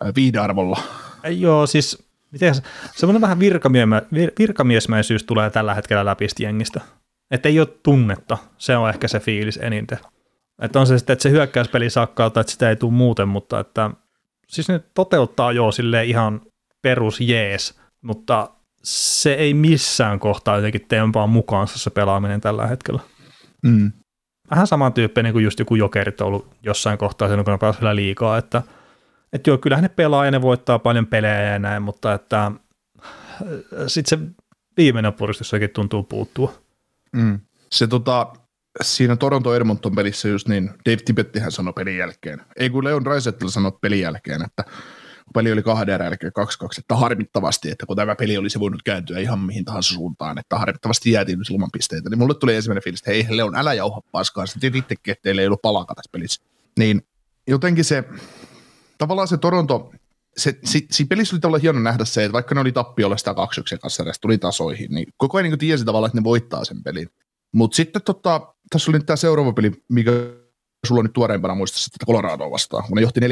ää, 0.00 0.12
viihdearvolla. 0.16 0.80
Ei, 1.24 1.40
Joo, 1.40 1.66
siis 1.66 2.06
miten 2.32 2.54
se, 2.54 2.62
semmoinen 2.96 3.20
vähän 3.20 3.38
virkamiemä, 3.38 4.02
vir, 4.14 4.30
virkamiesmäisyys 4.38 5.24
tulee 5.24 5.50
tällä 5.50 5.74
hetkellä 5.74 6.04
läpi 6.04 6.26
jengistä. 6.40 6.80
Että 7.30 7.48
ei 7.48 7.60
ole 7.60 7.68
tunnetta, 7.82 8.38
se 8.58 8.76
on 8.76 8.88
ehkä 8.88 9.08
se 9.08 9.20
fiilis 9.20 9.58
eniten. 9.62 9.98
Että 10.62 10.80
on 10.80 10.86
se 10.86 10.98
sitten, 10.98 11.12
että 11.12 11.22
se 11.22 11.30
hyökkäyspeli 11.30 11.90
sakkaa 11.90 12.30
tai 12.30 12.40
että 12.40 12.50
sitä 12.52 12.70
ei 12.70 12.76
tule 12.76 12.92
muuten, 12.92 13.28
mutta 13.28 13.60
että 13.60 13.90
siis 14.48 14.68
ne 14.68 14.80
toteuttaa 14.94 15.52
jo 15.52 15.72
sille 15.72 16.04
ihan 16.04 16.40
perus 16.82 17.20
jees, 17.20 17.80
mutta 18.02 18.50
se 18.82 19.34
ei 19.34 19.54
missään 19.54 20.20
kohtaa 20.20 20.56
jotenkin 20.56 20.86
tempaa 20.88 21.26
mukaansa 21.26 21.78
se 21.78 21.90
pelaaminen 21.90 22.40
tällä 22.40 22.66
hetkellä. 22.66 23.00
Mm. 23.62 23.92
Vähän 24.50 24.66
samantyyppinen 24.66 25.32
kuin 25.32 25.44
just 25.44 25.58
joku 25.58 25.74
jokerit 25.74 26.20
on 26.20 26.26
ollut 26.26 26.54
jossain 26.62 26.98
kohtaa 26.98 27.28
sen, 27.28 27.44
kun 27.44 27.52
ne 27.52 27.58
pelasivat 27.58 27.94
liikaa, 27.94 28.38
että, 28.38 28.62
että 29.32 29.50
joo, 29.50 29.58
kyllähän 29.58 29.82
ne 29.82 29.88
pelaa 29.88 30.24
ja 30.24 30.30
ne 30.30 30.42
voittaa 30.42 30.78
paljon 30.78 31.06
pelejä 31.06 31.42
ja 31.42 31.58
näin, 31.58 31.82
mutta 31.82 32.14
että 32.14 32.52
sitten 33.86 34.18
se 34.18 34.26
viimeinen 34.76 35.12
puristus 35.12 35.52
jotenkin 35.52 35.74
tuntuu 35.74 36.02
puuttua. 36.02 36.54
Mm. 37.12 37.40
Se 37.72 37.86
tota, 37.86 38.32
siinä 38.82 39.16
Toronto 39.16 39.54
Edmonton 39.54 39.94
pelissä 39.94 40.28
just 40.28 40.48
niin, 40.48 40.68
Dave 40.68 40.96
Tippettihän 40.96 41.52
sanoi 41.52 41.72
pelin 41.72 41.96
jälkeen, 41.96 42.42
ei 42.56 42.70
kun 42.70 42.84
Leon 42.84 43.06
Raisettel 43.06 43.48
sanoi 43.48 43.72
pelin 43.80 44.00
jälkeen, 44.00 44.42
että 44.42 44.64
peli 45.34 45.52
oli 45.52 45.62
kahden 45.62 45.94
erän 45.94 46.06
jälkeen 46.06 46.32
2-2, 46.38 46.78
että 46.78 46.96
harmittavasti, 46.96 47.70
että 47.70 47.86
kun 47.86 47.96
tämä 47.96 48.14
peli 48.14 48.36
olisi 48.36 48.60
voinut 48.60 48.82
kääntyä 48.82 49.18
ihan 49.18 49.38
mihin 49.38 49.64
tahansa 49.64 49.94
suuntaan, 49.94 50.38
että 50.38 50.58
harmittavasti 50.58 51.10
jäätiin 51.10 51.38
nyt 51.38 51.50
ilman 51.50 51.70
pisteitä, 51.72 52.10
niin 52.10 52.18
mulle 52.18 52.34
tuli 52.34 52.54
ensimmäinen 52.54 52.82
fiilis, 52.82 53.00
että 53.00 53.10
hei 53.10 53.26
Leon, 53.36 53.54
älä 53.54 53.74
jauha 53.74 54.00
paskaa, 54.12 54.44
tiedät 54.60 54.76
itsekin, 54.76 55.12
että 55.12 55.22
teillä 55.22 55.42
ei 55.42 55.46
ollut 55.46 55.62
palaka 55.62 55.94
tässä 55.94 56.10
pelissä. 56.12 56.42
Niin 56.78 57.02
jotenkin 57.46 57.84
se, 57.84 58.04
tavallaan 58.98 59.28
se 59.28 59.36
Toronto, 59.36 59.92
se, 60.36 60.58
si, 60.64 60.86
siinä 60.90 61.08
pelissä 61.08 61.36
oli 61.44 61.62
hieno 61.62 61.80
nähdä 61.80 62.04
se, 62.04 62.24
että 62.24 62.32
vaikka 62.32 62.54
ne 62.54 62.60
oli 62.60 62.72
tappiolla 62.72 63.16
sitä 63.16 63.32
2-1 63.32 63.34
kanssa 63.78 64.04
tuli 64.20 64.38
tasoihin, 64.38 64.90
niin 64.90 65.06
koko 65.16 65.38
ajan 65.38 65.50
niin 65.50 65.58
tiesi 65.58 65.84
tavallaan, 65.84 66.08
että 66.08 66.18
ne 66.18 66.24
voittaa 66.24 66.64
sen 66.64 66.82
pelin. 66.82 67.08
Mutta 67.52 67.76
sitten 67.76 68.02
tota, 68.02 68.54
tässä 68.70 68.90
oli 68.90 68.98
nyt 68.98 69.06
tämä 69.06 69.16
seuraava 69.16 69.52
peli, 69.52 69.72
mikä 69.88 70.10
sulla 70.86 70.98
on 70.98 71.04
nyt 71.04 71.12
tuoreempana 71.12 71.54
muistassa, 71.54 71.90
että 71.94 72.06
Coloradoa 72.06 72.50
vastaan, 72.50 72.84
kun 72.88 72.96
ne 72.96 73.02
johti 73.02 73.20
4-1. 73.20 73.24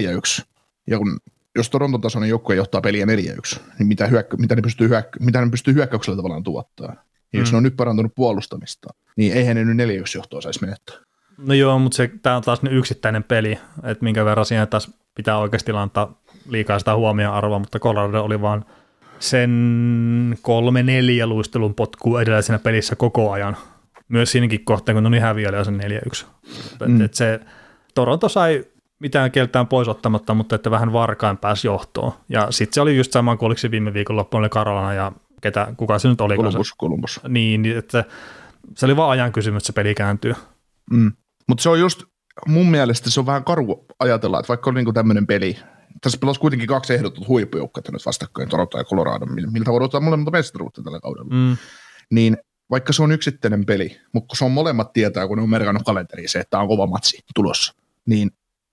Ja 0.86 0.98
kun, 0.98 1.18
jos 1.56 1.70
Toronton 1.70 2.00
tasoinen 2.00 2.30
joukkue 2.30 2.54
johtaa 2.56 2.80
peliä 2.80 3.06
4-1, 3.06 3.08
niin 3.78 3.86
mitä, 3.86 4.06
hyökkä, 4.06 4.36
mitä, 4.36 4.56
ne 4.56 4.62
pystyy 4.62 4.88
hyökkä, 4.88 5.20
mitä 5.20 5.40
ne 5.44 5.50
pystyy 5.50 5.74
hyökkäyksellä 5.74 6.16
tavallaan 6.16 6.42
tuottaa. 6.42 6.94
Ja 7.32 7.40
jos 7.40 7.48
Mm. 7.48 7.52
ne 7.52 7.56
on 7.56 7.62
nyt 7.62 7.76
parantunut 7.76 8.14
puolustamista, 8.14 8.88
niin 9.16 9.32
eihän 9.32 9.56
ne 9.56 9.64
nyt 9.64 9.76
4-1 9.76 10.16
johtoa 10.18 10.40
saisi 10.40 10.60
menettää. 10.60 10.96
No 11.38 11.54
joo, 11.54 11.78
mutta 11.78 11.96
se, 11.96 12.10
tämä 12.22 12.36
on 12.36 12.42
taas 12.42 12.62
ne 12.62 12.70
yksittäinen 12.70 13.24
peli, 13.24 13.58
että 13.84 14.04
minkä 14.04 14.24
verran 14.24 14.46
siihen 14.46 14.68
taas 14.68 14.90
pitää 15.14 15.38
oikeasti 15.38 15.72
antaa 15.72 16.20
liikaa 16.48 16.78
sitä 16.78 16.96
huomioon 16.96 17.34
arvoa, 17.34 17.58
mutta 17.58 17.78
Colorado 17.78 18.22
oli 18.24 18.40
vaan 18.40 18.64
sen 19.18 20.38
kolme 20.42 20.82
neljä 20.82 21.26
luistelun 21.26 21.74
potkua 21.74 22.22
edellisenä 22.22 22.58
pelissä 22.58 22.96
koko 22.96 23.32
ajan. 23.32 23.56
Myös 24.08 24.32
siinäkin 24.32 24.64
kohtaa, 24.64 24.94
kun 24.94 25.02
ne 25.02 25.08
oli 25.08 25.18
häviöllä 25.18 25.64
sen 25.64 25.80
4-1. 25.80 26.26
Mm. 26.86 26.92
Mm. 26.92 27.00
Et 27.00 27.14
se, 27.14 27.40
Toronto 27.94 28.28
sai 28.28 28.64
mitään 29.04 29.30
keltään 29.30 29.66
pois 29.66 29.88
ottamatta, 29.88 30.34
mutta 30.34 30.54
että 30.54 30.70
vähän 30.70 30.92
varkain 30.92 31.38
pääsi 31.38 31.66
johtoon. 31.66 32.12
Ja 32.28 32.46
sitten 32.50 32.74
se 32.74 32.80
oli 32.80 32.96
just 32.96 33.12
sama 33.12 33.36
kuin 33.36 33.46
oliko 33.46 33.58
se 33.58 33.70
viime 33.70 33.94
viikonloppu, 33.94 34.36
oli 34.36 34.48
Karolana 34.48 34.94
ja 34.94 35.12
ketä, 35.40 35.74
kuka 35.76 35.98
se 35.98 36.08
nyt 36.08 36.20
oli. 36.20 36.36
Columbus, 36.36 36.74
Columbus. 36.80 37.20
Niin, 37.28 37.66
että 37.78 38.04
se 38.76 38.86
oli 38.86 38.96
vaan 38.96 39.10
ajan 39.10 39.32
kysymys, 39.32 39.60
että 39.60 39.66
se 39.66 39.72
peli 39.72 39.94
kääntyy. 39.94 40.34
Mm. 40.90 41.12
Mutta 41.48 41.62
se 41.62 41.68
on 41.68 41.80
just, 41.80 42.02
mun 42.46 42.70
mielestä 42.70 43.10
se 43.10 43.20
on 43.20 43.26
vähän 43.26 43.44
karu 43.44 43.86
ajatella, 43.98 44.40
että 44.40 44.48
vaikka 44.48 44.70
on 44.70 44.74
niinku 44.74 44.92
tämmöinen 44.92 45.26
peli, 45.26 45.58
tässä 46.00 46.18
pelasi 46.18 46.40
kuitenkin 46.40 46.68
kaksi 46.68 46.94
ehdotut 46.94 47.28
huippujoukkoa 47.28 47.82
nyt 47.92 48.06
vastakkain, 48.06 48.48
Toronto 48.48 48.78
ja 48.78 48.84
Colorado, 48.84 49.26
miltä 49.26 49.70
voi 49.70 49.76
odottaa 49.76 50.00
molemmat 50.00 50.32
mestaruutta 50.32 50.82
tällä 50.82 51.00
kaudella. 51.00 51.34
Mm. 51.34 51.56
Niin 52.10 52.36
vaikka 52.70 52.92
se 52.92 53.02
on 53.02 53.12
yksittäinen 53.12 53.66
peli, 53.66 54.00
mutta 54.12 54.28
kun 54.28 54.36
se 54.36 54.44
on 54.44 54.52
molemmat 54.52 54.92
tietää, 54.92 55.26
kun 55.26 55.36
ne 55.38 55.42
on 55.42 55.50
merkannut 55.50 55.82
kalenteriin 55.82 56.28
se, 56.28 56.38
että 56.38 56.58
on 56.58 56.68
kova 56.68 56.86
matsi 56.86 57.18
tulossa, 57.34 57.74
niin 58.06 58.30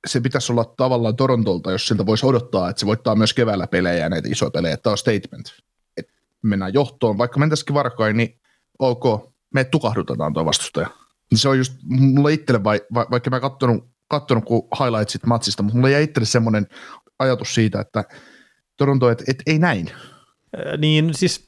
se 0.08 0.22
pitäisi 0.22 0.52
olla 0.52 0.66
tavallaan 0.66 1.16
Torontolta, 1.16 1.72
jos 1.72 1.88
siltä 1.88 2.06
voisi 2.06 2.26
odottaa, 2.26 2.70
että 2.70 2.80
se 2.80 2.86
voittaa 2.86 3.16
myös 3.16 3.34
keväällä 3.34 3.68
pelejä 3.68 4.04
ja 4.04 4.10
näitä 4.10 4.30
isoja 4.32 4.52
pelejä, 4.52 4.74
että 4.74 4.90
on 4.90 4.98
statement. 4.98 5.54
Että 5.98 6.14
mennään 6.42 6.74
johtoon, 6.74 7.18
vaikka 7.18 7.40
mentäisikin 7.40 7.74
varkain, 7.74 8.18
niin 8.18 8.40
ok, 8.80 9.34
me 9.54 9.64
tukahdutetaan 9.64 10.34
tuo 10.34 10.46
vastustaja. 10.46 10.88
Se 11.36 11.50
on 11.50 11.58
just, 11.58 11.74
mulla 11.84 12.30
itselle, 12.30 12.64
vai, 12.64 12.82
va, 12.94 13.08
vaikka 13.12 13.30
mä 13.30 13.40
kattonut, 13.40 13.88
kattonut 14.08 14.46
kun 14.46 14.68
highlightsit 14.80 15.26
matsista, 15.26 15.64
mutta 15.64 15.78
mulla 15.78 15.90
jäi 15.90 16.04
itselle 16.04 16.26
semmoinen 16.26 16.68
ajatus 17.20 17.56
siitä, 17.56 17.80
että 17.80 18.04
Toronto, 18.78 19.10
että 19.10 19.24
et, 19.28 19.44
ei 19.46 19.60
näin. 19.60 19.92
Niin 20.78 21.14
siis 21.14 21.46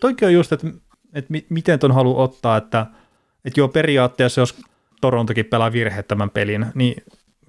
toikin 0.00 0.28
on 0.28 0.34
just, 0.34 0.52
että, 0.52 0.66
että 1.14 1.34
miten 1.48 1.78
ton 1.78 1.94
haluaa 1.94 2.24
ottaa, 2.24 2.56
että, 2.56 2.86
että 3.44 3.60
joo 3.60 3.68
periaatteessa 3.68 4.40
jos 4.40 4.54
Torontokin 5.00 5.44
pelaa 5.44 5.72
virheettömän 5.72 6.30
pelin, 6.30 6.66
niin 6.74 7.02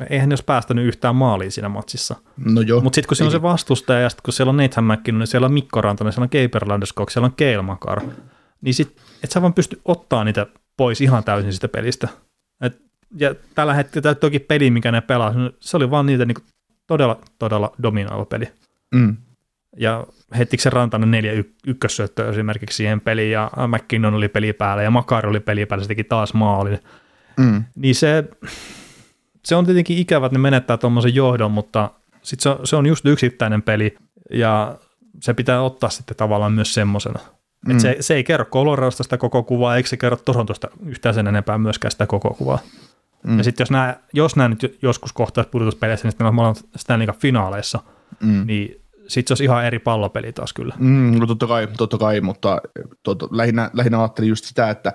eihän 0.10 0.30
ne 0.30 0.34
olisi 0.34 0.44
päästänyt 0.44 0.86
yhtään 0.86 1.16
maaliin 1.16 1.52
siinä 1.52 1.70
matsissa. 1.70 2.16
No 2.38 2.62
joo. 2.62 2.82
Mutta 2.82 2.96
sitten 2.96 3.08
kun 3.08 3.18
siellä 3.18 3.28
on 3.28 3.32
se 3.32 3.42
vastustaja 3.42 4.00
ja 4.00 4.10
sitten 4.10 4.24
kun 4.24 4.34
siellä 4.34 4.50
on 4.50 4.58
Nathan 4.58 4.84
McKinnon, 4.84 5.20
niin 5.20 5.28
siellä 5.28 5.46
on 5.46 5.54
Mikko 5.54 5.82
Rantanen, 5.82 6.14
siellä 6.14 6.24
on 6.24 6.30
Keiper 6.30 6.64
Landeskog, 6.68 7.10
siellä 7.10 7.26
on 7.26 7.34
Keilmakar, 7.34 8.02
niin 8.62 8.74
sit, 8.74 8.98
et 9.24 9.32
sä 9.32 9.42
vaan 9.42 9.54
pysty 9.54 9.82
ottaa 9.86 10.24
niitä 10.24 10.48
pois 10.78 11.02
ihan 11.02 11.24
täysin 11.24 11.54
sitä 11.54 11.68
pelistä. 11.68 12.08
Et, 12.62 12.82
ja 13.18 13.36
tällä 13.56 13.74
hetkellä 13.74 14.16
toki 14.16 14.40
peli, 14.40 14.72
mikä 14.72 14.92
ne 14.92 15.02
pelaa, 15.02 15.34
se 15.60 15.78
oli 15.78 15.92
vaan 15.92 16.06
niitä 16.06 16.26
niinku 16.26 16.42
todella, 16.88 17.20
todella 17.40 17.76
dominoiva 17.84 18.26
peli. 18.26 18.48
Mm. 18.96 19.18
Ja 19.78 20.08
heitikö 20.38 20.64
se 20.64 20.70
Rantanen 20.70 21.12
neljä 21.12 21.32
y- 21.32 21.54
ykkössyöttöä 21.68 22.30
esimerkiksi 22.30 22.78
siihen 22.78 23.02
peliin, 23.02 23.32
ja 23.32 23.52
McKinnon 23.68 24.14
oli 24.14 24.28
peli 24.28 24.54
päällä, 24.54 24.84
ja 24.84 24.92
Makar 24.92 25.28
oli 25.28 25.40
peli 25.40 25.66
päällä, 25.66 25.84
se 25.84 25.88
teki 25.88 26.04
taas 26.04 26.34
maalin. 26.34 26.80
Mm. 27.38 27.64
Niin 27.76 27.96
se, 27.96 28.24
se 29.46 29.56
on 29.56 29.66
tietenkin 29.66 29.98
ikävä, 29.98 30.26
että 30.26 30.38
ne 30.38 30.42
menettää 30.42 30.78
tuommoisen 30.78 31.16
johdon, 31.16 31.52
mutta 31.52 31.90
sit 32.22 32.40
se, 32.40 32.50
on, 32.50 32.68
se 32.68 32.76
on 32.76 32.86
just 32.86 33.06
yksittäinen 33.06 33.62
peli, 33.62 33.98
ja 34.32 34.76
se 35.22 35.34
pitää 35.34 35.62
ottaa 35.62 35.90
sitten 35.90 36.18
tavallaan 36.18 36.54
myös 36.54 36.74
semmoisena. 36.74 37.20
Mm. 37.68 37.80
se, 37.80 37.98
se 38.00 38.16
ei 38.16 38.24
kerro 38.24 38.46
Coloradosta 38.46 39.04
sitä 39.04 39.18
koko 39.18 39.44
kuvaa, 39.44 39.76
eikä 39.76 39.90
se 39.90 39.98
kerro 39.98 40.18
Torontosta 40.18 40.68
yhtään 40.86 41.16
sen 41.16 41.28
enempää 41.28 41.58
myöskään 41.58 41.92
sitä 41.92 42.08
koko 42.08 42.34
kuvaa. 42.34 42.60
Mm. 43.24 43.38
Ja 43.38 43.44
sitten 43.44 43.64
jos 43.64 43.72
nämä, 43.72 43.96
jos 44.14 44.36
nämä 44.36 44.50
nyt 44.50 44.78
joskus 44.82 45.14
kohtaisi 45.14 45.50
pudotuspeleissä, 45.50 46.06
niin 46.06 46.12
sitten 46.12 46.36
me 46.36 46.42
ollaan 46.42 46.56
Stanley 46.76 47.08
finaaleissa, 47.20 47.80
mm. 48.20 48.48
niin 48.48 48.84
sitten 49.08 49.28
se 49.28 49.34
olisi 49.34 49.44
ihan 49.44 49.66
eri 49.66 49.80
pallopeli 49.80 50.34
taas 50.34 50.54
kyllä. 50.54 50.76
Mm, 50.80 51.20
no 51.20 51.28
totta 51.28 51.48
kai, 51.48 51.68
totta 51.78 51.98
kai 51.98 52.22
mutta 52.22 52.62
totta, 53.04 53.28
lähinnä, 53.32 53.70
lähinnä 53.74 54.00
ajattelin 54.00 54.30
just 54.30 54.46
sitä, 54.46 54.70
että 54.70 54.94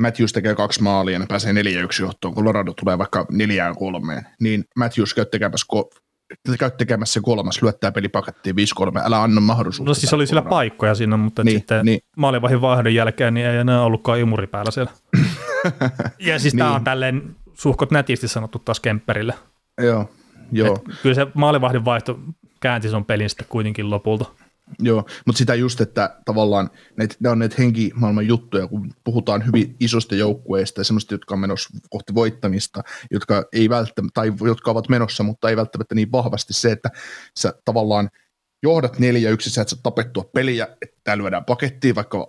Matthews 0.00 0.32
tekee 0.32 0.54
kaksi 0.54 0.82
maalia 0.82 1.12
ja 1.12 1.18
ne 1.18 1.26
pääsee 1.28 1.52
neljä 1.52 1.82
yksi 1.82 2.02
johtoon, 2.02 2.34
Colorado 2.34 2.72
tulee 2.72 2.98
vaikka 2.98 3.26
neljään 3.30 3.76
kolmeen, 3.76 4.26
niin 4.40 4.64
Matthews 4.76 5.14
käy 5.14 5.24
tekemässä, 5.24 5.66
ko- 5.74 6.56
käy 6.58 6.70
tekemässä 6.70 7.20
kolmas, 7.20 7.62
lyöttää 7.62 7.92
pelipakettiin 7.92 8.56
5-3, 8.56 9.00
älä 9.04 9.22
anna 9.22 9.40
mahdollisuutta. 9.40 9.90
No 9.90 9.94
siis 9.94 10.14
oli 10.14 10.26
sillä 10.26 10.42
paikkoja 10.42 10.94
siinä, 10.94 11.16
mutta 11.16 11.44
niin, 11.44 11.58
sitten 11.58 11.84
niin. 11.84 12.00
maalivahin 12.16 12.60
vaihdon 12.60 12.94
jälkeen 12.94 13.34
niin 13.34 13.46
ei 13.46 13.56
enää 13.56 13.82
ollutkaan 13.82 14.18
imuri 14.20 14.46
päällä 14.46 14.70
siellä. 14.70 14.92
ja 16.18 16.38
siis 16.38 16.54
niin. 16.54 16.58
tämä 16.58 16.74
on 16.74 16.84
tälleen 16.84 17.36
suhkot 17.54 17.90
nätisti 17.90 18.28
sanottu 18.28 18.58
taas 18.58 18.80
Kemperille. 18.80 19.34
Joo, 19.82 20.10
joo. 20.52 20.76
Et 20.76 20.96
kyllä 21.02 21.14
se 21.14 21.26
maalivahdin 21.34 21.84
vaihto 21.84 22.18
käänti 22.60 22.88
son 22.88 23.04
pelin 23.04 23.30
sitten 23.30 23.46
kuitenkin 23.48 23.90
lopulta. 23.90 24.24
Joo, 24.78 25.04
mutta 25.26 25.38
sitä 25.38 25.54
just, 25.54 25.80
että 25.80 26.16
tavallaan 26.24 26.70
näitä, 26.96 27.14
ne 27.20 27.28
on 27.28 27.38
näitä 27.38 27.54
henkimaailman 27.58 28.26
juttuja, 28.26 28.66
kun 28.66 28.92
puhutaan 29.04 29.46
hyvin 29.46 29.76
isosta 29.80 30.14
joukkueista 30.14 30.80
ja 30.80 30.84
semmoista, 30.84 31.14
jotka 31.14 31.34
on 31.34 31.40
menossa 31.40 31.78
kohti 31.90 32.14
voittamista, 32.14 32.82
jotka, 33.10 33.44
ei 33.52 33.68
välttämättä, 33.68 34.14
tai 34.14 34.32
jotka 34.44 34.70
ovat 34.70 34.88
menossa, 34.88 35.22
mutta 35.22 35.48
ei 35.50 35.56
välttämättä 35.56 35.94
niin 35.94 36.12
vahvasti 36.12 36.52
se, 36.52 36.72
että 36.72 36.90
sä 37.38 37.54
tavallaan 37.64 38.10
johdat 38.62 38.96
4-1, 38.96 38.98
sä 39.40 39.64
tapettua 39.82 40.24
peliä, 40.34 40.68
että 40.82 41.18
lyödään 41.18 41.44
pakettiin, 41.44 41.94
vaikka 41.94 42.26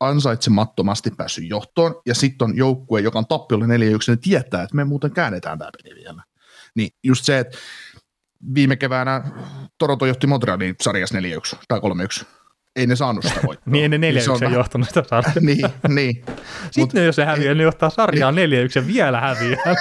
ansaitsemattomasti 0.00 1.10
päässyt 1.10 1.48
johtoon, 1.48 2.00
ja 2.06 2.14
sitten 2.14 2.44
on 2.44 2.56
joukkue, 2.56 3.00
joka 3.00 3.18
on 3.18 3.26
tappiolla 3.26 3.66
4-1, 3.66 3.68
niin 3.68 4.20
tietää, 4.20 4.62
että 4.62 4.76
me 4.76 4.84
muuten 4.84 5.12
käännetään 5.12 5.58
tämä 5.58 5.70
peli 5.82 5.94
vielä. 5.94 6.22
Niin 6.74 6.90
just 7.04 7.24
se, 7.24 7.38
että 7.38 7.58
viime 8.54 8.76
keväänä 8.76 9.22
Toronto 9.78 10.06
johti 10.06 10.26
Montrealin 10.26 10.74
sarjassa 10.82 11.18
4-1 11.18 11.22
tai 11.68 11.80
3-1. 12.22 12.26
Ei 12.76 12.86
ne 12.86 12.96
saanut 12.96 13.24
sitä 13.24 13.40
voittoa. 13.46 13.72
niin, 13.72 13.90
ne 13.90 13.96
4-1 13.96 14.00
niin 14.00 14.46
on 14.46 14.52
johtanut 14.52 14.88
sitä 14.88 15.04
sarjaa. 15.08 15.34
niin, 15.40 15.68
niin. 15.88 16.24
Sitten 16.70 17.00
Mut, 17.00 17.06
jos 17.06 17.16
se 17.16 17.24
häviää, 17.24 17.54
ne 17.54 17.62
johtaa 17.62 17.90
sarjaa 17.90 18.30
4-1 18.30 18.34
ja 18.74 18.86
vielä 18.86 19.20
häviää. 19.20 19.76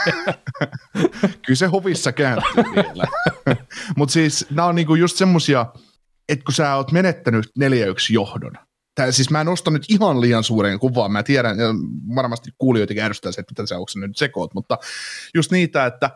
Kyllä 1.45 1.55
se 1.55 1.65
hovissa 1.65 2.11
kääntyy 2.11 2.63
vielä. 2.75 3.03
Mutta 3.97 4.13
siis 4.13 4.45
nämä 4.49 4.67
on 4.67 4.75
niinku 4.75 4.95
just 4.95 5.17
semmosia, 5.17 5.65
että 6.29 6.45
kun 6.45 6.53
sä 6.53 6.75
oot 6.75 6.91
menettänyt 6.91 7.45
4-1 7.45 7.51
johdon, 8.09 8.53
Tää, 8.95 9.11
siis 9.11 9.29
mä 9.29 9.41
en 9.41 9.47
osta 9.47 9.71
nyt 9.71 9.85
ihan 9.89 10.21
liian 10.21 10.43
suuren 10.43 10.79
kuvaa, 10.79 11.09
mä 11.09 11.23
tiedän, 11.23 11.59
ja 11.59 11.67
varmasti 12.15 12.51
kuulijoitakin 12.57 13.03
ärsyttää 13.03 13.31
se, 13.31 13.41
että 13.41 13.51
mitä 13.51 13.65
sä 13.65 13.75
onko 13.75 13.91
nyt 13.95 14.17
sekoot, 14.17 14.53
mutta 14.53 14.77
just 15.35 15.51
niitä, 15.51 15.85
että 15.85 16.09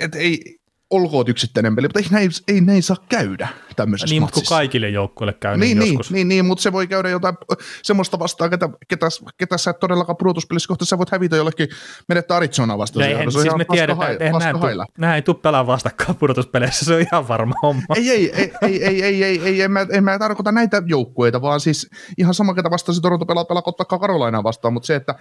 et 0.00 0.14
ei, 0.14 0.56
olkoon 0.96 1.24
yksittäinen 1.28 1.76
peli, 1.76 1.88
mutta 1.88 1.98
ei 2.00 2.06
näin, 2.10 2.30
ei 2.48 2.60
näin 2.60 2.82
saa 2.82 2.96
käydä 3.08 3.48
tämmöisessä 3.76 4.14
Niin, 4.14 4.22
matsissa. 4.22 4.40
mutta 4.40 4.54
kaikille 4.54 4.88
joukkueille 4.88 5.32
käy 5.32 5.56
niin, 5.56 5.60
niin, 5.60 5.78
niin 5.78 5.92
joskus. 5.92 6.10
Niin, 6.10 6.28
niin, 6.28 6.44
mutta 6.44 6.62
se 6.62 6.72
voi 6.72 6.86
käydä 6.86 7.08
jotain 7.08 7.36
semmoista 7.82 8.18
vastaan, 8.18 8.50
ketä, 8.50 8.68
ketä, 8.88 9.06
ketä 9.36 9.58
sä 9.58 9.70
et 9.70 9.80
todellakaan 9.80 10.16
pudotuspelissä 10.16 10.68
kohta 10.68 10.84
sä 10.84 10.98
voit 10.98 11.10
hävitä 11.10 11.36
jollekin, 11.36 11.68
menettää 12.08 12.36
Arizona 12.36 12.78
vastaan. 12.78 13.10
Ja 13.10 13.18
eihän, 13.18 13.32
siis 13.32 13.56
me 13.56 13.64
tiedetään, 13.64 14.12
että 14.12 14.88
nämä 14.98 15.14
ei 15.14 15.22
tule 15.22 15.36
pelaa 15.36 15.66
vastakkaan 15.66 16.16
pudotuspeleissä, 16.16 16.84
se 16.84 16.94
on 16.94 17.00
ihan 17.00 17.28
varma 17.28 17.54
homma. 17.62 17.82
Ei, 17.96 18.10
ei, 18.10 18.32
ei, 18.34 18.52
ei, 18.62 18.84
ei, 18.84 19.02
ei, 19.02 19.24
ei, 19.24 19.40
ei 19.44 19.62
en, 19.62 19.70
mä, 19.70 19.86
en 19.90 20.04
mä 20.04 20.18
tarkoita 20.18 20.52
näitä 20.52 20.82
joukkueita, 20.86 21.42
vaan 21.42 21.60
siis 21.60 21.90
ihan 22.18 22.34
sama, 22.34 22.54
ketä 22.54 22.70
vastaan 22.70 22.96
se 22.96 23.02
Toronto 23.02 23.26
pelaa, 23.26 23.44
pelaa 23.44 23.62
vaikka 23.78 23.98
Karolainaa 23.98 24.42
vastaan, 24.42 24.74
mutta 24.74 24.86
se, 24.86 24.94
että 24.94 25.14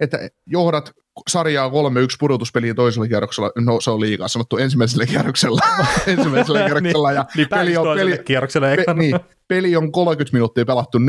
että 0.00 0.18
johdat 0.46 0.92
sarjaa 1.28 1.68
3-1 1.68 1.72
pudotuspeliä 2.20 2.74
toisella 2.74 3.08
kierroksella, 3.08 3.50
no 3.58 3.80
se 3.80 3.90
on 3.90 4.00
liikaa 4.00 4.28
sanottu 4.28 4.56
ensimmäisellä 4.56 5.06
kierroksella, 5.06 5.60
ensimmäisellä 6.06 6.58
kierroksella 6.58 7.12
ja 7.12 7.26
niin, 7.36 7.48
peli, 7.48 7.76
on, 7.76 7.96
peli, 7.96 8.18
pe, 8.86 8.94
niin, 8.94 9.20
peli 9.48 9.76
on 9.76 9.92
30 9.92 10.36
minuuttia 10.36 10.64
pelattu 10.64 10.98
4-0 10.98 11.02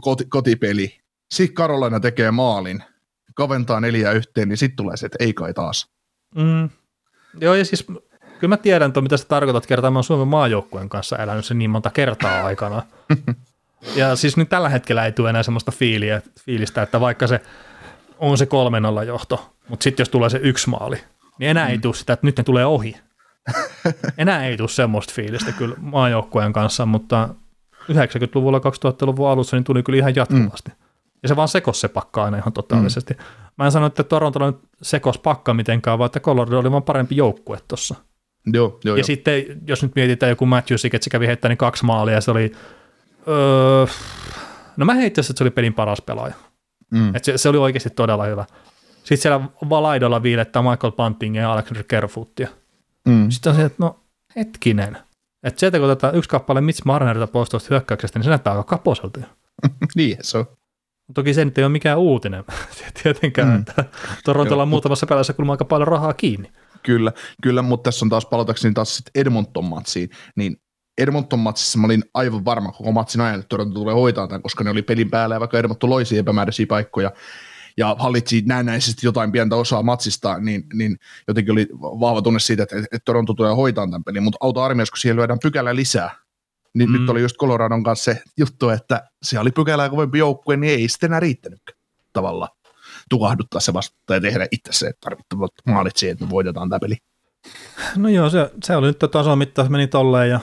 koti, 0.00 0.24
kotipeli. 0.24 0.98
Sitten 1.30 1.54
Karolaina 1.54 2.00
tekee 2.00 2.30
maalin, 2.30 2.82
kaventaa 3.34 3.80
neljä 3.80 4.12
yhteen, 4.12 4.48
niin 4.48 4.56
sitten 4.56 4.76
tulee 4.76 4.96
se, 4.96 5.06
että 5.06 5.18
ei 5.20 5.34
kai 5.34 5.54
taas. 5.54 5.88
Mm. 6.34 6.70
Joo, 7.40 7.54
ja 7.54 7.64
siis 7.64 7.86
kyllä 8.38 8.48
mä 8.48 8.56
tiedän, 8.56 8.88
että 8.88 9.00
mitä 9.00 9.16
sä 9.16 9.24
tarkoitat 9.28 9.66
kertaa, 9.66 9.90
mä 9.90 9.98
oon 9.98 10.04
Suomen 10.04 10.28
maajoukkueen 10.28 10.88
kanssa 10.88 11.16
elänyt 11.16 11.44
sen 11.44 11.58
niin 11.58 11.70
monta 11.70 11.90
kertaa 11.90 12.44
aikana. 12.44 12.82
ja 13.96 14.16
siis 14.16 14.36
nyt 14.36 14.48
tällä 14.48 14.68
hetkellä 14.68 15.04
ei 15.04 15.12
tule 15.12 15.30
enää 15.30 15.42
semmoista 15.42 15.72
fiiliä, 15.72 16.22
fiilistä, 16.40 16.82
että 16.82 17.00
vaikka 17.00 17.26
se 17.26 17.40
on 18.18 18.38
se 18.38 18.48
3-0 19.02 19.04
johto, 19.04 19.52
mutta 19.68 19.84
sitten 19.84 20.02
jos 20.02 20.08
tulee 20.08 20.30
se 20.30 20.40
yksi 20.42 20.70
maali, 20.70 20.96
niin 21.38 21.50
enää 21.50 21.66
mm. 21.66 21.70
ei 21.70 21.78
tule 21.78 21.94
sitä, 21.94 22.12
että 22.12 22.26
nyt 22.26 22.36
ne 22.36 22.44
tulee 22.44 22.66
ohi. 22.66 22.96
enää 24.18 24.46
ei 24.46 24.56
tule 24.56 24.68
semmoista 24.68 25.12
fiilistä 25.14 25.52
kyllä 25.52 25.76
maajoukkueen 25.80 26.52
kanssa, 26.52 26.86
mutta 26.86 27.28
90-luvulla, 27.92 28.58
2000-luvun 28.58 29.28
alussa 29.28 29.56
niin 29.56 29.64
tuli 29.64 29.82
kyllä 29.82 29.98
ihan 29.98 30.14
jatkuvasti. 30.14 30.70
Mm. 30.70 30.76
Ja 31.22 31.28
se 31.28 31.36
vaan 31.36 31.48
sekos 31.48 31.80
se 31.80 31.88
pakka 31.88 32.24
aina 32.24 32.36
ihan 32.36 32.52
totaalisesti. 32.52 33.14
Mm. 33.14 33.20
Mä 33.58 33.64
en 33.64 33.72
sano, 33.72 33.86
että 33.86 34.04
Toronto 34.04 34.46
nyt 34.46 34.58
sekos 34.82 35.18
pakka 35.18 35.54
mitenkään, 35.54 35.98
vaan 35.98 36.06
että 36.06 36.20
Colorado 36.20 36.58
oli 36.58 36.70
vaan 36.70 36.82
parempi 36.82 37.16
joukkue 37.16 37.58
tuossa. 37.68 37.94
Joo, 38.52 38.78
joo, 38.84 38.96
ja 38.96 39.00
jo. 39.00 39.04
sitten, 39.04 39.44
jos 39.66 39.82
nyt 39.82 39.94
mietitään 39.94 40.30
joku 40.30 40.46
Matthews, 40.46 40.84
että 40.84 40.98
se 41.02 41.10
kävi 41.10 41.26
heittämään 41.26 41.50
niin 41.50 41.58
kaksi 41.58 41.84
maalia, 41.84 42.14
ja 42.14 42.20
se 42.20 42.30
oli, 42.30 42.52
öö, 43.28 43.86
no 44.76 44.86
mä 44.86 44.94
heittäisin, 44.94 45.32
että 45.32 45.38
se 45.38 45.44
oli 45.44 45.50
pelin 45.50 45.74
paras 45.74 46.00
pelaaja. 46.00 46.34
Mm. 46.90 47.14
Et 47.14 47.24
se, 47.24 47.38
se, 47.38 47.48
oli 47.48 47.58
oikeasti 47.58 47.90
todella 47.90 48.24
hyvä. 48.24 48.44
Sitten 48.96 49.18
siellä 49.18 49.40
valaidolla 49.68 50.22
viilettää 50.22 50.62
Michael 50.62 50.92
Bunting 50.92 51.36
ja 51.36 51.52
Alexander 51.52 51.84
Kerfootia. 51.84 52.48
Mm. 53.08 53.30
Sitten 53.30 53.50
on 53.50 53.56
se, 53.56 53.64
että 53.64 53.76
no 53.78 54.00
hetkinen. 54.36 54.98
Että 55.42 55.60
sieltä 55.60 55.78
kun 55.78 55.90
otetaan 55.90 56.14
yksi 56.14 56.30
kappale 56.30 56.60
Mitch 56.60 56.84
Marnerilta 56.84 57.26
pois 57.26 57.48
tuosta 57.48 57.68
hyökkäyksestä, 57.70 58.18
niin 58.18 58.24
se 58.24 58.30
näyttää 58.30 58.52
aika 58.52 58.64
kaposelta. 58.64 59.20
niin, 59.96 60.16
se 60.20 60.38
on. 60.38 60.46
Toki 61.14 61.34
se 61.34 61.44
nyt 61.44 61.58
ei 61.58 61.64
ole 61.64 61.72
mikään 61.72 61.98
uutinen 61.98 62.44
tietenkään, 63.02 63.48
mm. 63.48 63.58
että 63.60 63.84
Torontolla 64.24 64.62
on 64.62 64.68
muutamassa 64.68 65.06
pelissä 65.06 65.32
kuulemma 65.32 65.52
aika 65.52 65.64
paljon 65.64 65.88
rahaa 65.88 66.14
kiinni. 66.14 66.52
Kyllä, 66.82 67.12
kyllä, 67.42 67.62
mutta 67.62 67.88
tässä 67.88 68.04
on 68.04 68.10
taas 68.10 68.26
palatakseni 68.26 68.74
taas 68.74 68.96
sitten 68.96 69.20
Edmonton-matsiin, 69.20 70.10
niin 70.36 70.60
Edmonton-matsissa 70.98 71.78
mä 71.78 71.84
olin 71.86 72.04
aivan 72.14 72.44
varma 72.44 72.72
koko 72.72 72.92
matsin 72.92 73.20
ajan, 73.20 73.34
että 73.34 73.48
Toronto 73.48 73.74
tulee 73.74 73.94
hoitaa 73.94 74.28
tämän, 74.28 74.42
koska 74.42 74.64
ne 74.64 74.70
oli 74.70 74.82
pelin 74.82 75.10
päällä 75.10 75.34
ja 75.34 75.40
vaikka 75.40 75.58
Edmonton 75.58 75.90
loisi 75.90 76.18
epämääräisiä 76.18 76.66
paikkoja 76.66 77.12
ja 77.76 77.96
hallitsi 77.98 78.42
näennäisesti 78.46 79.06
jotain 79.06 79.32
pientä 79.32 79.56
osaa 79.56 79.82
matsista, 79.82 80.38
niin, 80.38 80.64
niin 80.72 80.96
jotenkin 81.28 81.52
oli 81.52 81.68
vahva 81.74 82.22
tunne 82.22 82.40
siitä, 82.40 82.62
että, 82.62 82.78
että 82.78 82.98
Toronto 83.04 83.34
tulee 83.34 83.54
hoitaa 83.54 83.86
tämän 83.86 84.04
pelin, 84.04 84.22
mutta 84.22 84.38
auto 84.40 84.62
armias, 84.62 84.90
kun 84.90 84.98
siihen 84.98 85.16
lyödään 85.16 85.38
pykälä 85.42 85.76
lisää, 85.76 86.10
niin 86.74 86.90
mm. 86.90 87.00
nyt 87.00 87.10
oli 87.10 87.20
just 87.20 87.36
Coloradon 87.36 87.82
kanssa 87.82 88.12
se 88.12 88.22
juttu, 88.36 88.68
että 88.68 89.08
se 89.22 89.38
oli 89.38 89.50
pykälää 89.50 89.88
kovempi 89.88 90.18
joukkue, 90.18 90.56
niin 90.56 90.72
ei 90.72 90.88
sitten 90.88 91.08
enää 91.08 91.20
riittänyt 91.20 91.62
tavallaan 92.12 92.50
tukahduttaa 93.10 93.60
se 93.60 93.72
vasta 93.72 94.14
ja 94.14 94.20
tehdä 94.20 94.46
itse 94.50 94.72
se 94.72 94.92
tarvittavat 95.00 95.50
maalit 95.66 95.96
siihen, 95.96 96.12
että 96.12 96.24
me 96.24 96.30
voitetaan 96.30 96.68
tämä 96.68 96.80
peli. 96.80 96.96
No 97.96 98.08
joo, 98.08 98.30
se, 98.30 98.50
se 98.64 98.76
oli 98.76 98.86
nyt 98.86 98.98
tason 98.98 99.38
mittaus 99.38 99.68
meni 99.68 99.86
tolleen 99.86 100.30
ja 100.30 100.40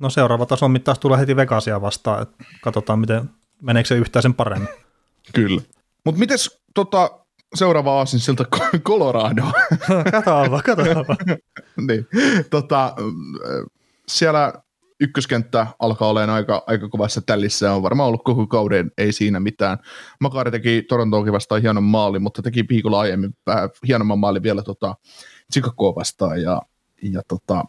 no 0.00 0.10
seuraava 0.10 0.46
tason 0.46 0.70
mittaus 0.70 0.98
tulee 0.98 1.18
heti 1.18 1.36
Vegasia 1.36 1.80
vastaan, 1.80 2.22
että 2.22 2.44
katsotaan 2.62 2.98
miten, 2.98 3.30
meneekö 3.62 3.86
se 3.86 3.94
yhtään 3.94 4.22
sen 4.22 4.34
paremmin. 4.34 4.68
Kyllä. 5.34 5.62
Mutta 6.04 6.18
mites 6.18 6.60
tota, 6.74 7.10
seuraava 7.54 7.98
aasin 7.98 8.20
siltä 8.20 8.44
Colorado? 8.84 9.42
katsotaan 10.04 10.50
vaan, 10.50 10.62
katsotaan 10.62 11.06
vaan. 11.08 11.38
niin, 11.88 12.06
tota, 12.50 12.94
siellä 14.08 14.52
ykköskenttä 15.00 15.66
alkaa 15.78 16.08
olemaan 16.08 16.30
aika, 16.30 16.62
aika 16.66 16.88
kovassa 16.88 17.20
tällissä, 17.20 17.72
on 17.72 17.82
varmaan 17.82 18.06
ollut 18.06 18.24
koko 18.24 18.46
kauden, 18.46 18.90
ei 18.98 19.12
siinä 19.12 19.40
mitään. 19.40 19.78
Makari 20.20 20.50
teki 20.50 20.82
Torontoonkin 20.88 21.32
vastaan 21.32 21.62
hienon 21.62 21.84
maalin, 21.84 22.22
mutta 22.22 22.42
teki 22.42 22.64
viikolla 22.68 23.00
aiemmin 23.00 23.36
vähän 23.46 23.70
hienomman 23.88 24.18
maalin 24.18 24.42
vielä 24.42 24.62
tota, 24.62 24.94
Chicagoa 25.52 25.94
vastaan, 25.94 26.42
ja, 26.42 26.62
ja 27.02 27.22
tota, 27.28 27.64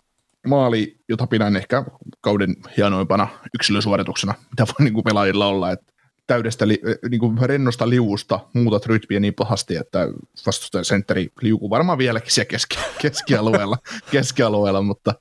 maali, 0.47 0.99
jota 1.09 1.27
pidän 1.27 1.55
ehkä 1.55 1.83
kauden 2.21 2.55
hienoimpana 2.77 3.27
yksilösuorituksena, 3.55 4.33
mitä 4.49 4.65
voi 4.65 4.83
niin 4.83 4.93
kuin 4.93 5.03
pelaajilla 5.03 5.47
olla, 5.47 5.71
että 5.71 5.93
täydestä 6.27 6.67
li, 6.67 6.81
niin 7.09 7.19
kuin 7.19 7.37
rennosta 7.37 7.89
liuusta 7.89 8.39
muutat 8.53 8.85
rytmiä 8.85 9.19
niin 9.19 9.33
pahasti, 9.33 9.75
että 9.75 10.07
vastustajan 10.45 10.85
sentteri 10.85 11.29
liukuu 11.41 11.69
varmaan 11.69 11.97
vieläkin 11.97 12.31
siellä 12.31 12.49
keski, 12.49 12.79
keskialueella, 13.01 13.77
keskialueella 14.11 14.81
mutta, 14.81 15.13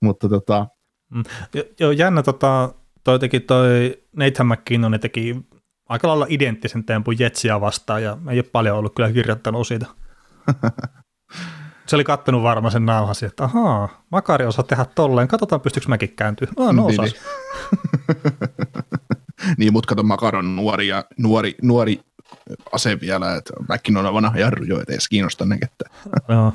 mutta 0.00 0.28
tota, 0.28 0.66
Mm. 1.10 1.22
Joo, 1.80 1.90
jännä, 1.90 2.22
tota, 2.22 2.74
toi 3.04 3.18
teki 3.18 3.40
toi 3.40 4.02
Nathan 4.16 4.46
McKinnon 4.46 5.00
teki 5.00 5.36
aika 5.88 6.08
lailla 6.08 6.26
identtisen 6.28 6.84
tempun 6.84 7.18
Jetsiä 7.18 7.60
vastaan, 7.60 8.02
ja 8.02 8.18
ei 8.30 8.38
ole 8.38 8.42
paljon 8.42 8.78
ollut 8.78 8.94
kyllä 8.94 9.12
kirjoittanut 9.12 9.66
siitä. 9.66 9.86
se 11.88 11.96
oli 11.96 12.04
kattonut 12.04 12.42
varmaan 12.42 12.72
sen 12.72 12.86
nauhasi, 12.86 13.26
että 13.26 13.44
ahaa, 13.44 14.02
Makari 14.10 14.46
osaa 14.46 14.64
tehdä 14.64 14.84
tolleen, 14.94 15.28
katsotaan 15.28 15.60
pystyykö 15.60 15.88
mäkin 15.88 16.16
kääntyä. 16.16 16.48
No, 16.56 16.72
no 16.72 16.86
osas. 16.86 17.14
niin, 17.14 17.22
niin 19.58 19.72
mutta 19.74 19.88
kato, 19.88 20.02
Makar 20.02 20.36
on 20.36 20.56
nuori, 20.56 20.88
ja, 20.88 21.04
nuori, 21.18 21.54
nuori 21.62 22.00
ase 22.72 23.00
vielä, 23.00 23.34
että 23.34 23.52
mäkin 23.68 23.96
on 23.96 24.14
vanha 24.14 24.38
jarru 24.38 24.64
jo, 24.64 24.80
ettei 24.80 24.94
edes 24.94 25.08
kiinnosta 25.08 25.44
nekettä. 25.44 25.84
Joo. 26.28 26.52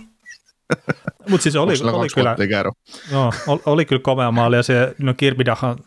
Mutta 1.30 1.44
siis 1.44 1.56
oli, 1.56 1.74
oli, 1.84 2.08
kyllä, 2.16 2.36
joo, 3.12 3.34
oli 3.66 3.86
kyllä 3.86 4.02
komea 4.02 4.32
maali 4.32 4.56
ja 4.56 4.64
se, 4.64 4.96
no 5.00 5.14
Kirbidahan 5.14 5.78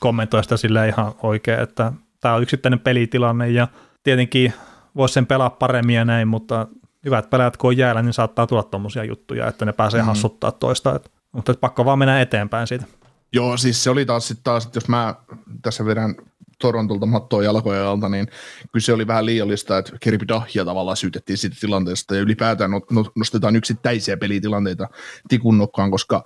kommentoi 0.00 0.42
sitä 0.42 0.56
sille 0.56 0.88
ihan 0.88 1.14
oikein, 1.22 1.60
että 1.60 1.92
tämä 2.20 2.34
on 2.34 2.42
yksittäinen 2.42 2.80
pelitilanne 2.80 3.50
ja 3.50 3.68
tietenkin 4.02 4.52
voisi 4.96 5.12
sen 5.12 5.26
pelaa 5.26 5.50
paremmin 5.50 5.96
ja 5.96 6.04
näin, 6.04 6.28
mutta 6.28 6.66
hyvät 7.04 7.30
pelaajat 7.30 7.56
kun 7.56 7.68
on 7.68 7.76
jäällä, 7.76 8.02
niin 8.02 8.12
saattaa 8.12 8.46
tulla 8.46 8.62
tuommoisia 8.62 9.04
juttuja, 9.04 9.48
että 9.48 9.64
ne 9.64 9.72
pääsee 9.72 10.00
mm. 10.00 10.06
hassuttaa 10.06 10.52
toista, 10.52 10.94
et, 10.94 11.10
mutta 11.32 11.52
et 11.52 11.60
pakko 11.60 11.84
vaan 11.84 11.98
mennä 11.98 12.20
eteenpäin 12.20 12.66
siitä. 12.66 12.84
Joo, 13.32 13.56
siis 13.56 13.84
se 13.84 13.90
oli 13.90 14.06
taas, 14.06 14.28
sit 14.28 14.40
taas 14.44 14.68
jos 14.74 14.88
mä 14.88 15.14
tässä 15.62 15.86
vedän 15.86 16.14
Torontolta 16.58 17.06
mattoa 17.06 17.42
jalkojen 17.42 17.82
alta, 17.82 18.08
niin 18.08 18.26
kyllä 18.72 18.84
se 18.84 18.92
oli 18.92 19.06
vähän 19.06 19.26
liiallista, 19.26 19.78
että 19.78 19.92
Kirby 20.00 20.28
Dahia 20.28 20.64
tavallaan 20.64 20.96
syytettiin 20.96 21.38
siitä 21.38 21.56
tilanteesta 21.60 22.14
ja 22.14 22.20
ylipäätään 22.20 22.70
nostetaan 23.16 23.56
yksittäisiä 23.56 24.16
pelitilanteita 24.16 24.88
tikun 25.28 25.58
nokkaan, 25.58 25.90
koska 25.90 26.24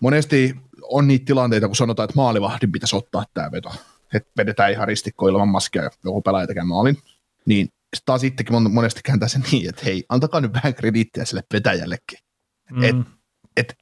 monesti 0.00 0.56
on 0.82 1.08
niitä 1.08 1.24
tilanteita, 1.24 1.66
kun 1.66 1.76
sanotaan, 1.76 2.04
että 2.04 2.16
maalivahdin 2.16 2.72
pitäisi 2.72 2.96
ottaa 2.96 3.24
tämä 3.34 3.52
veto, 3.52 3.70
että 4.14 4.30
vedetään 4.36 4.72
ihan 4.72 4.88
ristikko 4.88 5.28
ilman 5.28 5.48
maskia 5.48 5.82
ja 5.82 5.90
joku 6.04 6.22
pelaaja 6.22 6.46
tekee 6.46 6.64
maalin, 6.64 6.98
niin 7.46 7.68
taas 8.04 8.20
sittenkin 8.20 8.72
monesti 8.72 9.00
kääntää 9.04 9.28
sen 9.28 9.44
niin, 9.52 9.68
että 9.68 9.82
hei, 9.84 10.04
antakaa 10.08 10.40
nyt 10.40 10.54
vähän 10.54 10.74
krediittiä 10.74 11.24
sille 11.24 11.42
vetäjällekin. 11.52 12.18
Mm. 12.70 12.84
Et, 12.84 12.96
et, 13.56 13.74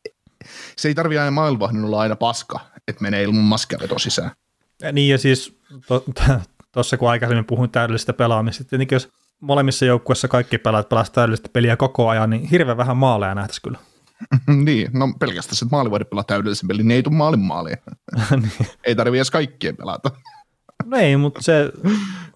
se 0.77 0.89
ei 0.89 0.95
tarvitse 0.95 1.21
aina 1.21 1.31
maalivahdin 1.31 1.85
olla 1.85 2.01
aina 2.01 2.17
paska, 2.17 2.61
että 2.89 3.03
menee 3.03 3.23
ilman 3.23 3.45
maskia 3.45 3.79
veto 3.83 3.99
sisään. 3.99 4.31
Ja 4.83 4.93
niin 4.93 5.13
ja 5.13 5.19
siis 5.19 5.61
tuossa 6.73 6.97
to, 6.97 6.99
kun 6.99 7.11
aikaisemmin 7.11 7.45
puhuin 7.45 7.71
täydellisestä 7.71 8.13
pelaamista, 8.13 8.65
tietenkin 8.65 8.97
jos 8.97 9.09
molemmissa 9.41 9.85
joukkueissa 9.85 10.29
kaikki 10.29 10.59
pelaat 10.59 10.89
pelaa 10.89 11.05
täydellistä 11.05 11.49
peliä 11.53 11.77
koko 11.77 12.09
ajan, 12.09 12.31
niin 12.31 12.45
hirveän 12.45 12.77
vähän 12.77 12.97
maaleja 12.97 13.35
nähtäisi 13.35 13.63
kyllä. 13.63 13.79
niin, 14.65 14.91
no 14.93 15.15
pelkästään 15.21 15.57
se, 15.57 15.65
että 15.65 15.77
maalivuodet 15.77 16.11
pelaa 16.11 16.25
täydellisen 16.25 16.69
pelin, 16.69 16.89
niin 16.89 16.97
ei 16.97 17.03
tule 17.03 17.15
maalin 17.15 17.41
maalia. 17.41 17.77
niin. 18.31 18.53
Ei 18.85 18.95
tarvitse 18.95 19.19
edes 19.19 19.31
kaikkien 19.31 19.77
pelata. 19.77 20.11
No 20.89 20.97
ei, 20.97 21.17
mutta 21.17 21.43
se 21.43 21.73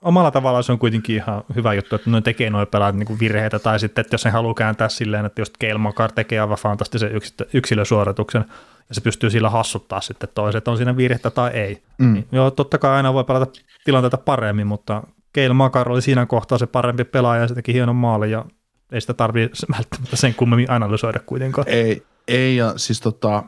omalla 0.02 0.30
tavallaan 0.30 0.64
se 0.64 0.72
on 0.72 0.78
kuitenkin 0.78 1.16
ihan 1.16 1.44
hyvä 1.54 1.74
juttu, 1.74 1.96
että 1.96 2.10
ne 2.10 2.20
tekee 2.20 2.50
noin 2.50 2.66
pelaat 2.66 2.94
niin 2.94 3.20
virheitä, 3.20 3.58
tai 3.58 3.80
sitten, 3.80 4.02
että 4.02 4.14
jos 4.14 4.24
ne 4.24 4.30
haluaa 4.30 4.54
kääntää 4.54 4.88
silleen, 4.88 5.26
että 5.26 5.40
jos 5.40 5.52
Keilmakar 5.58 6.12
tekee 6.12 6.40
aivan 6.40 6.58
fantastisen 6.58 7.10
yksilösuorituksen, 7.52 8.44
ja 8.88 8.94
se 8.94 9.00
pystyy 9.00 9.30
sillä 9.30 9.50
hassuttaa 9.50 10.00
sitten 10.00 10.28
toiset, 10.34 10.68
on 10.68 10.76
siinä 10.76 10.96
virhettä 10.96 11.30
tai 11.30 11.50
ei. 11.50 11.82
Mm. 11.98 12.12
Niin, 12.12 12.26
joo, 12.32 12.50
totta 12.50 12.78
kai 12.78 12.90
aina 12.90 13.14
voi 13.14 13.24
pelata 13.24 13.60
tilanteita 13.84 14.16
paremmin, 14.16 14.66
mutta 14.66 15.02
Keil 15.32 15.52
Makar 15.52 15.88
oli 15.88 16.02
siinä 16.02 16.26
kohtaa 16.26 16.58
se 16.58 16.66
parempi 16.66 17.04
pelaaja 17.04 17.42
ja 17.42 17.48
se 17.48 17.54
teki 17.54 17.72
hienon 17.72 17.96
maalin 17.96 18.30
ja 18.30 18.44
ei 18.92 19.00
sitä 19.00 19.14
tarvitse 19.14 19.66
välttämättä 19.76 20.16
sen 20.16 20.34
kummemmin 20.34 20.70
analysoida 20.70 21.20
kuitenkaan. 21.26 21.68
Ei, 21.68 22.02
ei 22.28 22.56
ja 22.56 22.72
siis 22.76 23.00
tota, 23.00 23.42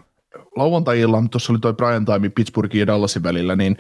lauantai-illa, 0.57 1.25
tuossa 1.31 1.53
oli 1.53 1.61
toi 1.61 1.75
Brian 1.75 2.05
Time 2.05 2.29
Pittsburghin 2.29 2.81
ja 2.81 2.87
Dallasin 2.87 3.23
välillä, 3.23 3.57
niin 3.57 3.77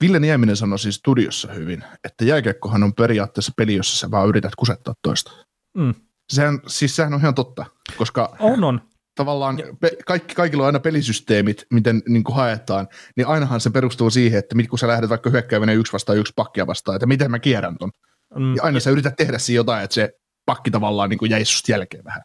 Ville 0.00 0.18
Nieminen 0.18 0.56
sanoi 0.56 0.78
siis 0.78 0.94
studiossa 0.94 1.52
hyvin, 1.52 1.84
että 2.04 2.24
jääkiekkohan 2.24 2.82
on 2.82 2.94
periaatteessa 2.94 3.52
peli, 3.56 3.74
jossa 3.74 3.98
sä 3.98 4.10
vaan 4.10 4.28
yrität 4.28 4.54
kusettaa 4.54 4.94
toista. 5.02 5.32
Mm. 5.76 5.94
Sehän, 6.32 6.60
siis 6.66 6.96
sehän 6.96 7.14
on 7.14 7.20
ihan 7.20 7.34
totta, 7.34 7.66
koska... 7.96 8.36
On, 8.40 8.64
on 8.64 8.80
tavallaan 9.16 9.58
pe- 9.80 9.96
kaikki, 10.06 10.34
kaikilla 10.34 10.62
on 10.62 10.66
aina 10.66 10.80
pelisysteemit, 10.80 11.66
miten 11.72 12.02
niin 12.08 12.24
kuin 12.24 12.36
haetaan, 12.36 12.88
niin 13.16 13.26
ainahan 13.26 13.60
se 13.60 13.70
perustuu 13.70 14.10
siihen, 14.10 14.38
että 14.38 14.56
kun 14.70 14.78
sä 14.78 14.88
lähdet 14.88 15.10
vaikka 15.10 15.30
hyökkäämään 15.30 15.76
yksi 15.76 15.92
vastaan 15.92 16.18
yksi 16.18 16.32
pakkia 16.36 16.66
vastaan, 16.66 16.96
että 16.96 17.06
miten 17.06 17.30
mä 17.30 17.38
kierrän 17.38 17.78
ton. 17.78 17.90
Mm. 18.34 18.56
Ja 18.56 18.62
aina 18.62 18.80
sä 18.80 18.90
yrität 18.90 19.16
tehdä 19.16 19.38
siinä 19.38 19.56
jotain, 19.56 19.84
että 19.84 19.94
se 19.94 20.10
pakki 20.46 20.70
tavallaan 20.70 21.10
niin 21.10 21.18
kuin 21.18 21.30
jäisi 21.30 21.52
susta 21.52 21.72
jälkeen 21.72 22.04
vähän. 22.04 22.22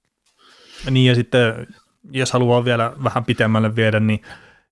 Niin 0.90 1.08
ja 1.08 1.16
sitten, 1.16 1.68
jos 2.12 2.32
haluaa 2.32 2.66
vielä 2.66 2.94
vähän 3.04 3.26
pitemmälle 3.26 3.76
viedä, 3.76 4.00
niin 4.00 4.22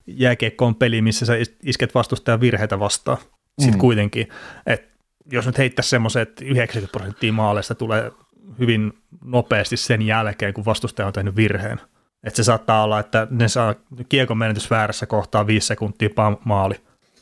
jääkiekko 0.06 0.66
on 0.66 0.74
peli, 0.74 1.02
missä 1.02 1.26
sä 1.26 1.32
isket 1.62 1.94
vastustajan 1.94 2.40
virheitä 2.40 2.78
vastaan. 2.78 3.18
Sitten 3.58 3.74
mm. 3.74 3.80
kuitenkin, 3.80 4.28
että 4.66 4.90
jos 5.32 5.46
nyt 5.46 5.58
heittäisi 5.58 5.90
semmoisen, 5.90 6.22
että 6.22 6.44
90 6.44 6.92
prosenttia 6.92 7.32
maaleista 7.32 7.74
tulee 7.74 8.12
hyvin 8.58 8.92
nopeasti 9.24 9.76
sen 9.76 10.02
jälkeen, 10.02 10.54
kun 10.54 10.64
vastustaja 10.64 11.06
on 11.06 11.12
tehnyt 11.12 11.36
virheen, 11.36 11.80
että 12.24 12.36
se 12.36 12.44
saattaa 12.44 12.84
olla, 12.84 13.00
että 13.00 13.26
ne 13.30 13.48
saa 13.48 13.74
kiekon 14.08 14.38
menetys 14.38 14.70
väärässä 14.70 15.06
kohtaa 15.06 15.46
viisi 15.46 15.66
sekuntia 15.66 16.08
maali. 16.44 16.74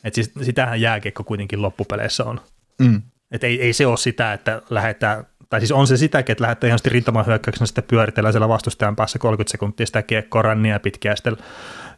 Että 0.03 0.15
siis, 0.15 0.31
sitähän 0.41 0.81
jääkiekko 0.81 1.23
kuitenkin 1.23 1.61
loppupeleissä 1.61 2.23
on. 2.23 2.41
Mm. 2.79 3.01
Että 3.31 3.47
ei, 3.47 3.61
ei 3.61 3.73
se 3.73 3.87
ole 3.87 3.97
sitä, 3.97 4.33
että 4.33 4.61
lähdetään, 4.69 5.25
tai 5.49 5.59
siis 5.59 5.71
on 5.71 5.87
se 5.87 5.97
sitäkin, 5.97 6.31
että 6.31 6.41
lähdetään 6.41 6.67
ihan 6.67 6.79
rintaman 6.85 7.25
hyökkäyksenä 7.25 7.65
sitten 7.65 7.83
pyöritellään 7.83 8.33
siellä 8.33 8.49
vastustajan 8.49 8.95
päässä 8.95 9.19
30 9.19 9.51
sekuntia 9.51 9.85
sitä 9.85 10.01
kiekkoa 10.01 10.41
ränniä 10.41 10.79
pitkiä 10.79 11.11
ja 11.11 11.15
sitten 11.15 11.37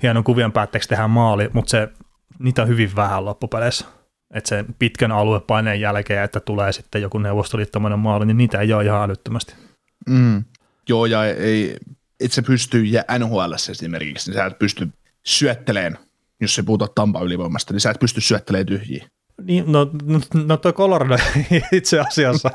hienon 0.04 0.24
kuvion 0.24 0.52
päätteeksi 0.52 0.90
tehdään 0.90 1.10
maali, 1.10 1.50
mutta 1.54 1.70
se, 1.70 1.90
niitä 2.40 2.62
on 2.62 2.68
hyvin 2.68 2.96
vähän 2.96 3.26
loppupeleissä. 3.26 3.86
Että 4.34 4.50
sen 4.50 4.66
pitkän 4.80 5.12
aluepaineen 5.12 5.82
jälkeen, 5.82 6.24
että 6.24 6.40
tulee 6.40 6.72
sitten 6.72 7.02
joku 7.02 7.18
neuvostoliittomainen 7.18 8.00
maali, 8.00 8.26
niin 8.26 8.38
niitä 8.38 8.60
ei 8.60 8.74
ole 8.74 8.86
ihan 8.86 9.04
älyttömästi. 9.04 9.56
Mm. 10.10 10.44
Joo, 10.90 11.06
ja 11.06 11.26
ei, 11.26 11.78
et 12.20 12.32
sä 12.32 12.42
pysty, 12.42 12.84
ja 12.84 13.04
NHL 13.20 13.54
esimerkiksi, 13.72 14.30
niin 14.30 14.38
sä 14.38 14.46
et 14.46 14.60
pysty 14.60 14.90
syötteleen, 15.26 15.98
jos 16.42 16.56
se 16.56 16.64
puhutaan 16.64 16.92
Tampa 16.96 17.22
ylivoimasta, 17.22 17.74
niin 17.74 17.82
sä 17.82 17.92
et 17.92 18.00
pysty 18.00 18.22
syöttelemään 18.22 18.66
tyhjiä. 18.66 19.08
Niin, 19.44 19.72
no, 19.72 19.90
no, 20.04 20.20
no 20.34 20.58
toi 20.58 20.74
Colorado 20.74 21.18
itse 21.72 22.00
asiassa. 22.00 22.52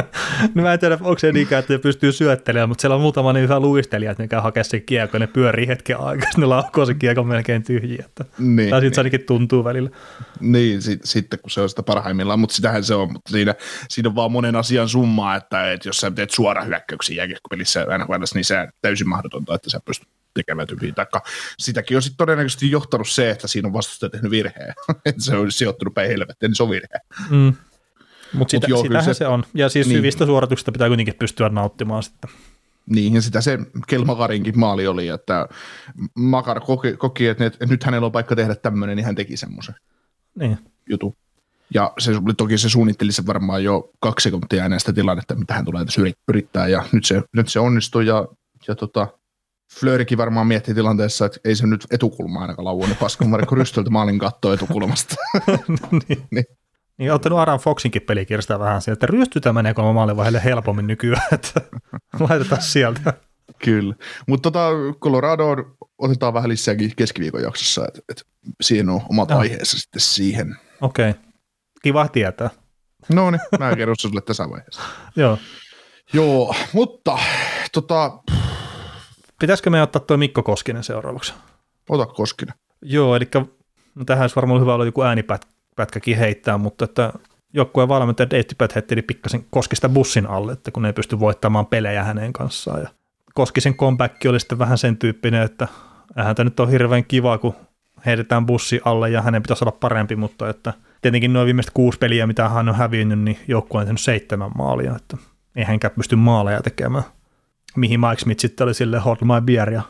no 0.54 0.62
mä 0.62 0.72
en 0.72 0.78
tiedä, 0.78 0.98
onko 1.00 1.18
se 1.18 1.32
niinkään, 1.32 1.60
että 1.60 1.78
pystyy 1.78 2.12
syöttelemään, 2.12 2.68
mutta 2.68 2.82
siellä 2.82 2.94
on 2.94 3.00
muutama 3.00 3.32
niin 3.32 3.42
hyvä 3.42 3.60
luistelija, 3.60 4.10
että 4.10 4.22
ne 4.22 4.28
käy 4.28 4.40
hakea 4.40 4.64
sen 4.64 4.82
kiekon, 4.82 5.20
ne 5.20 5.26
pyörii 5.26 5.68
hetken 5.68 6.00
aikaa, 6.00 6.30
ne 6.36 6.46
laukoo 6.46 6.86
sen 6.86 6.98
kiekon 6.98 7.26
melkein 7.26 7.62
tyhjiä. 7.62 8.04
Että, 8.06 8.24
Niin, 8.38 8.70
tai 8.70 8.80
niin. 8.80 8.86
sitten 8.86 8.94
se 8.94 9.00
ainakin 9.00 9.26
tuntuu 9.26 9.64
välillä. 9.64 9.90
Niin, 10.40 10.82
sit, 10.82 11.00
sitten 11.04 11.38
kun 11.38 11.50
se 11.50 11.60
on 11.60 11.68
sitä 11.68 11.82
parhaimmillaan, 11.82 12.40
mutta 12.40 12.54
sitähän 12.54 12.84
se 12.84 12.94
on, 12.94 13.12
mutta 13.12 13.30
siinä, 13.30 13.54
siinä 13.88 14.08
on 14.08 14.14
vaan 14.14 14.32
monen 14.32 14.56
asian 14.56 14.88
summa, 14.88 15.36
että, 15.36 15.72
että 15.72 15.88
jos 15.88 15.96
sä 15.96 16.10
teet 16.10 16.30
suora 16.30 16.64
hyökkäyksiä 16.64 17.16
jääkiekkopelissä 17.16 17.86
NHL, 17.98 18.22
niin 18.34 18.44
se 18.44 18.60
on 18.60 18.68
täysin 18.82 19.08
mahdotonta, 19.08 19.54
että 19.54 19.70
sä 19.70 19.80
pystyt 19.84 20.08
tekemään 20.34 20.68
tyyliin. 20.68 20.94
Taikka 20.94 21.22
sitäkin 21.58 21.96
on 21.96 22.02
sitten 22.02 22.16
todennäköisesti 22.16 22.70
johtanut 22.70 23.08
se, 23.08 23.30
että 23.30 23.48
siinä 23.48 23.66
on 23.66 23.72
vastustaja 23.72 24.10
tehnyt 24.10 24.30
virheen, 24.30 24.74
että 25.06 25.22
se 25.22 25.36
on 25.36 25.52
sijoittunut 25.52 25.94
päin 25.94 26.08
helvettiin, 26.08 26.48
niin 26.48 26.56
se 26.56 26.62
on 26.62 26.70
virhe. 26.70 26.98
Mm. 27.30 27.52
Mutta 28.32 28.50
sitä, 28.50 28.66
joo, 28.68 28.78
Mut 28.78 28.88
kyllä 28.88 29.00
sitähän 29.00 29.14
se, 29.14 29.18
se- 29.18 29.26
on. 29.26 29.44
Ja 29.54 29.68
siis 29.68 29.86
niin. 29.86 29.98
hyvistä 29.98 30.26
suorituksista 30.26 30.72
pitää 30.72 30.88
kuitenkin 30.88 31.14
pystyä 31.18 31.48
nauttimaan 31.48 32.02
sitten. 32.02 32.30
Niin, 32.86 33.14
ja 33.14 33.22
sitä 33.22 33.40
se 33.40 33.58
Kelmakarinkin 33.86 34.58
maali 34.58 34.86
oli, 34.86 35.08
että 35.08 35.48
Makar 36.14 36.60
koki, 36.60 36.96
koki 36.96 37.26
että, 37.26 37.44
nyt, 37.44 37.54
että 37.54 37.66
nyt 37.66 37.84
hänellä 37.84 38.06
on 38.06 38.12
paikka 38.12 38.36
tehdä 38.36 38.54
tämmöinen, 38.54 38.96
niin 38.96 39.04
hän 39.04 39.14
teki 39.14 39.36
semmoisen 39.36 39.74
Niin. 40.38 40.58
jutun. 40.90 41.14
Ja 41.74 41.92
se 41.98 42.12
toki 42.36 42.58
se 42.58 42.68
suunnitteli 42.68 43.12
se 43.12 43.26
varmaan 43.26 43.64
jo 43.64 43.90
kaksi 44.00 44.24
sekuntia 44.24 44.64
ennen 44.64 44.80
sitä 44.80 44.92
tilannetta, 44.92 45.34
mitä 45.34 45.54
hän 45.54 45.64
tulee 45.64 45.84
tässä 45.84 46.00
yri- 46.02 46.12
yrittää, 46.28 46.68
ja 46.68 46.84
nyt 46.92 47.04
se, 47.04 47.22
nyt 47.32 47.48
se 47.48 47.60
onnistui, 47.60 48.06
ja, 48.06 48.26
ja 48.68 48.74
tota, 48.74 49.08
Flöörikin 49.80 50.18
varmaan 50.18 50.46
miettii 50.46 50.74
tilanteessa, 50.74 51.26
että 51.26 51.40
ei 51.44 51.56
se 51.56 51.66
nyt 51.66 51.86
etukulma 51.90 52.40
ainakaan 52.40 52.78
niin 52.78 52.96
paska 52.96 53.24
Marko 53.24 53.54
Rystöltä 53.54 53.90
maalin 53.90 54.18
kattoa 54.18 54.54
etukulmasta. 54.54 55.14
niin. 56.08 56.22
Niin. 56.30 56.44
Niin 56.98 57.12
ottanut 57.12 57.38
Aran 57.38 57.58
Foxinkin 57.58 58.02
pelikirjasta 58.02 58.58
vähän 58.58 58.82
siihen, 58.82 58.92
että 58.92 59.06
ryöstytä 59.06 59.52
menee 59.52 59.74
kolme 59.74 59.92
maalin 59.92 60.16
vaiheelle 60.16 60.44
helpommin 60.44 60.86
nykyään, 60.86 61.22
että 61.32 61.60
laitetaan 62.28 62.62
sieltä. 62.62 63.14
Kyllä. 63.64 63.94
Mutta 64.28 64.50
tota, 64.50 64.68
Colorado 65.00 65.44
otetaan 65.98 66.34
vähän 66.34 66.50
lisää 66.50 66.74
keskiviikon 66.96 67.42
jaksossa, 67.42 67.84
että 67.88 68.00
et 68.08 68.22
siihen 68.60 68.88
on 68.88 69.00
omat 69.10 69.30
Joo. 69.30 69.38
aiheensa 69.38 69.78
sitten 69.78 70.00
siihen. 70.00 70.56
Okei. 70.80 71.10
Okay. 71.10 71.22
Kiva 71.82 72.08
tietää. 72.08 72.50
No 73.08 73.30
niin, 73.30 73.40
mä 73.58 73.76
kerron 73.76 73.96
sulle 73.98 74.20
tässä 74.20 74.50
vaiheessa. 74.50 74.82
Joo. 75.16 75.38
Joo, 76.12 76.54
mutta 76.72 77.18
tota, 77.72 78.18
Pitäisikö 79.42 79.70
me 79.70 79.82
ottaa 79.82 80.02
tuo 80.02 80.16
Mikko 80.16 80.42
Koskinen 80.42 80.84
seuraavaksi? 80.84 81.34
ota 81.88 82.06
Koskinen. 82.06 82.54
Joo, 82.82 83.16
eli 83.16 83.28
no 83.94 84.04
tähän 84.04 84.22
olisi 84.22 84.36
varmaan 84.36 84.60
hyvä 84.60 84.74
olla 84.74 84.84
joku 84.84 85.00
äänipätkäkin 85.72 86.18
heittää, 86.18 86.58
mutta 86.58 86.84
että 86.84 87.12
joukkueen 87.52 87.88
valmentaja 87.88 88.30
Dave 88.30 88.42
Tippett 88.42 88.74
heitteli 88.74 89.02
pikkasen 89.02 89.44
Koskista 89.50 89.88
bussin 89.88 90.26
alle, 90.26 90.52
että 90.52 90.70
kun 90.70 90.86
ei 90.86 90.92
pysty 90.92 91.20
voittamaan 91.20 91.66
pelejä 91.66 92.04
hänen 92.04 92.32
kanssaan. 92.32 92.80
Ja 92.80 92.88
Koskisen 93.34 93.74
comeback 93.74 94.26
oli 94.28 94.40
sitten 94.40 94.58
vähän 94.58 94.78
sen 94.78 94.96
tyyppinen, 94.96 95.42
että 95.42 95.68
eihän 96.16 96.36
tämä 96.36 96.44
nyt 96.44 96.60
ole 96.60 96.70
hirveän 96.70 97.04
kiva, 97.04 97.38
kun 97.38 97.54
heitetään 98.06 98.46
bussi 98.46 98.80
alle 98.84 99.10
ja 99.10 99.22
hänen 99.22 99.42
pitäisi 99.42 99.64
olla 99.64 99.76
parempi, 99.80 100.16
mutta 100.16 100.48
että 100.48 100.72
tietenkin 101.02 101.32
nuo 101.32 101.44
viimeiset 101.44 101.72
kuusi 101.74 101.98
peliä, 101.98 102.26
mitä 102.26 102.48
hän 102.48 102.68
on 102.68 102.74
hävinnyt, 102.74 103.18
niin 103.18 103.38
joukkue 103.48 103.80
on 103.80 103.86
tehnyt 103.86 104.00
seitsemän 104.00 104.50
maalia, 104.56 104.96
että 104.96 105.16
ei 105.56 105.64
hänkään 105.64 105.94
pysty 105.96 106.16
maaleja 106.16 106.62
tekemään. 106.62 107.04
Mihin 107.76 108.00
Mike 108.00 108.18
Smith 108.18 108.40
sitten 108.40 108.64
oli 108.64 108.74
sille 108.74 108.98
hold 108.98 109.16
my 109.20 109.40
beer 109.40 109.70
ja 109.70 109.82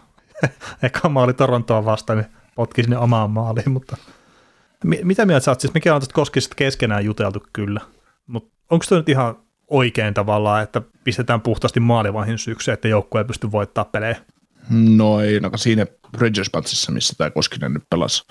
eka 0.83 1.09
maali 1.09 1.35
Torontoa 1.35 1.85
vastaan, 1.85 2.19
niin 2.19 2.29
potki 2.55 2.83
sinne 2.83 2.99
omaan 2.99 3.31
maaliin, 3.31 3.71
mutta 3.71 3.97
mitä 4.85 5.27
mieltä 5.27 5.45
sä 5.45 5.51
oot? 5.51 5.61
Siis 5.61 5.75
mikä 5.75 5.95
on 5.95 6.01
tästä 6.01 6.15
Koskisesta 6.15 6.55
keskenään 6.55 7.05
juteltu 7.05 7.43
kyllä, 7.53 7.81
mutta 8.27 8.57
onko 8.71 8.85
toi 8.89 8.99
nyt 8.99 9.09
ihan 9.09 9.37
oikein 9.69 10.15
tavallaan, 10.15 10.63
että 10.63 10.83
pistetään 11.05 11.41
puhtaasti 11.41 11.81
maalivaihin 11.81 12.39
syyksi, 12.39 12.71
että 12.71 12.89
joukkue 12.89 13.21
ei 13.21 13.25
pysty 13.25 13.53
voittaa 13.53 13.85
pelejä? 13.85 14.17
No 14.71 15.21
ei, 15.21 15.41
no 15.41 15.51
siinä 15.57 15.87
Rangers 16.19 16.51
Patsissa, 16.51 16.93
missä 16.93 17.15
tämä 17.19 17.31
Koskinen 17.31 17.73
nyt 17.73 17.85
pelasi 17.91 18.25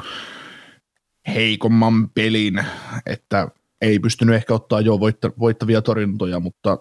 heikomman 1.28 2.10
pelin, 2.10 2.66
että 3.06 3.48
ei 3.82 4.00
pystynyt 4.00 4.36
ehkä 4.36 4.54
ottaa 4.54 4.82
jo 4.82 5.00
voitta, 5.00 5.32
voittavia 5.40 5.82
torjuntoja, 5.82 6.40
mutta, 6.40 6.78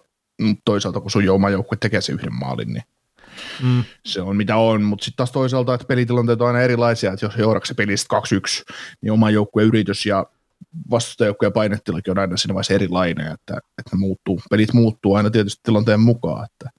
toisaalta 0.65 1.01
kun 1.01 1.11
sun 1.11 1.25
jo 1.25 1.35
oma 1.35 1.51
joukkue 1.51 1.79
tekee 1.81 2.01
sen 2.01 2.15
yhden 2.15 2.35
maalin, 2.35 2.73
niin 2.73 2.83
Mm. 3.63 3.85
se 4.05 4.23
on 4.23 4.37
mitä 4.37 4.57
on, 4.57 4.83
mutta 4.83 5.05
sitten 5.05 5.17
taas 5.17 5.33
toisaalta, 5.33 5.75
että 5.75 5.87
pelitilanteet 5.87 6.41
on 6.41 6.47
aina 6.47 6.61
erilaisia, 6.61 7.13
että 7.13 7.27
jos 7.27 7.35
se 7.65 7.75
pelistä 7.75 8.17
2-1, 8.69 8.75
niin 9.01 9.13
oma 9.13 9.31
joukkueen 9.31 9.69
yritys 9.69 10.07
ja 10.07 10.27
vastustajoukkueen 10.91 11.53
painetilakin 11.53 12.11
on 12.11 12.19
aina 12.19 12.37
siinä 12.37 12.55
vaiheessa 12.55 12.75
erilainen, 12.75 13.27
että, 13.27 13.59
että 13.79 13.97
muuttuu, 13.97 14.41
pelit 14.51 14.73
muuttuu 14.73 15.15
aina 15.15 15.31
tietysti 15.31 15.61
tilanteen 15.63 16.01
mukaan, 16.01 16.45
että 16.45 16.71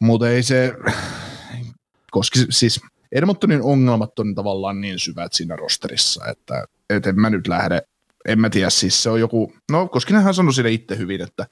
mutta 0.00 0.28
ei 0.28 0.42
se, 0.42 0.74
koska 2.10 2.38
siis 2.50 2.80
Edmontonin 3.12 3.62
ongelmat 3.62 4.18
on 4.18 4.34
tavallaan 4.34 4.80
niin 4.80 4.98
syvät 4.98 5.32
siinä 5.32 5.56
rosterissa, 5.56 6.26
että, 6.26 6.64
että 6.90 7.10
en 7.10 7.20
mä 7.20 7.30
nyt 7.30 7.46
lähde, 7.46 7.82
en 8.28 8.40
mä 8.40 8.50
tiedä, 8.50 8.70
siis 8.70 9.02
se 9.02 9.10
on 9.10 9.20
joku, 9.20 9.52
no 9.70 9.88
Koskinenhan 9.88 10.34
sanoi 10.34 10.54
siinä 10.54 10.68
itse 10.68 10.98
hyvin, 10.98 11.20
että, 11.20 11.46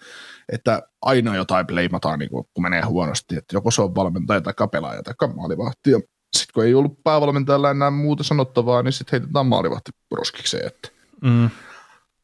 että 0.53 0.83
aina 1.03 1.37
jotain 1.37 1.67
leimataan, 1.71 2.19
niin 2.19 2.31
kun, 2.31 2.45
kun 2.55 2.63
menee 2.63 2.83
huonosti, 2.83 3.37
että 3.37 3.57
joko 3.57 3.71
se 3.71 3.83
on 3.83 3.95
valmentaja 3.95 4.41
tai 4.41 4.55
pelaaja 4.73 5.03
tai 5.03 5.29
maalivahti, 5.35 5.91
ja 5.91 6.01
sitten 6.37 6.55
kun 6.55 6.65
ei 6.65 6.75
ollut 6.75 7.05
päävalmentajalla 7.05 7.71
enää 7.71 7.91
muuta 7.91 8.23
sanottavaa, 8.23 8.83
niin 8.83 8.93
sitten 8.93 9.21
heitetään 9.21 9.47
maalivahti 9.47 9.91
roskikseen, 10.11 10.67
että 10.67 11.01
Mm. 11.23 11.51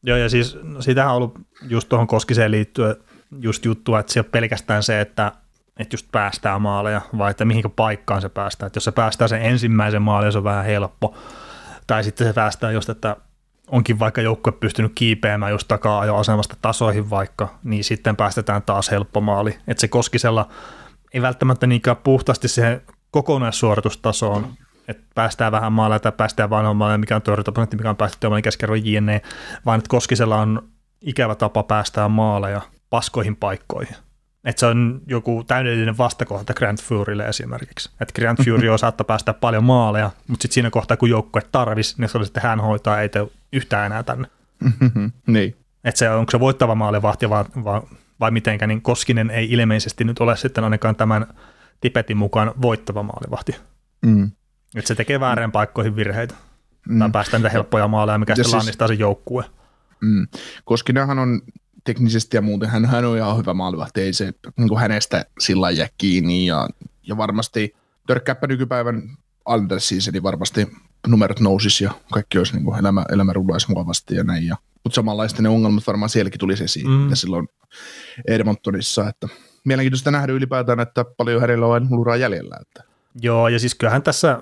Joo, 0.03 0.17
ja 0.17 0.29
siis 0.29 0.57
no, 0.63 0.81
siitähän 0.81 1.11
on 1.11 1.17
ollut 1.17 1.39
just 1.61 1.89
tuohon 1.89 2.07
Koskiseen 2.07 2.51
liittyen 2.51 2.95
just 3.39 3.65
juttua, 3.65 3.99
että 3.99 4.19
ole 4.19 4.25
pelkästään 4.31 4.83
se, 4.83 5.01
että, 5.01 5.31
että 5.79 5.93
just 5.93 6.07
päästään 6.11 6.61
maaleja, 6.61 7.01
vai 7.17 7.31
että 7.31 7.45
mihinkä 7.45 7.69
paikkaan 7.69 8.21
se 8.21 8.29
päästään. 8.29 8.67
Että 8.67 8.77
jos 8.77 8.83
se 8.83 8.91
päästään 8.91 9.29
sen 9.29 9.41
ensimmäisen 9.41 10.01
maalin, 10.01 10.31
se 10.31 10.37
on 10.37 10.43
vähän 10.43 10.65
helppo. 10.65 11.17
Tai 11.87 12.03
sitten 12.03 12.27
se 12.27 12.33
päästään 12.33 12.73
just, 12.73 12.89
että 12.89 13.15
onkin 13.67 13.99
vaikka 13.99 14.21
joukkue 14.21 14.53
pystynyt 14.53 14.91
kiipeämään 14.95 15.51
just 15.51 15.67
takaa 15.67 16.05
jo 16.05 16.15
asemasta 16.15 16.55
tasoihin 16.61 17.09
vaikka, 17.09 17.59
niin 17.63 17.83
sitten 17.83 18.15
päästetään 18.15 18.63
taas 18.63 18.91
helppo 18.91 19.21
maali. 19.21 19.57
Että 19.67 19.81
se 19.81 19.87
Koskisella 19.87 20.49
ei 21.13 21.21
välttämättä 21.21 21.67
niinkään 21.67 21.97
puhtaasti 21.97 22.47
siihen 22.47 22.81
kokonaissuoritustasoon, 23.11 24.53
että 24.87 25.03
päästään 25.15 25.51
vähän 25.51 25.73
maalle 25.73 25.99
tai 25.99 26.11
päästään 26.11 26.49
vanhaan 26.49 26.77
maalle, 26.77 26.97
mikä 26.97 27.15
on 27.15 27.21
torjuntaprosentti, 27.21 27.77
mikä 27.77 27.89
on 27.89 27.95
päästetty 27.95 28.27
oman 28.27 28.41
keskiarvon 28.41 28.85
jne, 28.85 29.21
vaan 29.65 29.77
että 29.77 29.89
Koskisella 29.89 30.35
on 30.35 30.69
ikävä 31.01 31.35
tapa 31.35 31.63
päästää 31.63 32.07
maaleja 32.07 32.61
paskoihin 32.89 33.35
paikkoihin. 33.35 33.95
Että 34.47 34.59
se 34.59 34.65
on 34.65 35.01
joku 35.07 35.43
täydellinen 35.47 35.97
vastakohta 35.97 36.53
Grant 36.53 36.81
Furylle 36.83 37.27
esimerkiksi. 37.27 37.89
Että 38.01 38.13
Grant 38.21 38.39
Fury 38.45 38.69
on 38.73 38.79
saattaa 38.79 39.05
päästä 39.05 39.33
paljon 39.33 39.63
maaleja, 39.63 40.11
mutta 40.27 40.41
sitten 40.41 40.53
siinä 40.53 40.69
kohtaa, 40.69 40.97
kun 40.97 41.09
joukkue 41.09 41.41
tarvisi, 41.51 41.95
niin 41.97 42.09
se 42.09 42.17
oli 42.17 42.25
sitten 42.25 42.43
hän 42.43 42.59
hoitaa, 42.59 43.01
ei 43.01 43.09
tee 43.09 43.27
yhtään 43.53 43.85
enää 43.85 44.03
tänne. 44.03 44.27
niin. 45.27 45.55
Että 45.83 45.99
se 45.99 46.09
onko 46.09 46.31
se 46.31 46.39
voittava 46.39 46.75
maalivahti 46.75 47.29
vai, 47.29 47.43
vai, 47.63 47.81
vai 48.19 48.31
mitenkä, 48.31 48.67
niin 48.67 48.81
Koskinen 48.81 49.29
ei 49.29 49.51
ilmeisesti 49.51 50.03
nyt 50.03 50.19
ole 50.19 50.37
sitten 50.37 50.63
ainakaan 50.63 50.95
tämän 50.95 51.27
tipetin 51.81 52.17
mukaan 52.17 52.53
voittava 52.61 53.03
maalivahti. 53.03 53.55
Mm. 54.05 54.31
Että 54.75 54.87
se 54.87 54.95
tekee 54.95 55.19
väärään 55.19 55.51
paikkoihin 55.51 55.95
virheitä. 55.95 56.35
Mm. 56.89 56.99
Tai 56.99 57.09
päästään 57.11 57.41
niitä 57.41 57.53
helppoja 57.53 57.87
maaleja, 57.87 58.17
mikä 58.17 58.31
Ja 58.31 58.35
sitten 58.35 58.45
siis- 58.51 58.57
lannistaa 58.57 58.87
sen 58.87 58.99
joukkue. 58.99 59.45
Mm. 60.01 60.27
Koskinenhan 60.65 61.19
on 61.19 61.41
teknisesti 61.87 62.37
ja 62.37 62.41
muuten, 62.41 62.69
hän, 62.69 62.85
hän 62.85 63.05
on 63.05 63.17
ihan 63.17 63.37
hyvä 63.37 63.53
maalivahti, 63.53 64.01
ei 64.01 64.13
se 64.13 64.33
niin 64.57 64.69
kuin 64.69 64.79
hänestä 64.79 65.25
sillä 65.39 65.71
jää 65.71 65.87
kiinni 65.97 66.45
ja, 66.45 66.69
ja 67.07 67.17
varmasti 67.17 67.75
törkkääpä 68.07 68.47
nykypäivän 68.47 69.17
under 69.49 69.79
season, 69.79 70.13
niin 70.13 70.23
varmasti 70.23 70.67
numerot 71.07 71.39
nousis 71.39 71.81
ja 71.81 71.91
kaikki 72.13 72.37
olisi 72.37 72.53
niin 72.53 72.63
kuin 72.63 72.79
elämä, 72.79 73.05
elämä 73.11 73.33
rullaisi 73.33 73.69
mukavasti 73.69 74.15
ja 74.15 74.23
näin. 74.23 74.47
Ja, 74.47 74.55
mutta 74.83 74.95
samanlaista 74.95 75.41
ne 75.41 75.49
ongelmat 75.49 75.87
varmaan 75.87 76.09
sielläkin 76.09 76.39
tulisi 76.39 76.63
esiin, 76.63 76.87
Mm. 76.87 77.09
ja 77.09 77.15
silloin 77.15 77.47
Edmontonissa, 78.27 79.09
että 79.09 79.27
mielenkiintoista 79.65 80.11
nähdä 80.11 80.33
ylipäätään, 80.33 80.79
että 80.79 81.05
paljon 81.17 81.41
hänellä 81.41 81.65
on 81.65 81.87
luraa 81.89 82.15
jäljellä. 82.15 82.57
Että. 82.61 82.83
Joo, 83.21 83.47
ja 83.47 83.59
siis 83.59 83.75
kyllähän 83.75 84.03
tässä 84.03 84.41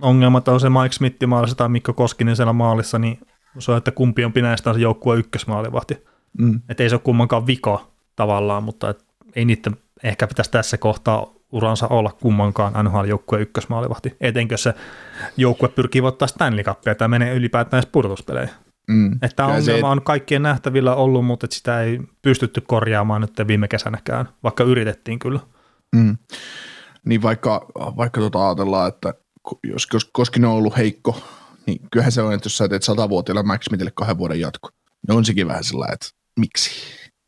ongelmat 0.00 0.48
on 0.48 0.60
se 0.60 0.68
Mike 0.68 0.92
Smith 0.92 1.26
maalissa 1.26 1.56
tai 1.56 1.68
Mikko 1.68 1.92
Koskinen 1.92 2.36
siellä 2.36 2.52
maalissa, 2.52 2.98
niin 2.98 3.18
se 3.58 3.72
on, 3.72 3.78
että 3.78 3.90
kumpi 3.90 4.24
on 4.24 4.32
näistä 4.36 4.74
se 4.74 4.80
joukkue 4.80 5.16
ykkösmaalivahti. 5.16 5.98
Mm. 6.38 6.60
Että 6.68 6.82
ei 6.82 6.88
se 6.88 6.94
ole 6.94 7.00
kummankaan 7.04 7.46
viko 7.46 7.90
tavallaan, 8.16 8.62
mutta 8.62 8.90
et 8.90 9.04
ei 9.36 9.44
niiden 9.44 9.76
ehkä 10.02 10.26
pitäisi 10.26 10.50
tässä 10.50 10.78
kohtaa 10.78 11.26
uransa 11.52 11.88
olla 11.88 12.12
kummankaan 12.12 12.72
NHL-joukkueen 12.84 13.42
ykkösmaalivahti. 13.42 14.16
Etenkö 14.20 14.56
se 14.56 14.74
joukkue 15.36 15.68
pyrkii 15.68 16.02
voittaa 16.02 16.28
Stanley 16.28 16.64
Cupia 16.64 16.94
tai 16.94 17.08
menee 17.08 17.34
ylipäätään 17.34 17.78
edes 17.78 17.90
pudotuspeleihin. 17.92 18.54
Mm. 18.88 19.12
Että 19.12 19.36
tämä 19.36 19.48
ongelma 19.48 19.90
on 19.90 20.02
kaikkien 20.02 20.42
nähtävillä 20.42 20.94
ollut, 20.94 21.26
mutta 21.26 21.46
sitä 21.50 21.82
ei 21.82 22.00
pystytty 22.22 22.60
korjaamaan 22.60 23.20
nyt 23.20 23.32
viime 23.46 23.68
kesänäkään, 23.68 24.28
vaikka 24.42 24.64
yritettiin 24.64 25.18
kyllä. 25.18 25.40
Mm. 25.96 26.18
Niin 27.04 27.22
vaikka, 27.22 27.66
vaikka 27.74 28.20
tota 28.20 28.46
ajatellaan, 28.46 28.88
että 28.88 29.14
jos, 29.64 29.86
jos 29.92 30.04
Koskinen 30.12 30.50
on 30.50 30.56
ollut 30.56 30.76
heikko, 30.76 31.20
niin 31.66 31.80
kyllähän 31.90 32.12
se 32.12 32.22
on, 32.22 32.32
että 32.32 32.46
jos 32.46 32.58
sä 32.58 32.68
teet 32.68 32.82
satavuotiaille 32.82 33.42
Max 33.42 33.64
Smithille 33.64 33.92
kahden 33.94 34.18
vuoden 34.18 34.40
jatko, 34.40 34.68
niin 35.08 35.16
on 35.16 35.24
sekin 35.24 35.48
vähän 35.48 35.64
sellainen, 35.64 35.94
että 35.94 36.06
miksi? 36.40 36.70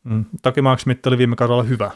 Mm. 0.03 0.25
Toki 0.41 0.61
Mark 0.61 0.79
Smith 0.79 1.07
oli 1.07 1.17
viime 1.17 1.35
kaudella 1.35 1.63
hyvä. 1.63 1.91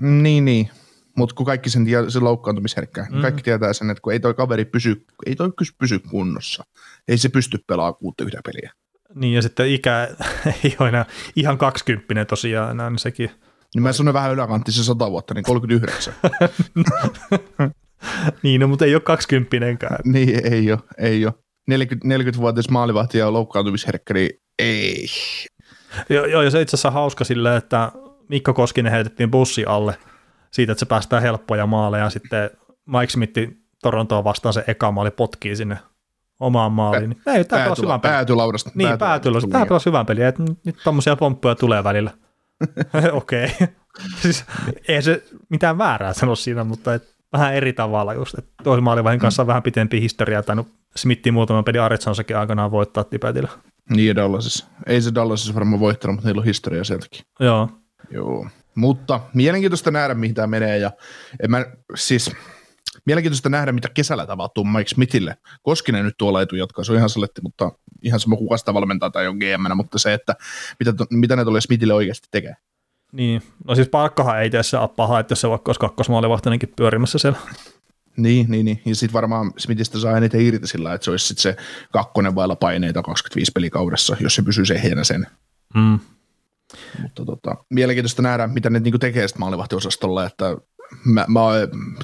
Niin, 0.00 0.44
niin. 0.44 0.70
Mutta 1.16 1.34
kun 1.34 1.46
kaikki 1.46 1.70
sen 1.70 1.84
tiedä, 1.84 2.10
se 2.10 2.20
loukkaantumisherkkä, 2.20 3.06
mm. 3.10 3.20
kaikki 3.20 3.42
tietää 3.42 3.72
sen, 3.72 3.90
että 3.90 4.00
kun 4.00 4.12
ei 4.12 4.20
toi 4.20 4.34
kaveri 4.34 4.64
pysy, 4.64 5.04
ei 5.26 5.36
toi 5.36 5.50
pysy 5.78 5.98
kunnossa, 5.98 6.64
ei 7.08 7.18
se 7.18 7.28
pysty 7.28 7.58
pelaamaan 7.66 7.94
kuutta 7.94 8.24
yhtä 8.24 8.40
peliä. 8.44 8.72
Niin, 9.14 9.34
ja 9.34 9.42
sitten 9.42 9.68
ikä 9.68 10.08
ei 10.64 10.76
ole 10.78 10.88
enää 10.88 11.06
ihan 11.36 11.58
kaksikymppinen 11.58 12.26
tosiaan 12.26 12.70
enää, 12.70 12.90
niin 12.90 12.98
sekin. 12.98 13.30
Niin 13.74 13.82
mä 13.82 13.92
sanon 13.92 14.14
vähän 14.14 14.32
yläkantti 14.32 14.72
se 14.72 14.84
100 14.84 15.10
vuotta, 15.10 15.34
niin 15.34 15.44
39. 15.44 16.14
niin, 18.42 18.60
no, 18.60 18.68
mutta 18.68 18.84
ei 18.84 18.94
ole 18.94 19.02
kaksikymppinenkään. 19.02 19.98
niin, 20.12 20.52
ei 20.52 20.72
ole, 20.72 20.80
ei 20.98 21.26
ole. 21.26 21.34
40, 21.66 22.08
40-vuotias 22.08 22.68
maalivahti 22.68 23.18
ja 23.18 23.32
loukkaantumisherkkä, 23.32 24.14
niin 24.14 24.30
ei. 24.58 25.06
Joo, 26.08 26.24
joo, 26.24 26.42
ja 26.42 26.50
se 26.50 26.60
itse 26.60 26.76
asiassa 26.76 26.90
hauska 26.90 27.24
silleen, 27.24 27.56
että 27.56 27.92
Mikko 28.28 28.54
Koskinen 28.54 28.92
heitettiin 28.92 29.30
bussi 29.30 29.64
alle 29.66 29.98
siitä, 30.50 30.72
että 30.72 30.80
se 30.80 30.86
päästään 30.86 31.22
helppoja 31.22 31.66
maaleja, 31.66 32.04
ja 32.04 32.10
sitten 32.10 32.50
Mike 32.86 33.10
Smith 33.10 33.40
Torontoa 33.82 34.24
vastaan 34.24 34.52
se 34.52 34.64
eka 34.66 34.92
maali 34.92 35.10
potkii 35.10 35.56
sinne 35.56 35.78
omaan 36.40 36.72
maaliin. 36.72 37.10
Niin, 37.10 37.36
ei, 37.36 37.44
tämä 37.44 37.64
päätula, 37.64 37.86
hyvän 37.86 38.00
peli. 38.00 38.12
Päätylaudasta. 38.12 38.70
Niin, 38.74 38.98
päätylaudasta. 38.98 39.50
Tämä 39.50 39.66
pelasi 39.66 39.86
hyvän 39.86 40.06
peliä, 40.06 40.28
että 40.28 40.42
nyt 40.64 40.76
tommosia 40.84 41.16
pomppuja 41.16 41.54
tulee 41.54 41.84
välillä. 41.84 42.10
Okei. 43.12 43.44
okay. 43.44 43.66
siis 44.22 44.44
ei 44.88 45.02
se 45.02 45.24
mitään 45.48 45.78
väärää 45.78 46.12
sano 46.12 46.36
siinä, 46.36 46.64
mutta 46.64 46.94
et, 46.94 47.13
vähän 47.38 47.54
eri 47.54 47.72
tavalla 47.72 48.14
just. 48.14 48.38
Että 48.38 48.52
toisen 48.64 48.84
maalivahin 48.84 49.20
kanssa 49.20 49.42
on 49.42 49.46
vähän 49.46 49.62
pitempi 49.62 50.00
historia, 50.00 50.42
tai 50.42 50.56
Smitti 50.96 51.30
muutaman 51.30 51.64
pelin 51.64 51.80
Aritsonsakin 51.80 52.36
aikanaan 52.36 52.70
voittaa 52.70 53.04
Tipetillä. 53.04 53.48
Niin 53.90 54.16
Dallasissa. 54.16 54.66
Ei 54.86 55.02
se 55.02 55.14
Dallasissa 55.14 55.54
varmaan 55.54 55.80
voittanut, 55.80 56.16
mutta 56.16 56.28
niillä 56.28 56.40
on 56.40 56.44
historia 56.44 56.84
sieltäkin. 56.84 57.20
Joo. 57.40 57.68
Joo. 58.10 58.48
Mutta 58.74 59.20
mielenkiintoista 59.34 59.90
nähdä, 59.90 60.14
mihin 60.14 60.34
tämä 60.34 60.46
menee. 60.46 60.78
Ja 60.78 60.90
en 61.42 61.50
mä, 61.50 61.64
siis, 61.94 62.30
mielenkiintoista 63.06 63.48
nähdä, 63.48 63.72
mitä 63.72 63.88
kesällä 63.88 64.26
tapahtuu 64.26 64.64
Mike 64.64 64.88
Smithille. 64.88 65.36
Koskinen 65.62 66.04
nyt 66.04 66.14
tuolla 66.18 66.40
jatkaa, 66.58 66.84
se 66.84 66.92
on 66.92 66.98
ihan 66.98 67.10
saletti, 67.10 67.40
mutta 67.42 67.72
ihan 68.02 68.20
sama 68.20 68.36
kuka 68.36 68.56
sitä 68.56 68.74
valmentaa 68.74 69.10
tai 69.10 69.26
on 69.26 69.36
gm 69.36 69.76
mutta 69.76 69.98
se, 69.98 70.12
että 70.12 70.34
mitä, 70.80 70.94
mitä 71.10 71.36
ne 71.36 71.44
tulee 71.44 71.60
Smithille 71.60 71.94
oikeasti 71.94 72.28
tekee. 72.30 72.56
Niin, 73.14 73.42
no 73.64 73.74
siis 73.74 73.88
palkkahan 73.88 74.42
ei 74.42 74.50
tee 74.50 74.62
se 74.62 74.76
paha, 74.96 75.20
että 75.20 75.32
jos 75.32 75.40
se 75.40 75.50
vaikka 75.50 75.68
olisi 75.68 75.80
kakkosmaalivahtainenkin 75.80 76.72
pyörimässä 76.76 77.18
siellä. 77.18 77.38
Niin, 78.16 78.46
niin, 78.48 78.64
niin. 78.64 78.82
ja 78.84 78.94
sitten 78.94 79.12
varmaan 79.12 79.52
Smithistä 79.56 79.98
saa 79.98 80.16
eniten 80.16 80.40
irti 80.40 80.66
sillä, 80.66 80.94
että 80.94 81.04
se 81.04 81.10
olisi 81.10 81.26
sitten 81.26 81.42
se 81.42 81.56
kakkonen 81.92 82.34
vailla 82.34 82.56
paineita 82.56 83.02
25 83.02 83.52
pelikaudessa, 83.52 84.16
jos 84.20 84.34
se 84.34 84.42
pysyy 84.42 84.64
ehjänä 84.74 85.04
sen. 85.04 85.26
Mm. 85.74 85.98
Mutta 87.02 87.24
tota, 87.24 87.56
mielenkiintoista 87.70 88.22
nähdä, 88.22 88.46
mitä 88.46 88.70
ne 88.70 88.80
niinku 88.80 88.98
tekee 88.98 89.28
sitten 89.28 89.40
maalivahtiosastolla, 89.40 90.26
että 90.26 90.56
mä, 91.04 91.24
mä 91.28 91.40
oon 91.40 91.54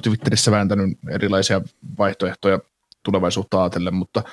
Twitterissä 0.03 0.51
vääntänyt 0.51 0.97
erilaisia 1.09 1.61
vaihtoehtoja 1.97 2.59
tulevaisuutta 3.03 3.61
ajatellen, 3.61 3.93
mutta 3.93 4.23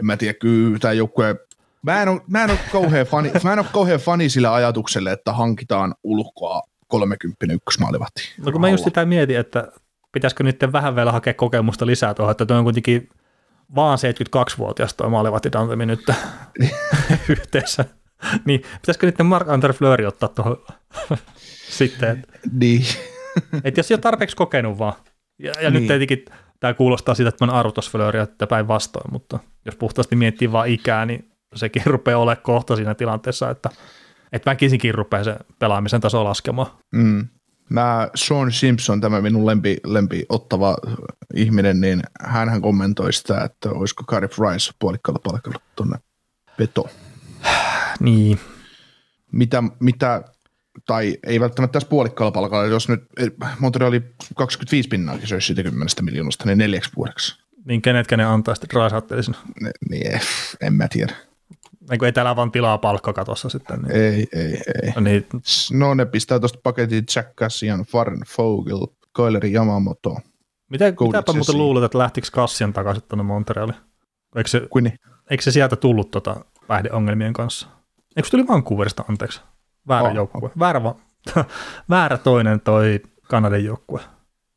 en 0.00 0.06
mä 0.06 0.16
tiedä, 0.16 0.34
kyllä 0.34 0.78
tämä 0.78 0.92
joukkue 0.92 1.36
Mä 1.82 2.02
en 2.02 2.08
ole, 2.08 2.20
mä 2.26 2.44
en 2.44 2.50
ole 2.50 2.58
kauhean 2.72 3.06
fani, 3.06 3.30
mä 3.44 3.52
en 3.52 3.58
ole 3.58 3.66
kauhean 3.72 4.00
fani 4.00 4.28
sillä 4.28 4.54
ajatukselle, 4.54 5.12
että 5.12 5.32
hankitaan 5.32 5.94
ulkoa 6.04 6.62
30 6.88 7.36
ykkösmaalivahti. 7.52 8.22
No 8.44 8.52
kun 8.52 8.60
mä 8.60 8.68
just 8.68 8.84
sitä 8.84 9.04
mietin, 9.04 9.38
että 9.38 9.72
pitäisikö 10.12 10.44
nyt 10.44 10.60
vähän 10.72 10.96
vielä 10.96 11.12
hakea 11.12 11.34
kokemusta 11.34 11.86
lisää 11.86 12.14
tuohon, 12.14 12.30
että 12.30 12.46
tuo 12.46 12.56
on 12.56 12.64
kuitenkin 12.64 13.08
vaan 13.74 13.98
72-vuotias 13.98 14.94
tuo 14.94 15.10
maalivahti 15.10 15.52
Dantemi 15.52 15.86
nyt 15.86 16.06
yhteensä. 17.28 17.84
niin, 18.44 18.62
pitäisikö 18.80 19.06
nyt 19.06 19.18
Mark 19.24 19.48
Andre 19.48 19.72
Fleury 19.72 20.06
ottaa 20.06 20.28
tuohon 20.28 20.56
sitten? 21.78 22.24
Niin. 22.52 22.84
että 23.64 23.80
jos 23.80 23.90
ei 23.90 23.94
ole 23.94 24.00
tarpeeksi 24.00 24.36
kokenut 24.36 24.78
vaan. 24.78 24.94
Ja, 25.38 25.52
ja 25.62 25.70
niin. 25.70 25.80
nyt 25.80 25.86
tietenkin 25.86 26.24
tämä 26.60 26.74
kuulostaa 26.74 27.14
siitä, 27.14 27.28
että 27.28 27.46
mä 27.46 27.52
arvotas 27.52 27.90
Fleuria 27.90 28.22
että 28.22 28.46
päinvastoin, 28.46 29.12
mutta 29.12 29.38
jos 29.64 29.76
puhtaasti 29.76 30.16
miettii 30.16 30.52
vaan 30.52 30.68
ikää, 30.68 31.06
niin 31.06 31.30
sekin 31.56 31.82
rupeaa 31.94 32.18
olemaan 32.18 32.42
kohta 32.42 32.76
siinä 32.76 32.94
tilanteessa, 32.94 33.50
että, 33.50 33.70
että 34.32 34.50
väkisinkin 34.50 34.94
rupeaa 34.94 35.24
se 35.24 35.36
pelaamisen 35.58 36.00
taso 36.00 36.24
laskemaan. 36.24 36.70
Mm. 36.94 37.28
Mä 37.68 38.08
Sean 38.14 38.52
Simpson, 38.52 39.00
tämä 39.00 39.20
minun 39.20 39.46
lempi, 39.46 39.76
lempi 39.86 40.26
ottava 40.28 40.76
ihminen, 41.34 41.80
niin 41.80 42.02
hän 42.20 42.62
kommentoi 42.62 43.12
sitä, 43.12 43.44
että 43.44 43.70
olisiko 43.70 44.04
Cardiff 44.04 44.38
Rice 44.38 44.72
puolikkaalla 44.78 45.20
palkalla 45.24 45.60
tuonne 45.76 45.98
veto. 46.58 46.88
niin. 48.00 48.40
Mitä, 49.32 49.62
mitä, 49.80 50.22
tai 50.86 51.16
ei 51.26 51.40
välttämättä 51.40 51.72
tässä 51.72 51.88
puolikkaalla 51.88 52.32
palkalla, 52.32 52.66
jos 52.66 52.88
nyt 52.88 53.04
Montreali 53.58 54.02
25 54.36 54.88
pinnaakin 54.88 55.26
söisi 55.28 55.46
siitä 55.46 55.62
10 55.62 55.88
miljoonasta, 56.00 56.46
niin 56.46 56.58
neljäksi 56.58 56.90
vuodeksi. 56.96 57.38
Niin 57.64 57.82
kenetkä 57.82 58.16
ne 58.16 58.24
antaa 58.24 58.54
sitten 58.54 58.82
Rice 58.82 59.32
Niin, 59.90 60.20
en 60.60 60.74
mä 60.74 60.88
tiedä. 60.88 61.29
Niin 61.90 62.04
ei 62.04 62.12
täällä 62.12 62.36
vaan 62.36 62.52
tilaa 62.52 62.78
palkkakatossa 62.78 63.48
sitten. 63.48 63.82
Niin. 63.82 63.96
Ei, 63.96 64.26
ei, 64.32 64.52
ei. 64.82 64.92
No, 64.94 65.00
niin. 65.00 65.26
no 65.72 65.94
ne 65.94 66.06
pistää 66.06 66.38
tuosta 66.38 66.58
paketin 66.62 67.04
Jack 67.16 67.36
Cassian, 67.36 67.80
Farn 67.80 68.22
Fogel, 68.28 68.86
Koileri 69.12 69.52
Yamamoto. 69.52 70.16
Mitä, 70.70 70.84
mitäpä 70.84 71.32
muuten 71.32 71.58
luulet, 71.58 71.84
että 71.84 71.98
lähtikö 71.98 72.28
Cassian 72.30 72.72
takaisin 72.72 73.04
tuonne 73.08 73.22
Montrealiin? 73.22 73.76
Eikö 74.36 74.50
se, 74.50 74.66
Kuni. 74.70 74.92
eikö 75.30 75.42
se 75.42 75.50
sieltä 75.50 75.76
tullut 75.76 76.10
tota 76.10 76.44
päihdeongelmien 76.66 77.32
kanssa? 77.32 77.68
Eikö 78.16 78.26
se 78.26 78.30
tuli 78.30 78.48
Vancouverista, 78.48 79.04
anteeksi? 79.08 79.40
Väärä 79.88 80.08
oh, 80.08 80.14
joukkue. 80.14 80.48
Oh. 80.48 80.58
Väärä, 80.58 80.80
väärä 81.90 82.18
toinen 82.18 82.60
toi 82.60 83.00
Kanadan 83.28 83.64
joukkue. 83.64 84.00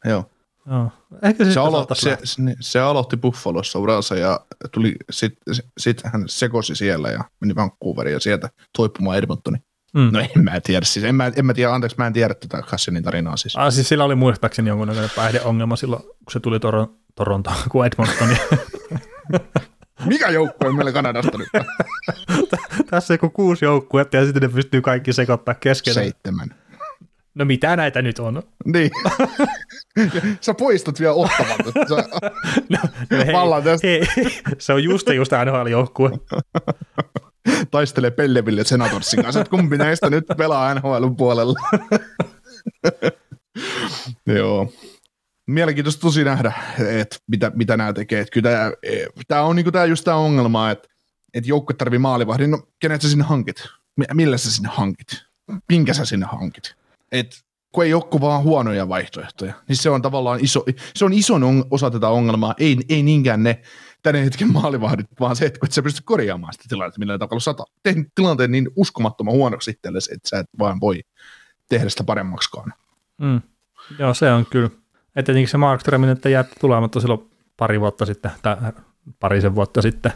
Joo. 0.05 0.25
Joo. 0.68 0.91
Ehkä 1.22 1.45
se, 1.45 1.59
aloitti, 1.59 1.95
se, 1.95 2.18
se, 2.24 2.41
se, 2.59 2.80
aloitti 2.80 3.18
Buffalossa 3.18 3.80
uransa 3.80 4.16
ja 4.16 4.39
tuli, 4.72 4.95
sitten 5.09 5.55
sit 5.78 6.01
hän 6.03 6.24
sekosi 6.28 6.76
siellä 6.76 7.09
ja 7.09 7.24
meni 7.41 7.55
Vancouveriin 7.55 8.14
ja 8.14 8.20
sieltä 8.20 8.49
toipumaan 8.78 9.18
Edmontoni. 9.18 9.57
Mm. 9.93 10.09
No 10.14 10.20
en 10.20 10.43
mä 10.43 10.61
tiedä, 10.61 10.86
siis 10.86 11.05
en 11.05 11.16
mä, 11.16 11.32
en 11.36 11.45
mä 11.45 11.53
tiedä, 11.53 11.74
anteeksi, 11.74 11.97
mä 11.97 12.07
en 12.07 12.14
tiedä 12.14 12.34
tätä 12.34 12.61
Cassianin 12.61 13.03
tarinaa 13.03 13.38
siis. 13.38 13.55
Ah, 13.55 13.74
siis 13.74 13.89
sillä 13.89 14.03
oli 14.03 14.16
muistaakseni 14.16 14.70
jonkunnäköinen 14.70 15.11
päihdeongelma 15.16 15.76
silloin, 15.76 16.01
kun 16.01 16.32
se 16.32 16.39
tuli 16.39 16.59
Toron, 16.59 16.97
Torontoon 17.16 17.57
kuin 17.72 17.88
Edmontoni. 17.88 18.38
Mikä 20.05 20.30
joukkue 20.30 20.74
meillä 20.74 20.91
Kanadasta 20.91 21.38
nyt? 21.38 21.47
Tässä 22.89 23.18
on 23.22 23.32
kuusi 23.32 23.66
joukkuetta 23.66 24.18
ja 24.18 24.26
sitten 24.26 24.41
ne 24.41 24.49
pystyy 24.49 24.82
kaikki 24.82 25.14
sekoittaa 25.14 25.53
keskenään. 25.53 26.03
Seitsemän. 26.03 26.62
No 27.36 27.45
mitä 27.45 27.75
näitä 27.75 28.01
nyt 28.01 28.19
on? 28.19 28.43
Niin. 28.65 28.91
Sä 30.41 30.53
poistat 30.53 30.99
vielä 30.99 31.13
ottavan. 31.13 31.57
Sä... 31.89 31.95
no, 32.69 32.77
no 33.09 33.17
hei, 33.17 33.63
tästä. 33.63 33.88
hei, 33.88 34.07
se 34.59 34.73
on 34.73 34.84
just 34.84 35.09
just 35.09 35.31
NHL-joukkue. 35.31 36.11
Taistelee 37.71 38.11
Pelleville 38.11 38.63
Senatorsin 38.63 39.23
kanssa, 39.23 39.39
että 39.41 39.49
kumpi 39.49 39.77
näistä 39.77 40.09
nyt 40.09 40.25
pelaa 40.38 40.73
NHL 40.73 41.07
puolella. 41.17 41.59
Joo. 44.38 44.73
Mielenkiintoista 45.47 46.01
tosi 46.01 46.23
nähdä, 46.23 46.53
että 46.99 47.15
mitä, 47.27 47.51
mitä 47.55 47.77
nämä 47.77 47.93
tekee. 47.93 48.21
Että 48.21 48.31
kyllä 48.31 48.49
tämä, 48.49 48.71
tämä 49.27 49.41
on 49.41 49.55
niin 49.55 49.71
tämä 49.71 49.86
just 49.86 50.03
tämä 50.03 50.17
ongelma, 50.17 50.71
että, 50.71 50.88
että 51.34 51.49
joukkue 51.49 51.75
tarvii 51.75 51.99
maalivahdin. 51.99 52.51
No, 52.51 52.67
kenet 52.79 53.01
sä 53.01 53.09
sinne 53.09 53.23
hankit? 53.23 53.63
Millä 54.13 54.38
sä 54.38 54.51
sinne 54.51 54.69
hankit? 54.73 55.07
Minkä 55.69 55.93
sä 55.93 56.05
sinne 56.05 56.25
hankit? 56.25 56.75
Että 57.14 57.36
kun 57.72 57.84
ei 57.84 57.93
ole 57.93 58.22
vaan 58.22 58.43
huonoja 58.43 58.89
vaihtoehtoja, 58.89 59.53
niin 59.68 59.76
se 59.76 59.89
on 59.89 60.01
tavallaan 60.01 60.39
iso, 60.43 60.66
se 60.95 61.05
on 61.05 61.14
ison 61.14 61.66
osa 61.72 61.91
tätä 61.91 62.09
ongelmaa, 62.09 62.53
ei, 62.57 62.78
ei 62.89 63.03
niinkään 63.03 63.43
ne 63.43 63.61
tänne 64.03 64.26
hetken 64.26 64.51
maalivahdit, 64.53 65.07
vaan 65.20 65.36
se, 65.36 65.45
että 65.45 65.59
sä 65.70 65.82
pystyt 65.82 66.05
korjaamaan 66.05 66.53
sitä 66.53 66.66
tilannetta, 66.70 66.99
millä 66.99 67.18
tavalla 67.18 67.39
sä 67.39 67.55
tehnyt 67.84 68.07
tilanteen 68.16 68.51
niin 68.51 68.70
uskomattoman 68.76 69.34
huonoksi 69.34 69.72
itsellesi, 69.72 70.14
että 70.14 70.30
sä 70.30 70.39
et 70.39 70.47
vaan 70.59 70.80
voi 70.82 71.01
tehdä 71.70 71.89
sitä 71.89 72.03
paremmaksikaan. 72.03 72.74
Mm. 73.22 73.41
Joo, 73.99 74.14
se 74.14 74.32
on 74.32 74.45
kyllä. 74.45 74.70
Että 75.16 75.24
tietenkin 75.24 75.47
se 75.47 75.57
Mark 75.57 75.84
Tremin, 75.84 76.09
että 76.09 76.30
jätti 76.30 76.55
tulematta 76.59 76.99
silloin 76.99 77.30
pari 77.57 77.80
vuotta 77.80 78.05
sitten, 78.05 78.32
tai 78.41 78.57
parisen 79.20 79.55
vuotta 79.55 79.82
sitten. 79.82 80.11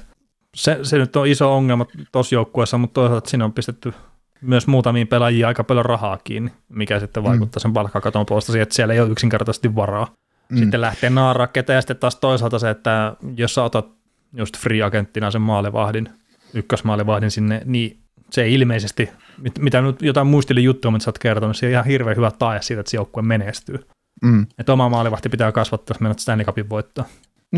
Se, 0.55 0.79
se 0.83 0.97
nyt 0.97 1.15
on 1.15 1.27
iso 1.27 1.55
ongelma 1.55 1.85
tuossa 2.11 2.35
joukkueessa, 2.35 2.77
mutta 2.77 2.93
toisaalta 2.93 3.29
siinä 3.29 3.45
on 3.45 3.53
pistetty 3.53 3.93
myös 4.41 4.67
muutamiin 4.67 5.07
pelaajia 5.07 5.47
aika 5.47 5.63
paljon 5.63 5.85
rahaa 5.85 6.17
kiinni, 6.23 6.51
mikä 6.69 6.99
sitten 6.99 7.23
vaikuttaa 7.23 7.59
mm. 7.59 7.61
sen 7.61 7.73
palkkakaton 7.73 8.25
puolesta 8.25 8.51
siihen, 8.51 8.63
että 8.63 8.75
siellä 8.75 8.93
ei 8.93 8.99
ole 8.99 9.09
yksinkertaisesti 9.09 9.75
varaa. 9.75 10.07
Mm. 10.49 10.57
Sitten 10.57 10.81
lähtee 10.81 11.09
naarakkeita 11.09 11.73
ja 11.73 11.81
sitten 11.81 11.97
taas 11.97 12.15
toisaalta 12.15 12.59
se, 12.59 12.69
että 12.69 13.15
jos 13.37 13.55
sä 13.55 13.63
otat 13.63 13.87
just 14.33 14.57
free 14.57 14.83
agenttina 14.83 15.31
sen 15.31 15.41
maalivahdin, 15.41 16.09
ykkösmaalivahdin 16.53 17.31
sinne, 17.31 17.61
niin 17.65 17.99
se 18.31 18.49
ilmeisesti, 18.49 19.09
mit, 19.37 19.59
mitä 19.59 19.81
nyt 19.81 20.01
jotain 20.01 20.27
muistelin 20.27 20.63
juttua, 20.63 20.91
mitä 20.91 21.03
sä 21.03 21.09
oot 21.09 21.19
kertonut, 21.19 21.57
se 21.57 21.65
on 21.65 21.71
ihan 21.71 21.85
hirveän 21.85 22.17
hyvä 22.17 22.31
tae 22.31 22.61
siitä, 22.61 22.79
että 22.79 22.89
se 22.89 22.97
joukkue 22.97 23.23
menestyy. 23.23 23.79
Mm. 24.21 24.47
Että 24.57 24.73
oma 24.73 24.89
maalivahti 24.89 25.29
pitää 25.29 25.51
kasvattaa, 25.51 25.93
jos 25.95 26.01
menet 26.01 26.19
Stanley 26.19 26.45
Cupin 26.45 26.69
voittaa. 26.69 27.05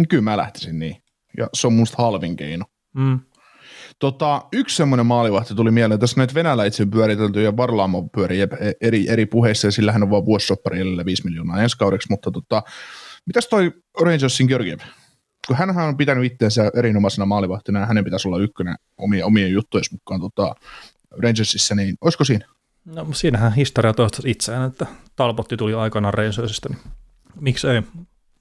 Kyllä 0.09 0.23
mä 0.23 0.37
lähtisin 0.37 0.79
niin. 0.79 0.97
Ja 1.37 1.47
se 1.53 1.67
on 1.67 1.73
musta 1.73 2.03
halvin 2.03 2.35
keino. 2.35 2.65
Mm. 2.95 3.19
Tota, 3.99 4.45
yksi 4.53 4.75
semmoinen 4.75 5.05
maalivahti 5.05 5.55
tuli 5.55 5.71
mieleen. 5.71 5.99
Tässä 5.99 6.17
näitä 6.17 6.33
venäläisiä 6.33 6.85
pyöritelty 6.85 7.43
ja 7.43 7.57
Varlaamo 7.57 8.09
pyörii 8.15 8.39
eri, 8.81 9.09
eri 9.09 9.25
puheissa 9.25 9.67
ja 9.67 9.71
sillä 9.71 9.91
hän 9.91 10.03
on 10.03 10.09
vaan 10.09 10.25
vuosisoppari 10.25 10.79
5 11.05 11.25
miljoonaa 11.25 11.63
ensi 11.63 11.77
kaudeksi, 11.77 12.07
mutta 12.09 12.31
tota, 12.31 12.63
mitäs 13.25 13.47
toi 13.47 13.71
Rangersin 14.01 14.47
Georgiev? 14.47 14.79
Kun 15.47 15.55
hän 15.55 15.77
on 15.77 15.97
pitänyt 15.97 16.31
itseensä 16.31 16.71
erinomaisena 16.75 17.25
maalivahtina 17.25 17.79
ja 17.79 17.85
hänen 17.85 18.03
pitäisi 18.03 18.27
olla 18.27 18.39
ykkönen 18.39 18.75
omien, 18.97 19.25
omien 19.25 19.51
juttujen 19.51 19.83
mukaan 19.91 20.21
tota, 20.21 20.55
Rangersissa, 21.23 21.75
niin 21.75 21.95
olisiko 22.01 22.23
siinä? 22.23 22.45
No 22.85 23.07
siinähän 23.13 23.53
historia 23.53 23.93
toistaa 23.93 24.21
itseään, 24.25 24.67
että 24.67 24.85
Talbotti 25.15 25.57
tuli 25.57 25.73
aikanaan 25.73 26.13
Rangersista, 26.13 26.69
niin 26.69 26.79
miksi 27.39 27.67
ei? 27.67 27.81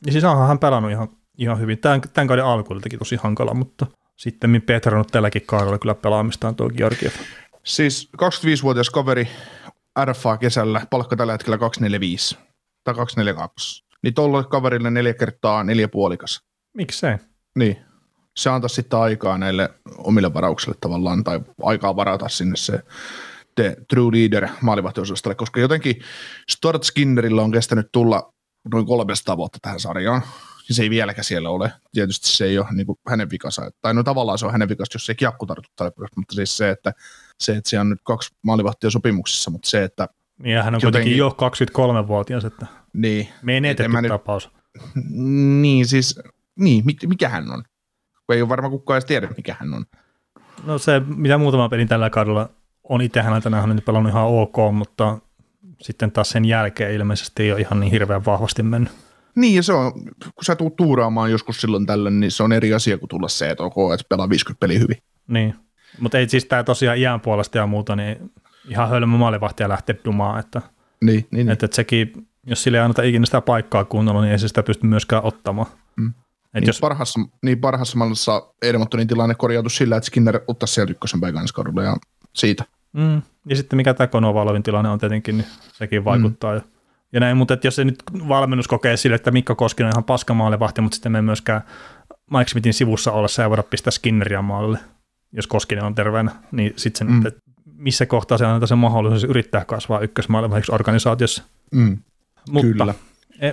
Ja 0.07 0.13
siis 0.13 0.25
onhan 0.25 0.49
hän 0.49 0.59
pelannut 0.59 0.93
ihan, 0.93 1.09
ihan 1.39 1.61
hyvin. 1.61 1.79
Tämän, 1.79 2.01
tämän 2.01 2.29
kauden 2.29 2.45
alku 2.45 2.81
teki 2.81 2.99
tosi 2.99 3.17
hankala, 3.17 3.55
mutta 3.55 3.87
sitten 4.19 4.63
petrannut 4.67 5.09
tälläkin 5.09 5.43
kaudella 5.47 5.79
kyllä 5.79 5.95
pelaamistaan 5.95 6.55
tuo 6.55 6.69
Georgiev. 6.69 7.13
Siis 7.65 8.11
25-vuotias 8.17 8.91
kaveri 8.91 9.29
RFA 10.05 10.37
kesällä, 10.37 10.87
palkka 10.91 11.17
tällä 11.17 11.33
hetkellä 11.33 11.59
245 11.59 12.39
tai 12.85 12.95
242. 12.95 13.85
Niin 14.03 14.15
tuolle 14.15 14.45
kaverille 14.45 14.91
neljä 14.91 15.15
kertaa 15.15 15.65
neljä 15.65 15.89
puolikas. 15.89 16.41
Miksei? 16.77 17.17
Niin. 17.57 17.77
Se 18.37 18.51
antaa 18.51 18.69
sitten 18.69 18.99
aikaa 18.99 19.39
näille 19.39 19.69
omille 19.99 20.35
varauksille 20.35 20.77
tavallaan, 20.81 21.25
tai 21.25 21.41
aikaa 21.63 21.97
varata 21.97 22.29
sinne 22.29 22.57
se 22.57 22.83
the 23.55 23.77
true 23.89 24.13
leader 24.13 24.49
maalivahtiosastolle, 24.63 25.35
koska 25.35 25.61
jotenkin 25.61 26.03
Stort 26.51 26.85
Skinnerillä 26.85 27.43
on 27.43 27.53
kestänyt 27.53 27.89
tulla 27.93 28.33
noin 28.73 28.87
300 28.87 29.37
vuotta 29.37 29.59
tähän 29.63 29.81
sarjaan, 29.81 30.23
ja 30.69 30.75
se 30.75 30.83
ei 30.83 30.91
vieläkään 30.91 31.25
siellä 31.25 31.51
ole. 31.51 31.73
Tietysti 31.93 32.29
se 32.29 32.45
ei 32.45 32.59
ole 32.59 32.67
niin 32.73 32.87
kuin 32.87 32.99
hänen 33.09 33.31
vikansa, 33.31 33.71
tai 33.83 33.95
no 33.95 34.03
tavallaan 34.03 34.39
se 34.39 34.47
on 34.47 34.53
hänen 34.53 34.69
vikansa, 34.69 34.95
jos 34.95 35.07
se 35.07 35.13
ei 35.13 35.17
kiekku 35.17 35.47
tartu 35.47 35.69
mutta 36.17 36.35
siis 36.35 36.57
se, 36.57 36.71
että 36.71 36.93
se, 37.41 37.57
että 37.57 37.71
siellä 37.71 37.81
on 37.81 37.91
nyt 37.91 38.01
kaksi 38.05 38.35
maalivahtia 38.43 38.91
sopimuksessa, 38.91 39.51
mutta 39.51 39.71
se, 39.71 39.85
että 39.85 40.09
niin 40.43 40.55
ja 40.55 40.63
hän 40.63 40.75
on 40.75 40.81
jotenkin, 40.83 41.19
kuitenkin 41.19 41.79
jo 41.79 42.03
23-vuotias, 42.03 42.45
että 42.45 42.67
niin, 42.93 43.29
menetetty 43.43 43.93
nyt, 44.03 44.09
tapaus. 44.09 44.51
Niin, 45.61 45.87
siis, 45.87 46.21
niin, 46.57 46.85
mikä 47.07 47.29
hän 47.29 47.53
on? 47.53 47.63
Kun 48.27 48.37
ei 48.37 48.43
ole 48.43 48.49
varmaan 48.49 48.71
kukaan 48.71 48.97
edes 48.97 49.05
tiedä, 49.05 49.29
mikä 49.37 49.57
hän 49.61 49.75
on. 49.75 49.87
No 50.65 50.79
se, 50.79 51.01
mitä 51.01 51.39
muutama 51.39 51.69
pelin 51.69 51.89
tällä 51.89 52.11
kaudella 52.11 52.51
on 52.85 53.03
itse 53.03 53.23
häneltä 53.23 53.51
nähnyt, 53.51 53.85
pelannut 53.85 54.11
ihan 54.11 54.27
ok, 54.27 54.57
mutta 54.73 55.19
sitten 55.81 56.13
taas 56.13 56.31
sen 56.31 56.45
jälkeen 56.45 56.95
ilmeisesti 56.95 57.43
ei 57.43 57.53
ole 57.53 57.61
ihan 57.61 57.81
niin 57.81 57.93
hirveän 57.93 58.25
vahvasti 58.25 58.63
mennyt. 58.63 59.08
Niin, 59.41 59.55
ja 59.55 59.63
se 59.63 59.73
on, 59.73 59.93
kun 60.23 60.45
sä 60.45 60.57
tuut 60.57 60.77
tuuraamaan 60.77 61.31
joskus 61.31 61.61
silloin 61.61 61.87
tällöin, 61.87 62.21
niin 62.21 62.31
se 62.31 62.43
on 62.43 62.53
eri 62.53 62.75
asia 62.75 62.99
kuin 62.99 63.09
tulla 63.09 63.29
se, 63.29 63.51
että 63.51 63.65
ok, 63.65 63.93
että 63.95 64.07
pelaa 64.09 64.29
50 64.29 64.61
peliä 64.61 64.79
hyvin. 64.79 64.97
Niin, 65.29 65.55
mutta 66.01 66.19
ei 66.19 66.29
siis 66.29 66.45
tämä 66.45 66.65
tosiaan 66.65 66.99
iän 66.99 67.21
puolesta 67.21 67.59
ja 67.59 67.67
muuta, 67.67 67.97
niin 67.97 68.31
ihan 68.69 68.89
hölmö 68.89 69.17
maalivahtia 69.17 69.69
lähteä 69.69 69.97
dumaan, 70.05 70.41
että, 70.41 70.63
niin, 71.01 71.15
niin, 71.15 71.27
niin. 71.31 71.51
että, 71.51 71.67
että 71.67 71.77
sekin, 71.77 72.29
jos 72.47 72.63
sille 72.63 72.79
ei 72.79 72.83
anneta 72.83 73.03
ikinä 73.03 73.27
sitä 73.27 73.41
paikkaa 73.41 73.85
kunnolla, 73.85 74.21
niin 74.21 74.33
ei 74.33 74.39
se 74.39 74.49
sitä 74.49 74.63
pysty 74.63 74.87
myöskään 74.87 75.25
ottamaan. 75.25 75.67
Mm. 75.97 76.09
Et 76.09 76.15
niin, 76.61 76.67
jos... 76.67 76.81
parhaassa, 76.81 77.21
niin 77.43 77.61
parhaassa 77.61 77.99
mallissa 77.99 78.53
Edmontonin 78.63 79.09
tilanne 79.09 79.35
korjautu 79.35 79.69
sillä, 79.69 79.97
että 79.97 80.07
Skinner 80.07 80.41
ottaisi 80.49 80.75
sieltä 80.75 80.91
ykkösen 80.91 81.21
päivän 81.21 81.45
ja 81.85 81.97
siitä– 82.35 82.65
Mm. 82.93 83.23
Ja 83.47 83.57
sitten 83.57 83.77
mikä 83.77 83.95
tämä 83.95 84.07
Konovalovin 84.07 84.63
tilanne 84.63 84.91
on 84.91 84.99
tietenkin, 84.99 85.37
niin 85.37 85.47
sekin 85.73 86.05
vaikuttaa. 86.05 86.55
Mm. 86.55 86.63
Ja, 87.13 87.21
näin, 87.21 87.37
mutta 87.37 87.59
jos 87.65 87.77
se 87.77 87.85
nyt 87.85 88.03
valmennus 88.29 88.69
kokee 88.69 88.97
sille, 88.97 89.17
että 89.17 89.31
Mikko 89.31 89.55
Koskinen 89.55 89.87
on 89.87 89.93
ihan 89.95 90.05
paskamaalivahti, 90.05 90.81
mutta 90.81 90.95
sitten 90.95 91.13
me 91.13 91.23
myöskään 91.23 91.63
Mike 92.31 92.49
Smithin 92.49 92.75
sivussa 92.75 93.13
ollessa 93.13 93.43
ei 93.43 93.49
voida 93.49 93.63
pistää 93.63 93.91
Skinneria 93.91 94.43
maalille, 94.43 94.79
jos 95.33 95.47
Koskinen 95.47 95.85
on 95.85 95.95
terveenä, 95.95 96.31
niin 96.53 96.73
sitten 96.77 97.07
mm. 97.07 97.23
nyt, 97.23 97.37
missä 97.77 98.07
kohtaa 98.07 98.39
se 98.39 98.47
annetaan 98.47 98.69
se 98.69 98.75
mahdollisuus 98.75 99.25
yrittää 99.25 99.65
kasvaa 99.65 100.01
ykkösmaalivahiksi 100.01 100.73
organisaatiossa. 100.73 101.43
Mm. 101.73 101.99
Mutta 102.51 102.69
Kyllä. 102.69 102.95
E, 103.41 103.53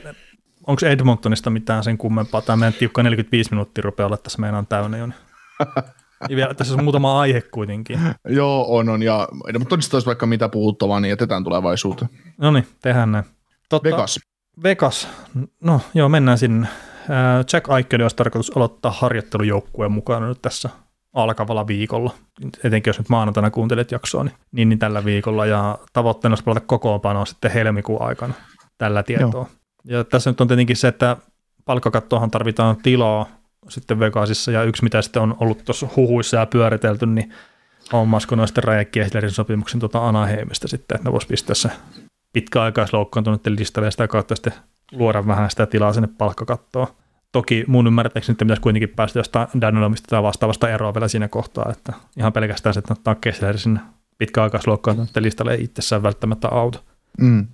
onko 0.68 0.86
Edmontonista 0.86 1.50
mitään 1.50 1.84
sen 1.84 1.98
kummempaa? 1.98 2.42
Tämä 2.42 2.58
meidän 2.58 2.74
tiukka 2.74 3.04
45 3.04 3.52
minuuttia 3.52 3.82
rupeaa 3.82 4.08
olla 4.08 4.18
tässä 4.18 4.42
meidän 4.42 4.68
täynnä 4.68 4.98
jo. 4.98 5.08
Ja 6.30 6.36
vielä 6.36 6.54
tässä 6.54 6.74
on 6.74 6.84
muutama 6.84 7.20
aihe 7.20 7.42
kuitenkin. 7.42 8.00
joo, 8.30 8.78
on, 8.78 8.90
on. 8.90 9.04
Ja 9.04 9.28
mutta 9.54 9.70
todistaa 9.70 10.02
vaikka 10.06 10.26
mitä 10.26 10.50
puhuttavaa, 10.50 11.00
niin 11.00 11.10
jätetään 11.10 11.44
tulevaisuuteen. 11.44 12.10
No 12.38 12.52
niin, 12.52 12.68
tehdään 12.82 13.12
näin. 13.12 13.26
Totta, 13.70 13.90
Vegas. 13.90 14.20
Vegas. 14.64 15.08
No 15.62 15.82
joo, 15.94 16.10
mennään 16.10 16.38
sinne. 16.38 16.68
Jack 17.54 17.70
Aikeli 17.70 18.04
olisi 18.04 18.16
tarkoitus 18.16 18.58
aloittaa 18.58 18.92
harjoittelujoukkueen 18.92 19.92
mukana 19.92 20.28
nyt 20.28 20.42
tässä 20.42 20.70
alkavalla 21.14 21.68
viikolla, 21.68 22.14
etenkin 22.64 22.90
jos 22.90 22.98
nyt 22.98 23.10
maanantaina 23.10 23.52
kuuntelet 23.52 23.92
jaksoa, 23.92 24.24
niin, 24.24 24.36
niin, 24.52 24.70
niin 24.70 24.80
tällä 24.80 25.06
viikolla, 25.06 25.46
ja 25.46 25.78
tavoitteena 25.94 26.32
olisi 26.32 26.44
palata 26.44 26.66
kokoonpanoa 26.66 27.26
sitten 27.26 27.52
helmikuun 27.52 28.02
aikana 28.02 28.34
tällä 28.78 29.04
tietoa. 29.04 29.48
Joo. 29.84 29.98
Ja 29.98 30.04
tässä 30.04 30.30
nyt 30.30 30.42
on 30.42 30.48
tietenkin 30.48 30.76
se, 30.76 30.88
että 30.88 31.18
palkkakattoahan 31.66 32.32
tarvitaan 32.32 32.78
tilaa 32.78 33.28
sitten 33.70 34.00
Vegasissa, 34.00 34.52
ja 34.52 34.64
yksi 34.64 34.84
mitä 34.84 35.02
sitten 35.02 35.22
on 35.22 35.38
ollut 35.40 35.66
tuossa 35.66 35.88
huhuissa 35.96 36.38
ja 36.38 36.46
pyöritelty, 36.46 37.06
niin 37.06 37.34
noista 38.36 38.62
Raja 38.62 38.86
Kiehlerin 38.86 39.32
sopimuksen 39.32 39.80
tuota 39.80 40.08
Anaheimista 40.08 40.68
sitten, 40.68 40.96
että 40.96 41.10
ne 41.10 41.14
voisi 41.14 41.28
pistää 41.28 41.56
se 41.56 41.70
pitkäaikaisloukkaantuneiden 42.36 43.56
listalle 43.60 43.88
ja 43.88 43.92
sitä 43.92 44.08
kautta 44.08 44.36
sitten 44.36 44.54
luoda 44.92 45.28
vähän 45.28 45.50
sitä 45.50 45.66
tilaa 45.66 45.94
sinne 45.94 46.10
palkkakattoon. 46.18 46.88
Toki 47.32 47.64
mun 47.68 47.88
ymmärtääkseni 47.88 48.34
että 48.34 48.46
pitäisi 48.46 48.62
kuitenkin 48.62 48.90
päästä 48.90 49.20
jostain 49.20 49.48
Danielomista 49.62 50.08
tai 50.10 50.24
vastaavasta 50.24 50.70
eroa 50.70 50.94
vielä 50.94 51.08
siinä 51.08 51.28
kohtaa, 51.28 51.72
että 51.72 51.94
ihan 52.18 52.34
pelkästään 52.34 52.74
se, 52.74 52.80
että 52.80 52.94
ottaa 52.94 53.16
Kessler 53.16 53.58
sinne 53.58 53.80
pitkäaikaisloukkaantuneiden 54.18 55.24
listalle 55.24 55.54
ei 55.54 55.64
itsessään 55.64 56.04
välttämättä 56.04 56.48
auta. 56.48 56.80
Mm. 57.22 57.48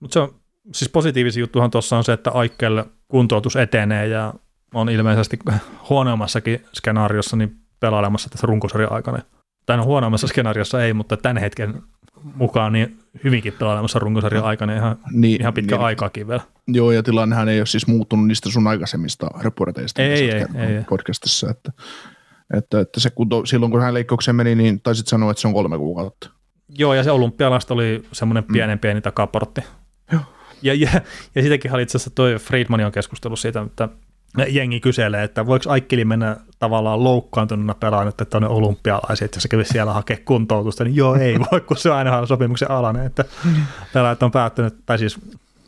Mutta 0.00 0.12
se 0.14 0.20
on, 0.20 0.34
siis 0.72 0.90
positiivisi 0.90 1.40
juttuhan 1.40 1.70
tuossa 1.70 1.96
on 1.96 2.04
se, 2.04 2.12
että 2.12 2.30
Aikkel 2.30 2.84
kuntoutus 3.08 3.56
etenee 3.56 4.06
ja 4.06 4.34
on 4.74 4.88
ilmeisesti 4.88 5.38
huonoimmassakin 5.88 6.64
skenaariossa 6.74 7.36
niin 7.36 7.56
pelailemassa 7.80 8.30
tässä 8.30 8.46
runkosarjan 8.46 8.92
aikana. 8.92 9.18
Tai 9.66 9.76
no 9.76 9.84
huonoimmassa 9.84 10.26
skenaariossa 10.26 10.84
ei, 10.84 10.92
mutta 10.92 11.16
tämän 11.16 11.36
hetken 11.36 11.82
mukaan 12.34 12.72
niin 12.72 12.98
hyvinkin 13.24 13.52
pelailemassa 13.52 13.98
runkosarjan 13.98 14.44
aikana 14.44 14.76
ihan, 14.76 14.98
niin, 15.12 15.40
ihan 15.40 15.54
pitkä 15.54 15.74
niin, 15.74 15.84
aikaakin 15.84 16.28
vielä. 16.28 16.40
Joo, 16.68 16.92
ja 16.92 17.02
tilannehan 17.02 17.48
ei 17.48 17.60
ole 17.60 17.66
siis 17.66 17.86
muuttunut 17.86 18.26
niistä 18.26 18.50
sun 18.50 18.66
aikaisemmista 18.66 19.26
reporteista 19.40 20.02
ei, 20.02 20.30
ei, 20.30 20.40
ei, 20.40 20.84
podcastissa, 20.88 21.50
että, 21.50 21.72
että, 22.56 22.80
että 22.80 23.00
se, 23.00 23.10
kun 23.10 23.28
to, 23.28 23.46
silloin 23.46 23.72
kun 23.72 23.80
hän 23.80 23.94
leikkaukseen 23.94 24.36
meni, 24.36 24.54
niin 24.54 24.80
taisit 24.80 25.06
sanoa, 25.06 25.30
että 25.30 25.40
se 25.40 25.48
on 25.48 25.54
kolme 25.54 25.78
kuukautta. 25.78 26.30
Joo, 26.68 26.94
ja 26.94 27.02
se 27.02 27.10
olympialasta 27.10 27.74
oli 27.74 28.04
semmoinen 28.12 28.44
mm. 28.48 28.52
pienen 28.52 28.78
pieni 28.78 29.00
takaportti. 29.00 29.60
Joo. 30.12 30.22
Ja, 30.62 30.74
ja, 30.74 30.90
ja 31.34 31.42
sitäkin 31.42 31.74
oli 31.74 31.82
itse 31.82 31.96
asiassa 31.96 32.10
toi 32.10 32.34
Friedman 32.34 32.80
on 32.80 32.92
keskustellut 32.92 33.38
siitä, 33.38 33.60
että 33.60 33.88
jengi 34.48 34.80
kyselee, 34.80 35.24
että 35.24 35.46
voiko 35.46 35.70
Aikkeli 35.70 36.04
mennä 36.04 36.36
tavallaan 36.58 37.04
loukkaantuneena 37.04 37.74
pelaan 37.74 38.06
nyt 38.06 38.30
tuonne 38.30 38.48
olympialaiset, 38.48 39.34
jos 39.34 39.42
se 39.42 39.48
kävisi 39.48 39.72
siellä 39.72 39.92
hakea 39.92 40.16
kuntoutusta, 40.24 40.84
niin 40.84 40.96
joo, 40.96 41.14
ei 41.14 41.40
voi, 41.52 41.60
kun 41.60 41.76
se 41.76 41.90
on 41.90 41.96
aina 41.96 42.26
sopimuksen 42.26 42.70
alainen, 42.70 43.06
että 43.06 43.24
pelaajat 43.92 44.22
on 44.22 44.30
päättänyt, 44.30 44.74
tai 44.86 44.98
siis 44.98 45.18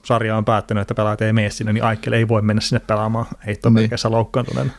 sarja 0.05 0.37
on 0.37 0.45
päättänyt, 0.45 0.83
että 0.83 0.95
pelaajat 0.95 1.23
ei 1.23 1.33
mene 1.33 1.51
sinne, 1.51 1.73
niin 1.73 1.85
Aikkeli 1.85 2.17
ei 2.17 2.29
voi 2.29 2.43
mennä 2.43 2.61
sinne 2.61 2.81
pelaamaan 2.87 3.27
heittomerkissä 3.47 4.09
niin. 4.09 4.17
loukkaantuneena. 4.17 4.71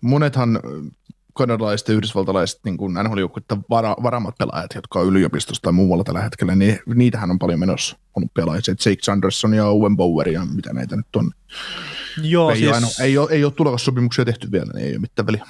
Monethan 0.00 0.60
kanadalaiset 1.36 1.88
ja 1.88 1.94
yhdysvaltalaiset 1.94 2.60
niin 2.64 2.76
kuin 2.76 2.94
nhl 2.94 3.26
vara, 3.70 3.96
varamat 4.02 4.38
pelaajat, 4.38 4.74
jotka 4.74 5.00
on 5.00 5.06
yliopistossa 5.06 5.62
tai 5.62 5.72
muualla 5.72 6.04
tällä 6.04 6.22
hetkellä, 6.22 6.54
niin 6.54 6.78
niitähän 6.94 7.30
on 7.30 7.38
paljon 7.38 7.60
menossa 7.60 7.96
olympialaiset, 8.16 8.86
Jake 8.86 9.02
Sanderson 9.02 9.54
ja 9.54 9.66
Owen 9.66 9.96
Bower 9.96 10.28
ja 10.28 10.44
mitä 10.44 10.72
näitä 10.72 10.96
nyt 10.96 11.16
on. 11.16 11.30
Joo, 12.22 12.50
ei, 12.50 12.56
siis... 12.56 12.70
ole, 12.70 13.06
ei, 13.06 13.18
ole, 13.18 13.30
ei 13.30 13.44
ole 13.44 13.52
tulokassopimuksia 13.52 14.24
tehty 14.24 14.52
vielä, 14.52 14.72
niin 14.74 14.86
ei 14.86 14.92
ole 14.92 14.98
mitään 14.98 15.26
väliä. 15.26 15.46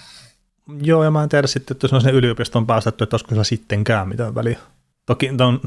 Joo, 0.82 1.04
ja 1.04 1.10
mä 1.10 1.22
en 1.22 1.28
tiedä 1.28 1.46
sitten, 1.46 1.74
että 1.74 1.84
jos 1.84 1.92
on 1.92 2.00
sinne 2.00 2.18
yliopistoon 2.18 2.66
päästetty, 2.66 3.04
että 3.04 3.14
olisiko 3.14 3.28
sillä 3.28 3.44
sittenkään 3.44 4.08
mitään 4.08 4.34
väliä. 4.34 4.58
Toki 5.06 5.32
ton 5.36 5.60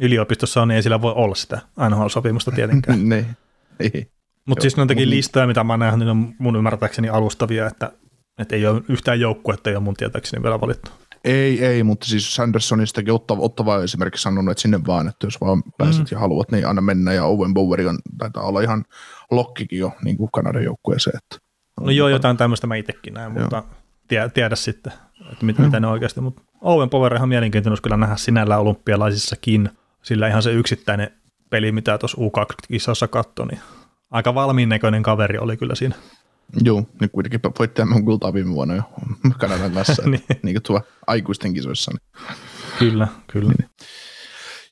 yliopistossa 0.00 0.62
on, 0.62 0.68
niin 0.68 0.76
ei 0.76 0.82
sillä 0.82 1.02
voi 1.02 1.12
olla 1.16 1.34
sitä 1.34 1.60
NHL-sopimusta 1.88 2.54
tietenkään. 2.54 3.08
niin, 3.08 3.26
ei. 3.80 4.06
Mutta 4.46 4.62
siis 4.62 4.76
ne 4.76 4.86
teki 4.86 5.10
listoja, 5.10 5.46
mitä 5.46 5.64
mä 5.64 5.72
oon 5.72 5.80
nähnyt, 5.80 6.08
on 6.08 6.34
mun 6.38 6.56
ymmärtääkseni 6.56 7.08
alustavia, 7.08 7.66
että, 7.66 7.92
että 8.38 8.56
ei 8.56 8.66
ole 8.66 8.82
yhtään 8.88 9.20
joukkuetta, 9.20 9.70
ei 9.70 9.76
ole 9.76 9.84
mun 9.84 9.94
tietääkseni 9.94 10.42
vielä 10.42 10.60
valittu. 10.60 10.90
Ei, 11.24 11.64
ei, 11.64 11.82
mutta 11.82 12.06
siis 12.06 12.34
Sandersonistakin 12.34 13.14
ottava, 13.14 13.42
ottava 13.42 13.82
esimerkiksi 13.82 14.22
sanonut, 14.22 14.50
että 14.52 14.62
sinne 14.62 14.80
vaan, 14.86 15.08
että 15.08 15.26
jos 15.26 15.40
vaan 15.40 15.62
pääset 15.78 16.02
mm. 16.02 16.08
ja 16.10 16.18
haluat, 16.18 16.50
niin 16.50 16.66
anna 16.66 16.82
mennä. 16.82 17.12
Ja 17.12 17.24
Owen 17.24 17.54
Bower 17.54 17.88
on, 17.88 17.98
taitaa 18.18 18.42
olla 18.42 18.60
ihan 18.60 18.84
lokkikin 19.30 19.78
jo 19.78 19.92
niin 20.04 20.16
kuin 20.16 20.30
Kanadan 20.32 20.64
joukkueeseen. 20.64 21.16
Että 21.16 21.46
no 21.80 21.90
joo, 21.90 22.08
jotain 22.08 22.36
tämmöistä 22.36 22.66
mä 22.66 22.76
itsekin 22.76 23.14
näin, 23.14 23.32
mutta 23.32 23.64
tie, 24.08 24.28
tiedä 24.28 24.56
sitten, 24.56 24.92
että 25.32 25.46
mit, 25.46 25.58
mm. 25.58 25.64
mitä 25.64 25.80
ne 25.80 25.86
oikeasti. 25.86 26.20
Mutta 26.20 26.42
Owen 26.60 26.90
Power 26.90 27.14
ihan 27.14 27.28
mielenkiintoinen 27.28 27.82
kyllä 27.82 27.96
nähdä 27.96 28.16
sinällä 28.16 28.58
olympialaisissakin, 28.58 29.70
sillä 30.02 30.28
ihan 30.28 30.42
se 30.42 30.52
yksittäinen 30.52 31.10
peli, 31.50 31.72
mitä 31.72 31.98
tuossa 31.98 32.18
U20-kisassa 32.20 33.08
katsoi, 33.08 33.46
niin 33.46 33.60
aika 34.10 34.34
valmiin 34.34 34.68
näköinen 34.68 35.02
kaveri 35.02 35.38
oli 35.38 35.56
kyllä 35.56 35.74
siinä. 35.74 35.94
Joo, 36.62 36.82
niin 37.00 37.10
kuitenkin 37.10 37.40
voitti 37.58 37.82
tämän 37.82 38.04
kultaa 38.04 38.34
viime 38.34 38.54
vuonna 38.54 38.74
jo 38.74 38.82
Kanadan 39.40 39.72
kanssa, 39.72 40.02
Niin. 40.10 40.22
niin. 40.28 40.40
niin 40.42 40.54
kuin 40.54 40.62
tuo 40.62 40.80
aikuisten 41.06 41.54
kisoissa. 41.54 41.90
Niin. 41.92 42.28
Kyllä, 42.78 43.08
kyllä. 43.26 43.52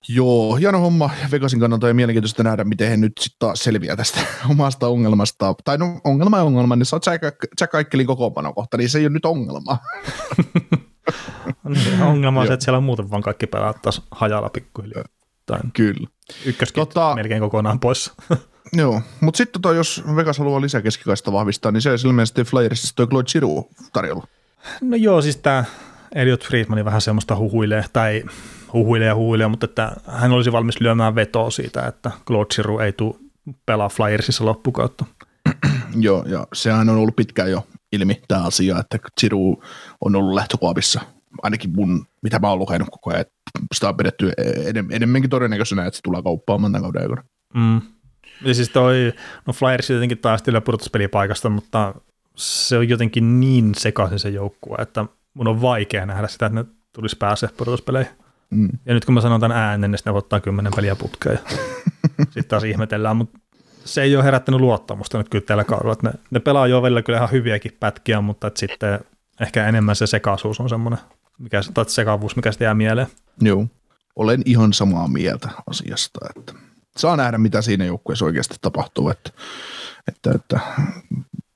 Joo, 0.08 0.54
hieno 0.56 0.78
homma 0.80 1.10
Vegasin 1.32 1.60
kannalta 1.60 1.88
ja 1.88 1.94
mielenkiintoista 1.94 2.42
nähdä, 2.42 2.64
miten 2.64 2.88
he 2.90 2.96
nyt 2.96 3.12
sitten 3.20 3.38
taas 3.38 3.58
selviää 3.64 3.96
tästä 3.96 4.20
omasta 4.50 4.88
ongelmasta. 4.88 5.54
Tai 5.64 5.78
no 5.78 6.00
ongelma 6.04 6.36
ja 6.36 6.42
ongelma, 6.42 6.76
niin 6.76 6.86
se 6.86 6.96
on 6.96 7.00
Jack, 7.60 7.74
Aikkelin 7.74 8.06
kokoonpano 8.06 8.52
kohta, 8.52 8.76
niin 8.76 8.88
se 8.88 8.98
ei 8.98 9.04
ole 9.06 9.12
nyt 9.12 9.24
ongelma. 9.24 9.78
Niin, 11.68 12.02
Ongelma 12.02 12.40
on 12.40 12.46
se, 12.46 12.52
että 12.52 12.64
siellä 12.64 12.76
on 12.78 12.84
muuten 12.84 13.10
vaan 13.10 13.22
kaikki 13.22 13.46
pelaat 13.46 13.82
taas 13.82 14.02
hajalla 14.10 14.48
pikkuhiljaa. 14.48 15.04
Tai 15.46 15.60
Kyllä. 15.72 16.06
ykköskin 16.44 16.82
Tota- 16.82 17.14
melkein 17.14 17.40
kokonaan 17.40 17.80
pois. 17.80 18.12
Joo, 18.76 19.02
mutta 19.20 19.38
sitten 19.38 19.62
tota, 19.62 19.74
jos 19.74 20.02
Vegas 20.16 20.38
haluaa 20.38 20.60
lisää 20.60 20.82
keskikaista 20.82 21.32
vahvistaa, 21.32 21.72
niin 21.72 21.82
se 21.82 21.90
olisi 21.90 22.06
ilmeisesti 22.06 22.44
Flyersissa 22.44 22.96
toi 22.96 23.06
Claude 23.06 23.28
Giroux 23.32 23.70
tarjolla. 23.92 24.26
No 24.80 24.96
joo, 24.96 25.22
siis 25.22 25.36
tämä 25.36 25.64
Elliot 26.14 26.46
Friedmanin 26.46 26.84
vähän 26.84 27.00
semmoista 27.00 27.36
huhuilee, 27.36 27.84
tai 27.92 28.24
huhuilee 28.72 29.06
ja 29.06 29.14
huhuilee, 29.14 29.48
mutta 29.48 29.64
että 29.64 29.92
hän 30.08 30.32
olisi 30.32 30.52
valmis 30.52 30.80
lyömään 30.80 31.14
vetoa 31.14 31.50
siitä, 31.50 31.86
että 31.86 32.10
Claude 32.26 32.54
Giroux 32.54 32.82
ei 32.82 32.92
tule 32.92 33.14
pelaa 33.66 33.88
Flyersissa 33.88 34.44
loppukautta. 34.44 35.04
Joo, 36.00 36.24
ja 36.26 36.46
sehän 36.52 36.88
on 36.88 36.96
ollut 36.96 37.16
pitkään 37.16 37.50
jo 37.50 37.66
ilmi 37.92 38.22
tämä 38.28 38.44
asia, 38.44 38.78
että 38.78 38.98
Giroux 39.20 39.64
on 40.00 40.16
ollut 40.16 40.34
lähtökuopissa, 40.34 41.00
ainakin 41.42 41.70
mun, 41.76 42.06
mitä 42.22 42.38
mä 42.38 42.48
oon 42.48 42.58
lukenut 42.58 42.88
koko 42.90 43.10
ajan, 43.10 43.20
että 43.20 43.34
sitä 43.74 43.88
on 43.88 43.96
pidetty 43.96 44.32
enem, 44.64 44.90
enemmänkin 44.90 45.30
todennäköisenä, 45.30 45.86
että 45.86 45.96
se 45.96 46.02
tulee 46.02 46.22
kauppaamaan 46.22 46.72
tämän 46.72 46.82
kauden 46.82 47.02
aikana. 47.02 47.22
Mm. 47.54 47.80
Ja 48.44 48.54
siis 48.54 48.68
toi, 48.68 49.12
no 49.46 49.52
Flyers 49.52 49.90
jotenkin 49.90 50.18
taistelee 50.18 50.60
pudotuspelipaikasta, 50.60 51.48
mutta 51.48 51.94
se 52.36 52.78
on 52.78 52.88
jotenkin 52.88 53.40
niin 53.40 53.74
sekaisin 53.74 54.18
se 54.18 54.28
joukkue, 54.28 54.76
että 54.78 55.04
mun 55.34 55.48
on 55.48 55.62
vaikea 55.62 56.06
nähdä 56.06 56.28
sitä, 56.28 56.46
että 56.46 56.58
ne 56.60 56.64
tulisi 56.92 57.16
pääse 57.16 57.48
pudotuspeleihin. 57.56 58.12
Mm. 58.50 58.68
Ja 58.86 58.94
nyt 58.94 59.04
kun 59.04 59.14
mä 59.14 59.20
sanon 59.20 59.40
tämän 59.40 59.58
äänen, 59.58 59.90
niin 59.90 59.98
sitten 59.98 60.12
ne 60.12 60.18
ottaa 60.18 60.40
kymmenen 60.40 60.72
peliä 60.76 60.96
putkeen. 60.96 61.38
Sitten 62.24 62.44
taas 62.48 62.64
ihmetellään, 62.64 63.16
mutta 63.16 63.38
se 63.84 64.02
ei 64.02 64.16
ole 64.16 64.24
herättänyt 64.24 64.60
luottamusta 64.60 65.18
nyt 65.18 65.28
kyllä 65.28 65.44
tällä 65.44 65.64
kaudella. 65.64 65.96
Ne, 66.02 66.12
ne 66.30 66.40
pelaa 66.40 66.66
jo 66.66 66.82
välillä 66.82 67.02
kyllä 67.02 67.16
ihan 67.18 67.30
hyviäkin 67.30 67.76
pätkiä, 67.80 68.20
mutta 68.20 68.46
että 68.46 68.60
sitten 68.60 69.00
ehkä 69.40 69.68
enemmän 69.68 69.96
se 69.96 70.06
sekaisuus 70.06 70.60
on 70.60 70.68
semmoinen, 70.68 71.00
mikä, 71.38 71.60
tai 71.74 71.84
sekavuus, 71.88 72.36
mikä 72.36 72.52
sitten 72.52 72.66
jää 72.66 72.74
mieleen. 72.74 73.06
Joo, 73.40 73.66
olen 74.16 74.42
ihan 74.44 74.72
samaa 74.72 75.08
mieltä 75.08 75.48
asiasta, 75.70 76.20
että 76.36 76.52
saa 76.96 77.16
nähdä, 77.16 77.38
mitä 77.38 77.62
siinä 77.62 77.84
joukkueessa 77.84 78.24
oikeasti 78.24 78.56
tapahtuu, 78.60 79.08
että, 79.08 79.30
että, 80.08 80.30
että 80.34 80.60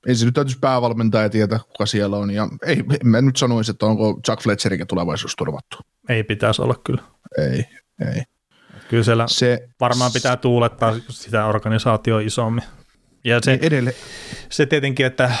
ensin 0.07 0.25
nyt 0.25 0.35
täytyisi 0.35 0.59
päävalmentaja 0.59 1.29
tietää, 1.29 1.59
kuka 1.59 1.85
siellä 1.85 2.17
on, 2.17 2.31
ja 2.31 2.47
ei, 2.65 2.83
en 3.01 3.07
mä 3.07 3.21
nyt 3.21 3.37
sanoisi, 3.37 3.71
että 3.71 3.85
onko 3.85 4.19
Chuck 4.25 4.43
Fletcherikin 4.43 4.87
tulevaisuus 4.87 5.35
turvattu. 5.35 5.77
Ei 6.09 6.23
pitäisi 6.23 6.61
olla 6.61 6.75
kyllä. 6.83 7.01
Ei, 7.37 7.65
ei. 8.15 8.23
Kyllä 8.89 9.03
siellä 9.03 9.25
Se 9.27 9.69
varmaan 9.79 10.11
pitää 10.11 10.37
tuulettaa 10.37 10.95
sitä 11.09 11.45
organisaatioa 11.45 12.19
isommin. 12.19 12.63
Ja 13.23 13.39
se, 13.43 13.51
niin 13.51 13.63
edelleen, 13.63 13.95
se 14.49 14.65
tietenkin, 14.65 15.05
että, 15.05 15.31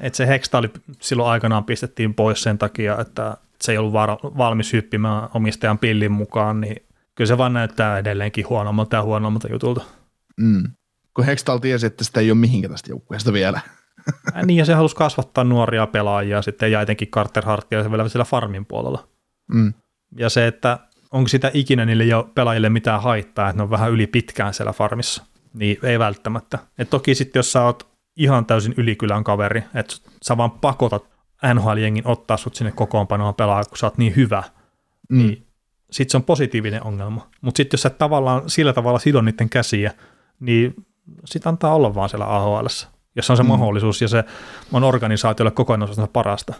että 0.00 0.16
se 0.16 0.26
Hextali 0.26 0.70
silloin 1.00 1.30
aikanaan 1.30 1.64
pistettiin 1.64 2.14
pois 2.14 2.42
sen 2.42 2.58
takia, 2.58 2.98
että 3.00 3.36
se 3.60 3.72
ei 3.72 3.78
ollut 3.78 3.92
var, 3.92 4.10
valmis 4.22 4.72
hyppimään 4.72 5.28
omistajan 5.34 5.78
pillin 5.78 6.12
mukaan, 6.12 6.60
niin 6.60 6.85
kyllä 7.16 7.28
se 7.28 7.38
vaan 7.38 7.52
näyttää 7.52 7.98
edelleenkin 7.98 8.48
huonommalta 8.48 8.96
ja 8.96 9.02
huonommalta 9.02 9.48
jutulta. 9.52 9.84
mm. 10.36 10.62
kun 11.14 11.24
Hextall 11.24 11.58
tiesi, 11.58 11.86
että 11.86 12.04
sitä 12.04 12.20
ei 12.20 12.30
ole 12.30 12.38
mihinkä 12.38 12.68
tästä 12.68 12.90
joukkueesta 12.90 13.32
vielä. 13.32 13.60
Ää, 14.34 14.42
Niin, 14.42 14.56
ja 14.56 14.64
se 14.64 14.74
halusi 14.74 14.96
kasvattaa 14.96 15.44
nuoria 15.44 15.86
pelaajia 15.86 16.42
sitten, 16.42 16.72
ja 16.72 16.80
etenkin 16.80 17.08
Carter 17.08 17.44
Hartia 17.44 17.82
se 17.82 17.90
vielä 17.90 18.08
siellä 18.08 18.24
farmin 18.24 18.66
puolella. 18.66 19.08
Mm. 19.48 19.74
Ja 20.18 20.28
se, 20.30 20.46
että 20.46 20.78
onko 21.12 21.28
sitä 21.28 21.50
ikinä 21.54 21.84
niille 21.84 22.04
jo 22.04 22.30
pelaajille 22.34 22.68
mitään 22.68 23.02
haittaa, 23.02 23.48
että 23.48 23.56
ne 23.56 23.62
on 23.62 23.70
vähän 23.70 23.90
yli 23.90 24.06
pitkään 24.06 24.54
siellä 24.54 24.72
farmissa, 24.72 25.24
niin 25.54 25.78
ei 25.82 25.98
välttämättä. 25.98 26.58
Et 26.78 26.90
toki 26.90 27.14
sitten, 27.14 27.38
jos 27.38 27.52
sä 27.52 27.62
oot 27.62 27.88
ihan 28.16 28.46
täysin 28.46 28.74
ylikylän 28.76 29.24
kaveri, 29.24 29.62
että 29.74 29.94
sä 30.22 30.36
vaan 30.36 30.50
pakotat 30.50 31.04
NHL-jengin 31.54 32.02
ottaa 32.08 32.36
sut 32.36 32.54
sinne 32.54 32.72
kokoonpanoon 32.72 33.34
pelaa, 33.34 33.64
kun 33.64 33.78
sä 33.78 33.86
oot 33.86 33.98
niin 33.98 34.16
hyvä, 34.16 34.42
Mm. 35.10 35.18
niin 35.18 35.45
sitten 35.90 36.10
se 36.10 36.16
on 36.16 36.22
positiivinen 36.22 36.82
ongelma. 36.82 37.30
Mutta 37.40 37.56
sitten 37.56 37.78
jos 37.78 37.82
sä 37.82 37.90
tavallaan 37.90 38.50
sillä 38.50 38.72
tavalla 38.72 38.98
sido 38.98 39.22
niiden 39.22 39.48
käsiä, 39.48 39.92
niin 40.40 40.74
sit 41.24 41.46
antaa 41.46 41.74
olla 41.74 41.94
vaan 41.94 42.08
siellä 42.08 42.26
AHL, 42.26 42.66
jos 43.16 43.30
on 43.30 43.36
se 43.36 43.42
mm. 43.42 43.48
mahdollisuus 43.48 44.02
ja 44.02 44.08
se 44.08 44.24
on 44.72 44.84
organisaatiolle 44.84 45.50
kokonaisuudessaan 45.50 46.08
parasta. 46.08 46.54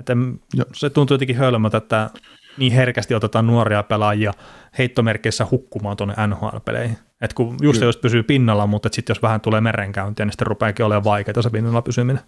Et 0.00 0.10
en, 0.10 0.40
Joo. 0.54 0.66
se 0.72 0.90
tuntuu 0.90 1.14
jotenkin 1.14 1.36
hölmöltä, 1.36 1.76
että 1.76 2.10
niin 2.56 2.72
herkästi 2.72 3.14
otetaan 3.14 3.46
nuoria 3.46 3.82
pelaajia 3.82 4.32
heittomerkeissä 4.78 5.46
hukkumaan 5.50 5.96
tuonne 5.96 6.14
NHL-peleihin. 6.26 6.98
Et 7.20 7.32
kun 7.32 7.56
just 7.62 7.78
Kyllä. 7.78 7.88
jos 7.88 7.96
pysyy 7.96 8.22
pinnalla, 8.22 8.66
mutta 8.66 8.88
sitten 8.92 9.14
jos 9.14 9.22
vähän 9.22 9.40
tulee 9.40 9.60
merenkäyntiä, 9.60 10.26
niin 10.26 10.32
sitten 10.32 10.46
rupeakin 10.46 10.86
olemaan 10.86 11.04
vaikeaa 11.04 11.42
se 11.42 11.50
pinnalla 11.50 11.82
pysyminen. 11.82 12.22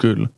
Kyllä. 0.00 0.28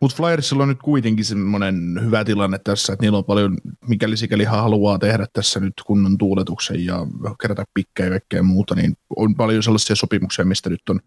Mutta 0.00 0.16
Flyersilla 0.16 0.62
on 0.62 0.68
nyt 0.68 0.82
kuitenkin 0.82 1.24
semmoinen 1.24 2.00
hyvä 2.04 2.24
tilanne 2.24 2.58
tässä, 2.64 2.92
että 2.92 3.02
niillä 3.02 3.18
on 3.18 3.24
paljon, 3.24 3.58
mikäli 3.88 4.16
sikäli 4.16 4.44
haluaa 4.44 4.98
tehdä 4.98 5.26
tässä 5.32 5.60
nyt 5.60 5.72
kunnon 5.86 6.18
tuuletuksen 6.18 6.84
ja 6.84 7.06
kerätä 7.42 7.64
pikkejä 7.74 8.06
ja 8.06 8.10
kaikkea 8.10 8.42
muuta, 8.42 8.74
niin 8.74 8.96
on 9.16 9.34
paljon 9.34 9.62
sellaisia 9.62 9.96
sopimuksia, 9.96 10.44
mistä 10.44 10.70
nyt 10.70 10.88
on 10.90 11.00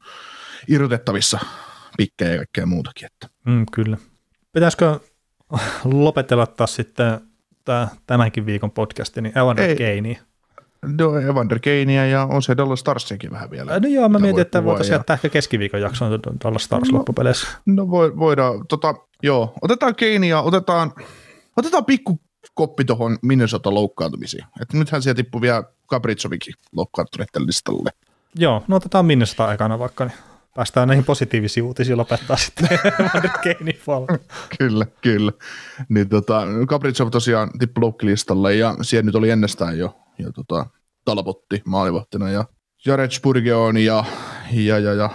irrotettavissa 0.68 1.40
pikkejä 1.98 2.32
ja 2.32 2.38
kaikkea 2.38 2.66
muutakin. 2.66 3.06
Että. 3.06 3.30
Mm, 3.46 3.66
kyllä. 3.72 3.98
Pitäisikö 4.52 5.00
lopetella 5.84 6.48
taas 6.48 6.76
sitten 6.76 7.20
tämänkin 8.08 8.46
viikon 8.46 8.72
podcasti, 8.72 9.22
niin 9.22 9.38
Evander 9.38 9.70
Ei. 9.82 10.20
No, 10.86 11.18
Evander 11.20 11.60
Keinia 11.60 12.06
ja 12.06 12.26
on 12.32 12.42
se 12.44 12.58
Dallas 12.58 12.80
Starsiakin 12.80 13.32
vähän 13.32 13.52
vielä. 13.52 13.80
No 13.80 13.88
joo, 13.88 14.10
mä 14.10 14.20
mietin, 14.20 14.36
voi 14.36 14.42
että 14.42 14.64
voitaisiin 14.64 14.94
ja- 14.94 14.98
jättää 14.98 15.14
ehkä 15.14 15.30
keskiviikon 15.30 15.82
jakson 15.82 16.20
Dallas 16.44 16.64
Stars 16.64 16.92
No. 16.92 16.98
loppupeleissä. 16.98 17.48
No 17.66 17.90
voi, 17.90 18.18
voidaan, 18.18 18.68
tota, 18.68 18.96
joo, 19.24 19.54
otetaan 19.62 19.96
Keinia, 19.96 20.42
otetaan, 20.42 20.94
otetaan 21.58 21.86
pikku 21.86 22.20
koppi 22.54 22.86
tuohon 22.86 23.18
Minnesota 23.22 23.74
loukkaantumisiin. 23.74 24.44
Et 24.62 24.74
nythän 24.74 25.02
siellä 25.02 25.16
tippui 25.16 25.42
vielä 25.42 25.64
Kapritsovikin 25.88 26.54
loukkaantuneet 26.76 27.30
tälle 27.32 27.48
listalle. 27.48 27.90
Joo, 28.36 28.64
no 28.68 28.76
otetaan 28.76 29.06
Minnesota 29.06 29.54
ekana 29.54 29.80
vaikka, 29.80 30.06
niin 30.06 30.18
päästään 30.60 30.88
näihin 30.88 31.06
positiivisiin 31.06 31.64
uutisiin 31.64 31.98
lopettaa 31.98 32.38
sitten. 32.46 32.70
Kyllä, 34.58 34.86
kyllä. 35.02 35.32
Niin 35.90 36.10
tota, 36.10 36.44
Kapritsov 36.68 37.10
tosiaan 37.10 37.50
tippui 37.60 37.82
loukkilistalle 37.82 38.56
ja 38.56 38.76
siellä 38.82 39.06
nyt 39.06 39.16
oli 39.16 39.30
ennestään 39.30 39.78
jo, 39.78 39.98
jo 40.18 40.32
tota, 40.32 40.66
Talbotti 41.06 41.62
maalivahtina 41.66 42.30
ja 42.30 42.46
Jared 42.86 43.12
Spurgeon 43.12 43.78
ja, 43.78 44.04
ja, 44.52 44.80
ja, 44.80 44.94
ja 44.94 45.10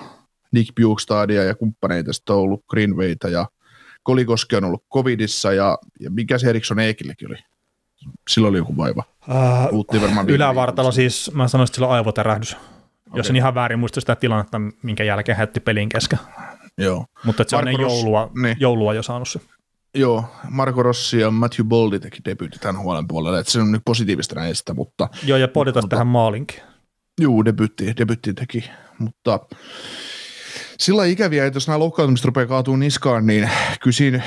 Nick 0.53 0.75
Bjugstadia 0.75 1.45
ja 1.45 1.55
kumppaneita 1.55 2.13
sitten 2.13 2.37
on 2.37 2.43
ollut 2.43 2.65
Greenwayta 2.71 3.29
ja 3.29 3.47
Kolikoski 4.03 4.57
on 4.57 4.65
ollut 4.65 4.85
covidissa 4.95 5.53
ja, 5.53 5.79
ja 6.01 6.11
mikä 6.11 6.39
se 6.39 6.49
Eriksson 6.51 6.81
Eekillekin 6.81 7.29
oli? 7.29 7.37
Sillä 8.29 8.49
oli 8.49 8.59
joku 8.59 8.77
vaiva. 8.77 9.03
Uh, 9.73 10.03
varmaan 10.03 10.29
ylävartalo 10.29 10.89
viikolla. 10.89 10.93
siis, 10.93 11.31
mä 11.35 11.49
sanoisin, 11.49 11.71
että 11.71 11.77
sillä 11.77 11.89
on 11.89 11.95
aivotärähdys. 11.95 12.57
Okay. 13.15 13.21
Jos 13.21 13.31
en 13.31 13.37
ihan 13.37 13.55
väärin 13.55 13.79
muista 13.79 14.01
sitä 14.01 14.17
tilannetta, 14.17 14.61
minkä 14.83 15.05
jälkeen 15.05 15.39
hätti 15.39 15.61
pelin 15.61 15.89
kesken. 15.89 16.19
Joo. 16.79 17.07
Mutta 17.25 17.45
se 17.47 17.57
on 17.57 17.65
Marko 17.65 17.71
ennen 17.71 17.91
joulua, 17.91 18.31
niin. 18.43 18.57
joulua 18.61 18.95
jo 18.95 19.03
saanut 19.03 19.29
se. 19.29 19.41
Joo, 19.95 20.25
Marco 20.51 20.83
Rossi 20.83 21.21
ja 21.21 21.31
Matthew 21.31 21.67
Boldi 21.67 22.01
teki 22.01 22.19
debyytit 22.25 22.61
tämän 22.61 22.83
huolen 22.83 23.09
puolelle, 23.09 23.41
että 23.41 23.53
se 23.53 23.61
on 23.61 23.73
nyt 23.73 23.83
positiivista 23.85 24.35
näistä, 24.35 24.75
mutta 24.75 25.09
Joo, 25.25 25.39
ja 25.39 25.49
poditas 25.49 25.83
Mutta- 25.83 25.95
tähän 25.95 26.07
maalinkin. 26.07 26.61
Juu, 27.21 27.45
debytti, 27.45 27.93
debytti 27.99 28.35
teki, 28.35 28.71
mutta 28.99 29.41
sillä 30.79 31.05
ikäviä, 31.05 31.47
että 31.47 31.57
jos 31.57 31.67
nämä 31.69 31.79
loukkaantumiset 31.79 32.25
rupeaa 32.25 32.47
kaatuu 32.47 32.77
niskaan, 32.77 33.27
niin 33.27 33.51
kyllä 33.83 33.95
siinä, 33.95 34.23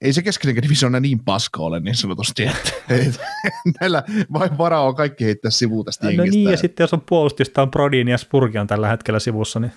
ei 0.00 0.12
se 0.12 0.22
keskinen 0.22 0.62
divisioona 0.62 1.00
niin 1.00 1.20
paska 1.24 1.62
ole 1.62 1.80
niin 1.80 1.94
sanotusti, 1.94 2.42
että 2.42 2.72
näillä 3.80 4.02
vain 4.32 4.58
varaa 4.58 4.86
on 4.86 4.94
kaikki 4.94 5.24
heittää 5.24 5.50
sivuun 5.50 5.84
tästä 5.84 6.04
No 6.06 6.10
jengistä. 6.10 6.36
niin, 6.36 6.50
ja 6.50 6.56
sitten 6.56 6.84
jos 6.84 6.92
on 6.92 7.00
puolustusta, 7.08 7.62
on 7.62 7.70
Brodin 7.70 8.08
ja 8.08 8.18
Spurgi 8.18 8.58
on 8.58 8.66
tällä 8.66 8.88
hetkellä 8.88 9.20
sivussa, 9.20 9.60
niin 9.60 9.72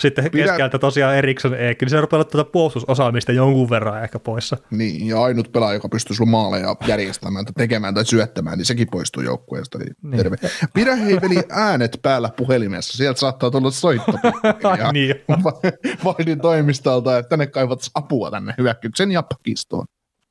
sitten 0.00 0.24
Pidä- 0.24 0.44
keskeltä 0.46 0.78
tosiaan 0.78 1.16
Eriksson 1.16 1.54
Eekki, 1.54 1.84
niin 1.84 1.90
se 1.90 2.00
rupeaa 2.00 2.18
olla 2.18 2.30
tuota 2.30 2.50
puolustusosaamista 2.50 3.32
jonkun 3.32 3.70
verran 3.70 4.04
ehkä 4.04 4.18
poissa. 4.18 4.56
Niin, 4.70 5.06
ja 5.06 5.22
ainut 5.22 5.52
pelaaja, 5.52 5.74
joka 5.74 5.88
pystyy 5.88 6.16
sulla 6.16 6.30
maaleja 6.30 6.76
järjestämään 6.86 7.44
tai 7.44 7.52
tekemään 7.56 7.94
tai 7.94 8.04
syöttämään, 8.06 8.58
niin 8.58 8.66
sekin 8.66 8.88
poistuu 8.90 9.22
joukkueesta. 9.22 9.78
Niin 9.78 9.92
Niin. 10.02 10.16
terve. 10.16 10.36
Pidä 10.74 10.96
hei 10.96 11.20
veli 11.20 11.42
äänet 11.50 11.98
päällä 12.02 12.30
puhelimessa, 12.36 12.96
sieltä 12.96 13.20
saattaa 13.20 13.50
tulla 13.50 13.70
soitto. 13.70 14.12
Niin. 14.92 15.14
Vaidin 16.04 16.40
toimistolta, 16.40 17.18
että 17.18 17.28
tänne 17.28 17.46
kaivat 17.46 17.80
apua 17.94 18.30
tänne 18.30 18.54
hyökkäyksen 18.58 19.12
ja 19.12 19.22
pakistoon. 19.22 19.86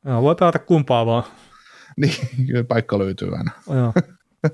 Joo, 0.05 0.22
voi 0.22 0.36
pelata 0.36 0.59
kumpaa 0.59 1.05
vaan. 1.05 1.24
Niin, 1.97 2.13
kyllä 2.47 2.63
paikka 2.63 2.99
löytyy 2.99 3.36
aina. 3.38 3.51
Joo. 3.70 3.93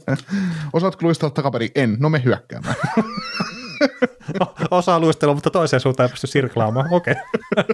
Osaatko 0.73 1.05
luistella 1.05 1.31
takaperin? 1.33 1.69
En. 1.75 1.97
No 1.99 2.09
me 2.09 2.21
hyökkäämään. 2.25 2.75
Osaa 4.71 4.99
luistella, 4.99 5.33
mutta 5.33 5.49
toiseen 5.49 5.79
suuntaan 5.79 6.07
ei 6.07 6.11
pysty 6.11 6.27
sirklaamaan. 6.27 6.93
Okei. 6.93 7.15
Okay. 7.51 7.73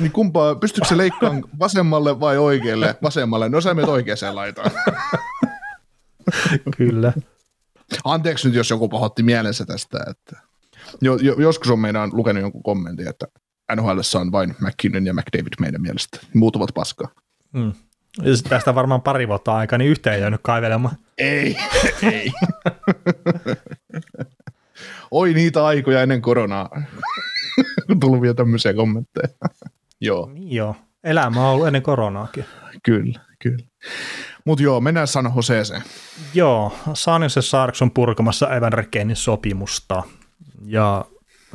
Niin 0.00 0.12
kumpaa, 0.12 0.54
pystyykö 0.54 0.88
se 0.88 0.96
leikkaamaan 0.96 1.44
vasemmalle 1.58 2.20
vai 2.20 2.38
oikealle? 2.38 2.94
Vasemmalle. 3.02 3.48
No 3.48 3.60
sä 3.60 3.74
menet 3.74 3.90
oikeaan 3.90 4.34
laitaan. 4.34 4.70
Kyllä. 6.76 7.12
Anteeksi 8.04 8.48
nyt, 8.48 8.56
jos 8.56 8.70
joku 8.70 8.88
pahoitti 8.88 9.22
mielensä 9.22 9.66
tästä. 9.66 9.98
Että 10.10 10.42
jo, 11.00 11.16
jo, 11.16 11.34
joskus 11.34 11.70
on 11.70 11.78
meidän 11.78 12.10
lukenut 12.12 12.42
jonkun 12.42 12.62
kommentin, 12.62 13.08
että 13.08 13.26
NHL 13.76 13.98
on 14.20 14.32
vain 14.32 14.56
McKinnon 14.60 15.06
ja 15.06 15.14
McDavid 15.14 15.52
meidän 15.60 15.82
mielestä. 15.82 16.20
Muut 16.34 16.56
ovat 16.56 16.70
paskaa. 16.74 17.08
Mm. 17.52 17.72
Tästä 18.48 18.74
varmaan 18.74 19.02
pari 19.02 19.28
vuotta 19.28 19.56
aikaa, 19.56 19.78
niin 19.78 19.90
yhteen 19.90 20.14
ei 20.14 20.20
jäänyt 20.20 20.40
kaivelemaan. 20.42 20.96
Ei, 21.18 21.56
ei. 22.12 22.32
Oi 25.10 25.34
niitä 25.34 25.66
aikoja 25.66 26.02
ennen 26.02 26.22
koronaa. 26.22 26.70
Tullut 28.00 28.22
vielä 28.22 28.34
tämmöisiä 28.34 28.74
kommentteja. 28.74 29.28
joo. 30.00 30.30
Niin 30.32 30.52
joo. 30.52 30.76
Elämä 31.04 31.40
on 31.48 31.54
ollut 31.54 31.66
ennen 31.66 31.82
koronaakin. 31.82 32.44
Kyllä, 32.82 33.20
kyllä. 33.42 33.64
Mutta 34.44 34.62
joo, 34.62 34.80
mennään 34.80 35.06
San 35.06 35.32
Joseeseen. 35.36 35.82
Joo, 36.34 36.72
San 36.94 37.22
Jose 37.22 37.42
Sharks 37.42 37.82
on 37.82 37.90
purkamassa 37.90 38.54
Evan 38.56 38.72
Rekenin 38.72 39.16
sopimusta. 39.16 40.02
Ja 40.64 41.04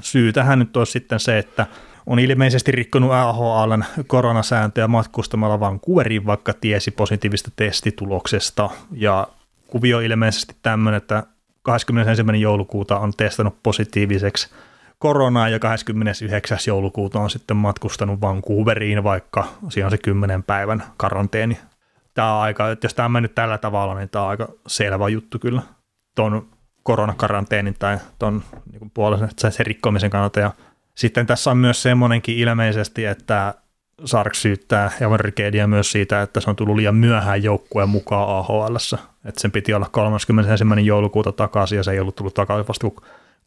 syy 0.01 0.33
tähän 0.33 0.59
nyt 0.59 0.77
on 0.77 0.87
sitten 0.87 1.19
se, 1.19 1.37
että 1.37 1.67
on 2.05 2.19
ilmeisesti 2.19 2.71
rikkonut 2.71 3.11
AHLn 3.11 3.83
koronasääntöjä 4.07 4.87
matkustamalla 4.87 5.59
Vancouveriin, 5.59 6.25
vaikka 6.25 6.53
tiesi 6.53 6.91
positiivista 6.91 7.51
testituloksesta. 7.55 8.69
Ja 8.91 9.27
kuvio 9.67 9.99
ilmeisesti 9.99 10.55
tämmöinen, 10.61 10.97
että 10.97 11.23
21. 11.65 12.41
joulukuuta 12.41 12.99
on 12.99 13.13
testannut 13.17 13.63
positiiviseksi 13.63 14.49
koronaa 14.99 15.49
ja 15.49 15.59
29. 15.59 16.57
joulukuuta 16.67 17.19
on 17.19 17.29
sitten 17.29 17.57
matkustanut 17.57 18.21
Vancouveriin, 18.21 19.03
vaikka 19.03 19.47
siinä 19.69 19.87
on 19.87 19.91
se 19.91 19.97
10 19.97 20.43
päivän 20.43 20.83
karanteeni. 20.97 21.57
Tämä 22.13 22.35
on 22.35 22.41
aika, 22.41 22.71
että 22.71 22.85
jos 22.85 22.93
tämä 22.93 23.05
on 23.05 23.11
mennyt 23.11 23.35
tällä 23.35 23.57
tavalla, 23.57 23.95
niin 23.95 24.09
tämä 24.09 24.23
on 24.23 24.29
aika 24.29 24.47
selvä 24.67 25.09
juttu 25.09 25.39
kyllä 25.39 25.61
tuon 26.15 26.47
koronakaranteenin 26.83 27.75
tai 27.79 27.97
tuon 28.19 28.43
niin 28.71 28.91
puolesta 28.93 29.51
se 29.51 29.63
rikkomisen 29.63 30.09
kannalta. 30.09 30.39
Ja 30.39 30.51
sitten 30.95 31.25
tässä 31.25 31.51
on 31.51 31.57
myös 31.57 31.81
semmoinenkin 31.81 32.37
ilmeisesti, 32.37 33.05
että 33.05 33.53
Sark 34.05 34.35
syyttää 34.35 34.91
Evan 35.01 35.19
myös 35.67 35.91
siitä, 35.91 36.21
että 36.21 36.39
se 36.39 36.49
on 36.49 36.55
tullut 36.55 36.75
liian 36.75 36.95
myöhään 36.95 37.43
joukkueen 37.43 37.89
mukaan 37.89 38.29
AHL. 38.29 38.75
Että 39.25 39.41
sen 39.41 39.51
piti 39.51 39.73
olla 39.73 39.89
31. 39.91 40.65
joulukuuta 40.85 41.31
takaisin 41.31 41.75
ja 41.75 41.83
se 41.83 41.91
ei 41.91 41.99
ollut 41.99 42.15
tullut 42.15 42.33
takaisin 42.33 42.67
vasta 42.67 42.87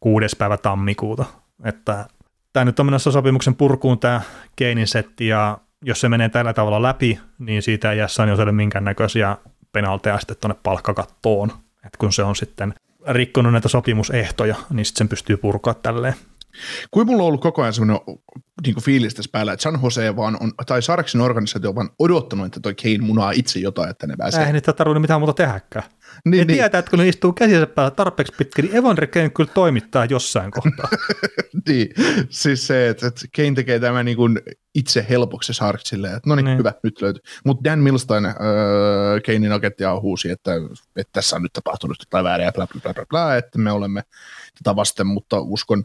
kuudes 0.00 0.36
päivä 0.36 0.56
tammikuuta. 0.56 1.24
Että 1.64 2.06
tämä 2.52 2.64
nyt 2.64 2.80
on 2.80 2.86
menossa 2.86 3.12
sopimuksen 3.12 3.54
purkuun 3.54 3.98
tämä 3.98 4.20
Keinin 4.56 4.86
setti 4.86 5.26
ja 5.26 5.58
jos 5.82 6.00
se 6.00 6.08
menee 6.08 6.28
tällä 6.28 6.52
tavalla 6.52 6.82
läpi, 6.82 7.20
niin 7.38 7.62
siitä 7.62 7.92
ei 7.92 7.98
jää 7.98 8.08
Sanjoselle 8.08 8.52
minkäännäköisiä 8.52 9.36
penalteja 9.72 10.18
sitten 10.18 10.36
tuonne 10.40 10.60
palkkakattoon. 10.62 11.52
että 11.86 11.98
kun 11.98 12.12
se 12.12 12.22
on 12.22 12.36
sitten 12.36 12.74
rikkonut 13.08 13.52
näitä 13.52 13.68
sopimusehtoja, 13.68 14.54
niin 14.70 14.84
sitten 14.84 14.98
sen 14.98 15.08
pystyy 15.08 15.36
purkaa 15.36 15.74
tälleen. 15.74 16.14
Kuin 16.90 17.06
mulla 17.06 17.22
on 17.22 17.26
ollut 17.26 17.40
koko 17.40 17.62
ajan 17.62 17.72
semmoinen 17.72 18.00
niin 18.66 18.82
fiilis 18.82 19.14
tässä 19.14 19.30
päällä, 19.32 19.52
että 19.52 19.62
San 19.62 19.80
Jose 19.82 20.16
vaan 20.16 20.36
on, 20.40 20.52
tai 20.66 20.82
Sarksin 20.82 21.20
organisaatio 21.20 21.70
on 21.70 21.76
vaan 21.76 21.90
odottanut, 21.98 22.46
että 22.46 22.60
toi 22.60 22.74
Kane 22.74 22.98
munaa 22.98 23.30
itse 23.30 23.58
jotain, 23.58 23.90
että 23.90 24.06
ne 24.06 24.14
pääsee. 24.16 24.40
Eihän 24.40 24.54
niitä 24.54 24.72
tarvinnut 24.72 25.00
mitään 25.00 25.20
muuta 25.20 25.32
tehdäkään. 25.32 25.84
Niin, 26.24 26.46
niin. 26.46 26.46
tietää, 26.46 26.78
että 26.78 26.90
kun 26.90 26.98
ne 26.98 27.08
istuu 27.08 27.32
käsissä 27.32 27.66
päällä 27.66 27.90
tarpeeksi 27.90 28.34
pitkä, 28.38 28.62
niin 28.62 28.76
Evan 28.76 28.96
Kane 28.96 29.30
kyllä 29.30 29.50
toimittaa 29.54 30.04
jossain 30.04 30.50
kohtaa. 30.50 30.88
niin, 31.68 31.88
siis 32.30 32.66
se, 32.66 32.88
että, 32.88 33.06
että 33.06 33.26
Kane 33.36 33.54
tekee 33.54 33.80
tämän 33.80 34.04
niin 34.04 34.16
kuin 34.16 34.40
itse 34.74 35.06
helpoksi 35.08 35.54
Sarksille, 35.54 36.08
että 36.08 36.20
no 36.28 36.34
niin, 36.34 36.44
niin, 36.44 36.58
hyvä, 36.58 36.72
nyt 36.82 37.02
löytyy. 37.02 37.22
Mutta 37.44 37.70
Dan 37.70 37.78
Milstein, 37.78 38.26
äh, 38.26 38.34
Kanein 39.26 39.52
agentti 39.52 39.84
huusi, 40.00 40.30
että, 40.30 40.52
että 40.96 41.12
tässä 41.12 41.36
on 41.36 41.42
nyt 41.42 41.52
tapahtunut 41.52 41.96
jotain 42.00 42.24
väärin 42.24 42.44
ja 42.44 42.52
bla, 42.52 42.66
bla, 42.66 42.80
bla, 42.80 42.94
bla, 42.94 43.06
bla, 43.06 43.36
että 43.36 43.58
me 43.58 43.72
olemme 43.72 44.02
tätä 44.62 44.76
vasten, 44.76 45.06
mutta 45.06 45.40
uskon, 45.40 45.84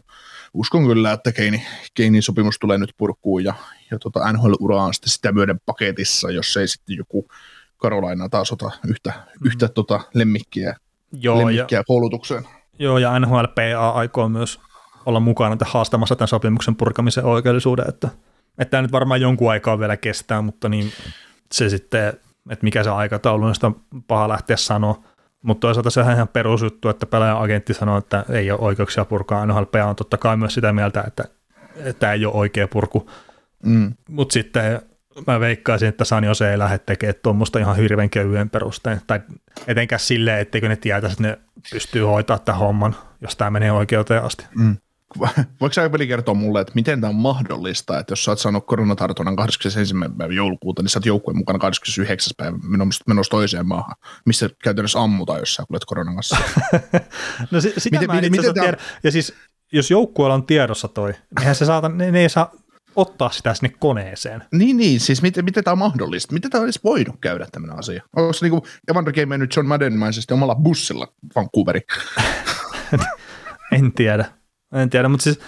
uskon 0.54 0.86
kyllä, 0.86 1.12
että 1.12 1.32
Keini, 1.32 1.62
Keinin 1.94 2.22
sopimus 2.22 2.58
tulee 2.58 2.78
nyt 2.78 2.94
purkuun 2.96 3.44
ja, 3.44 3.54
ja 3.90 3.98
tota 3.98 4.32
NHL-ura 4.32 4.82
on 4.82 4.94
sitten 4.94 5.10
sitä 5.10 5.32
myöden 5.32 5.60
paketissa, 5.66 6.30
jos 6.30 6.56
ei 6.56 6.68
sitten 6.68 6.96
joku 6.96 7.28
Karolaina 7.76 8.28
taas 8.28 8.52
ota 8.52 8.70
yhtä, 8.88 9.10
mm. 9.10 9.46
yhtä 9.46 9.68
tota 9.68 10.00
lemmikkiä, 10.14 10.76
joo, 11.12 11.38
lemmikkiä 11.38 11.78
ja, 11.78 11.84
koulutukseen. 11.84 12.44
Joo, 12.78 12.98
ja 12.98 13.18
NHLPA 13.18 13.90
aikoo 13.94 14.28
myös 14.28 14.60
olla 15.06 15.20
mukana 15.20 15.56
haastamassa 15.64 16.16
tämän 16.16 16.28
sopimuksen 16.28 16.76
purkamisen 16.76 17.24
oikeellisuuden, 17.24 17.88
että, 17.88 18.08
että 18.58 18.70
tämä 18.70 18.82
nyt 18.82 18.92
varmaan 18.92 19.20
jonkun 19.20 19.50
aikaa 19.50 19.78
vielä 19.78 19.96
kestää, 19.96 20.42
mutta 20.42 20.68
niin 20.68 20.92
se 21.52 21.68
sitten, 21.68 22.08
että 22.50 22.64
mikä 22.64 22.84
se 22.84 22.90
aikataulu 22.90 23.44
on, 23.44 23.54
sitä 23.54 23.66
on 23.66 23.80
paha 24.06 24.28
lähteä 24.28 24.56
sanoa. 24.56 25.02
Mutta 25.44 25.60
toisaalta 25.60 25.90
se 25.90 26.00
on 26.00 26.12
ihan 26.12 26.28
perusjuttu, 26.28 26.88
että 26.88 27.06
pelaajan 27.06 27.38
agentti 27.38 27.74
sanoo, 27.74 27.98
että 27.98 28.24
ei 28.28 28.50
ole 28.50 28.60
oikeuksia 28.60 29.04
purkaa. 29.04 29.46
NHLPA 29.46 29.84
on 29.84 29.96
totta 29.96 30.18
kai 30.18 30.36
myös 30.36 30.54
sitä 30.54 30.72
mieltä, 30.72 31.04
että 31.06 31.24
tämä 31.98 32.12
ei 32.12 32.26
ole 32.26 32.34
oikea 32.34 32.68
purku. 32.68 33.10
Mm. 33.64 33.94
Mutta 34.08 34.32
sitten 34.32 34.80
mä 35.26 35.40
veikkaisin, 35.40 35.88
että 35.88 36.04
San 36.04 36.24
Jose 36.24 36.50
ei 36.50 36.58
lähde 36.58 36.78
tekemään 36.78 37.14
tuommoista 37.22 37.58
ihan 37.58 37.76
hirveän 37.76 38.10
kevyen 38.10 38.50
perusteen. 38.50 39.00
Tai 39.06 39.20
etenkään 39.66 40.00
silleen, 40.00 40.40
etteikö 40.40 40.68
ne 40.68 40.76
tietäisi, 40.76 41.12
että 41.12 41.22
ne 41.22 41.38
pystyy 41.72 42.02
hoitaa 42.02 42.38
tämän 42.38 42.58
homman, 42.58 42.96
jos 43.20 43.36
tämä 43.36 43.50
menee 43.50 43.72
oikeuteen 43.72 44.22
asti. 44.22 44.46
Mm. 44.58 44.76
Voiko 45.60 45.72
sä 45.72 45.90
peli 45.90 46.06
kertoa 46.06 46.34
mulle, 46.34 46.60
että 46.60 46.72
miten 46.74 47.00
tämä 47.00 47.08
on 47.08 47.14
mahdollista, 47.14 47.98
että 47.98 48.12
jos 48.12 48.24
sä 48.24 48.30
oot 48.30 48.38
saanut 48.38 48.66
koronatartunnan 48.66 49.36
21. 49.36 49.94
päivä 50.18 50.34
joulukuuta, 50.34 50.82
niin 50.82 50.90
sä 50.90 50.98
oot 50.98 51.06
joukkueen 51.06 51.38
mukana 51.38 51.58
29. 51.58 52.32
päivä 52.36 52.58
menossa 53.06 53.30
toiseen 53.30 53.66
maahan, 53.66 53.96
missä 54.24 54.50
käytännössä 54.64 55.02
ammutaan, 55.02 55.40
jos 55.40 55.54
sä 55.54 55.64
kuulet 55.68 55.84
koronan 55.84 56.14
kanssa. 56.14 56.36
no 57.50 57.60
sitä 57.60 57.80
miten, 57.90 58.06
mä 58.06 58.18
en 58.18 58.30
miten, 58.30 58.52
miten 58.54 58.76
Ja 59.02 59.10
siis 59.10 59.34
jos 59.72 59.90
joukkueella 59.90 60.34
on 60.34 60.46
tiedossa 60.46 60.88
toi, 60.88 61.14
niin 61.40 61.54
se 61.54 61.64
saata, 61.64 61.88
ne, 61.88 62.10
ne 62.10 62.20
ei 62.20 62.28
saa 62.28 62.50
ottaa 62.96 63.30
sitä 63.30 63.54
sinne 63.54 63.74
koneeseen. 63.78 64.44
Niin, 64.52 64.76
niin 64.76 65.00
siis 65.00 65.22
miten, 65.22 65.44
miten 65.44 65.64
tämä 65.64 65.72
on 65.72 65.78
mahdollista? 65.78 66.32
Miten 66.32 66.50
tämä 66.50 66.64
olisi 66.64 66.80
voinut 66.84 67.16
käydä 67.20 67.46
tämmöinen 67.52 67.78
asia? 67.78 68.02
Onko 68.16 68.32
se 68.32 68.48
niin 68.48 68.62
Evander 68.88 69.14
Game 69.14 69.26
mennyt 69.26 69.56
John 69.56 69.68
Maddenimaisesti 69.68 70.34
omalla 70.34 70.54
bussilla 70.54 71.06
Vancouveri? 71.36 71.80
en 73.72 73.92
tiedä. 73.92 74.43
En 74.74 74.90
tiedä, 74.90 75.08
mutta 75.08 75.24
siis 75.24 75.40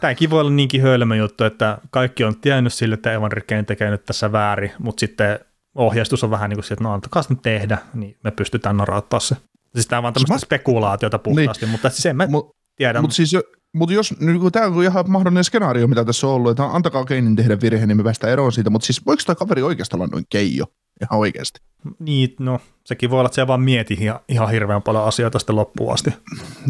tämäkin 0.00 0.30
voi 0.30 0.40
olla 0.40 0.50
niinkin 0.50 0.82
hölmö 0.82 1.16
juttu, 1.16 1.44
että 1.44 1.78
kaikki 1.90 2.24
on 2.24 2.40
tiennyt 2.40 2.72
sille, 2.72 2.94
että 2.94 3.12
Evan 3.12 3.32
Rickeen 3.32 3.66
tekee 3.66 3.90
nyt 3.90 4.04
tässä 4.04 4.32
väärin, 4.32 4.72
mutta 4.78 5.00
sitten 5.00 5.38
ohjeistus 5.74 6.24
on 6.24 6.30
vähän 6.30 6.50
niin 6.50 6.56
kuin 6.56 6.72
että 6.72 6.84
no 6.84 6.92
antakaa 6.92 7.22
sitten 7.22 7.38
tehdä, 7.38 7.78
niin 7.94 8.16
me 8.24 8.30
pystytään 8.30 8.76
narauttaa 8.76 9.20
se. 9.20 9.36
Siis 9.74 9.86
tämä 9.86 9.98
on 9.98 10.02
vaan 10.02 10.14
tämmöistä 10.14 10.46
spekulaatiota 10.46 11.18
puhtaasti, 11.18 11.66
niin. 11.66 11.70
mutta 11.70 11.90
siis 11.90 12.06
en 12.06 12.16
mä 12.16 12.26
Mut, 12.26 12.56
tiedä. 12.76 13.00
Mutta 13.00 13.14
siis 13.16 13.32
jo, 13.32 13.42
mutta 13.74 13.94
jos, 13.94 14.20
niin 14.20 14.52
tämä 14.52 14.66
on 14.66 14.82
ihan 14.82 15.10
mahdollinen 15.10 15.44
skenaario, 15.44 15.86
mitä 15.86 16.04
tässä 16.04 16.26
on 16.26 16.32
ollut, 16.32 16.50
että 16.50 16.64
antakaa 16.64 17.04
Keinin 17.04 17.36
tehdä 17.36 17.60
virhe, 17.60 17.86
niin 17.86 17.96
me 17.96 18.02
päästään 18.02 18.32
eroon 18.32 18.52
siitä, 18.52 18.70
mutta 18.70 18.86
siis 18.86 19.06
voiko 19.06 19.22
tämä 19.26 19.34
kaveri 19.34 19.62
oikeastaan 19.62 20.00
olla 20.00 20.10
noin 20.12 20.24
keijo? 20.30 20.64
Ihan 21.02 21.20
oikeasti. 21.20 21.60
Niin, 21.98 22.34
no 22.40 22.60
sekin 22.84 23.10
voi 23.10 23.18
olla, 23.18 23.26
että 23.26 23.34
se 23.34 23.46
vaan 23.46 23.62
mieti 23.62 23.96
ihan, 24.00 24.20
ihan 24.28 24.50
hirveän 24.50 24.82
paljon 24.82 25.04
asioita 25.04 25.38
sitten 25.38 25.56
loppuun 25.56 25.94
asti. 25.94 26.14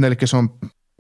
Eli 0.07 0.16
se 0.24 0.36
on, 0.36 0.49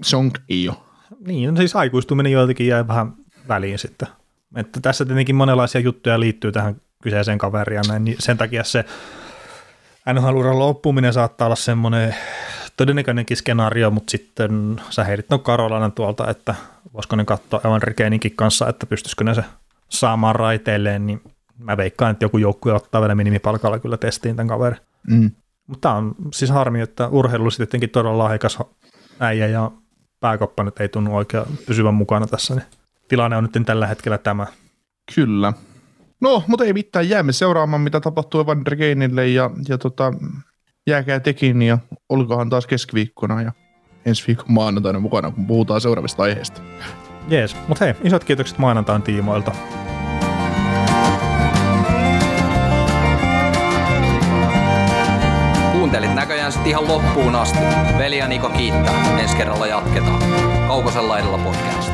se 0.02 0.16
on 0.16 0.30
keijo. 0.46 0.83
Niin, 1.26 1.54
no 1.54 1.56
siis 1.56 1.76
aikuistuminen 1.76 2.32
joiltakin 2.32 2.66
jäi 2.66 2.88
vähän 2.88 3.12
väliin 3.48 3.78
sitten. 3.78 4.08
Että 4.56 4.80
tässä 4.80 5.04
tietenkin 5.04 5.36
monenlaisia 5.36 5.80
juttuja 5.80 6.20
liittyy 6.20 6.52
tähän 6.52 6.76
kyseiseen 7.02 7.38
kaveriin 7.38 7.82
näin, 7.88 8.04
niin 8.04 8.16
sen 8.20 8.38
takia 8.38 8.64
se 8.64 8.84
NHL-uran 10.12 10.58
loppuminen 10.58 11.12
saattaa 11.12 11.46
olla 11.46 11.56
semmoinen 11.56 12.14
todennäköinenkin 12.76 13.36
skenaario, 13.36 13.90
mutta 13.90 14.10
sitten 14.10 14.80
sä 14.90 15.04
heidit 15.04 15.32
on 15.32 15.40
Karolainen 15.40 15.92
tuolta, 15.92 16.30
että 16.30 16.54
voisiko 16.94 17.16
ne 17.16 17.24
katsoa 17.24 17.60
Evan 17.64 17.82
Rikeininkin 17.82 18.36
kanssa, 18.36 18.68
että 18.68 18.86
pystyisikö 18.86 19.24
ne 19.24 19.34
se 19.34 19.44
saamaan 19.88 20.36
raiteilleen, 20.36 21.06
niin 21.06 21.20
mä 21.58 21.76
veikkaan, 21.76 22.10
että 22.10 22.24
joku 22.24 22.38
joukkue 22.38 22.72
ottaa 22.72 23.00
vielä 23.00 23.14
minimipalkalla 23.14 23.78
kyllä 23.78 23.96
testiin 23.96 24.36
tämän 24.36 24.48
kaverin. 24.48 24.80
Mm. 25.10 25.30
Mutta 25.66 25.92
on 25.92 26.14
siis 26.32 26.50
harmi, 26.50 26.80
että 26.80 27.08
urheilu 27.08 27.50
tietenkin 27.50 27.90
todella 27.90 28.18
lahjakas 28.18 28.58
äijä 29.20 29.46
ja 29.46 29.70
pääkoppa 30.24 30.64
nyt 30.64 30.80
ei 30.80 30.88
tunnu 30.88 31.16
oikein 31.16 31.44
pysyvän 31.66 31.94
mukana 31.94 32.26
tässä, 32.26 32.54
niin 32.54 32.64
tilanne 33.08 33.36
on 33.36 33.48
nyt 33.54 33.66
tällä 33.66 33.86
hetkellä 33.86 34.18
tämä. 34.18 34.46
Kyllä. 35.14 35.52
No, 36.20 36.42
mutta 36.46 36.64
ei 36.64 36.72
mitään, 36.72 37.08
jäämme 37.08 37.32
seuraamaan, 37.32 37.82
mitä 37.82 38.00
tapahtuu 38.00 38.40
Evan 38.40 38.66
Regeinille 38.66 39.28
ja, 39.28 39.50
ja 39.68 39.78
tota, 39.78 40.12
jääkää 40.86 41.20
tekin 41.20 41.62
ja 41.62 41.78
olikohan 42.08 42.50
taas 42.50 42.66
keskiviikkona 42.66 43.42
ja 43.42 43.52
ensi 44.06 44.26
viikon 44.26 44.52
maanantaina 44.52 45.00
mukana, 45.00 45.30
kun 45.30 45.46
puhutaan 45.46 45.80
seuraavista 45.80 46.22
aiheista. 46.22 46.60
Jees, 47.28 47.56
mutta 47.68 47.84
hei, 47.84 47.94
isot 48.04 48.24
kiitokset 48.24 48.58
maanantain 48.58 49.02
tiimoilta. 49.02 49.52
Näköjään 56.44 56.52
sitten 56.52 56.70
ihan 56.70 56.88
loppuun 56.88 57.34
asti. 57.34 57.58
Veli 57.98 58.18
ja 58.18 58.28
Niko 58.28 58.48
kiittää. 58.48 59.18
Ensi 59.20 59.36
kerralla 59.36 59.66
jatketaan. 59.66 60.22
Kaukosella 60.68 61.18
edellä 61.18 61.38
podcast. 61.38 61.92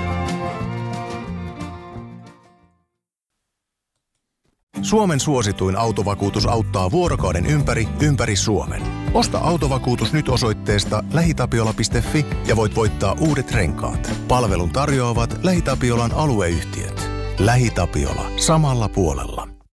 Suomen 4.83 5.21
suosituin 5.21 5.77
autovakuutus 5.77 6.47
auttaa 6.47 6.91
vuorokauden 6.91 7.47
ympäri, 7.47 7.89
ympäri 8.01 8.37
Suomen. 8.37 8.83
Osta 9.15 9.39
autovakuutus 9.39 10.13
nyt 10.13 10.29
osoitteesta 10.29 11.05
lähitapiola.fi 11.13 12.27
ja 12.47 12.57
voit 12.57 12.77
voittaa 12.77 13.17
uudet 13.21 13.53
renkaat. 13.53 14.13
Palvelun 14.29 14.71
tarjoavat 14.71 15.39
LähiTapiolan 15.43 16.13
alueyhtiöt. 16.13 17.11
LähiTapiola. 17.39 18.31
Samalla 18.37 18.89
puolella. 18.89 19.60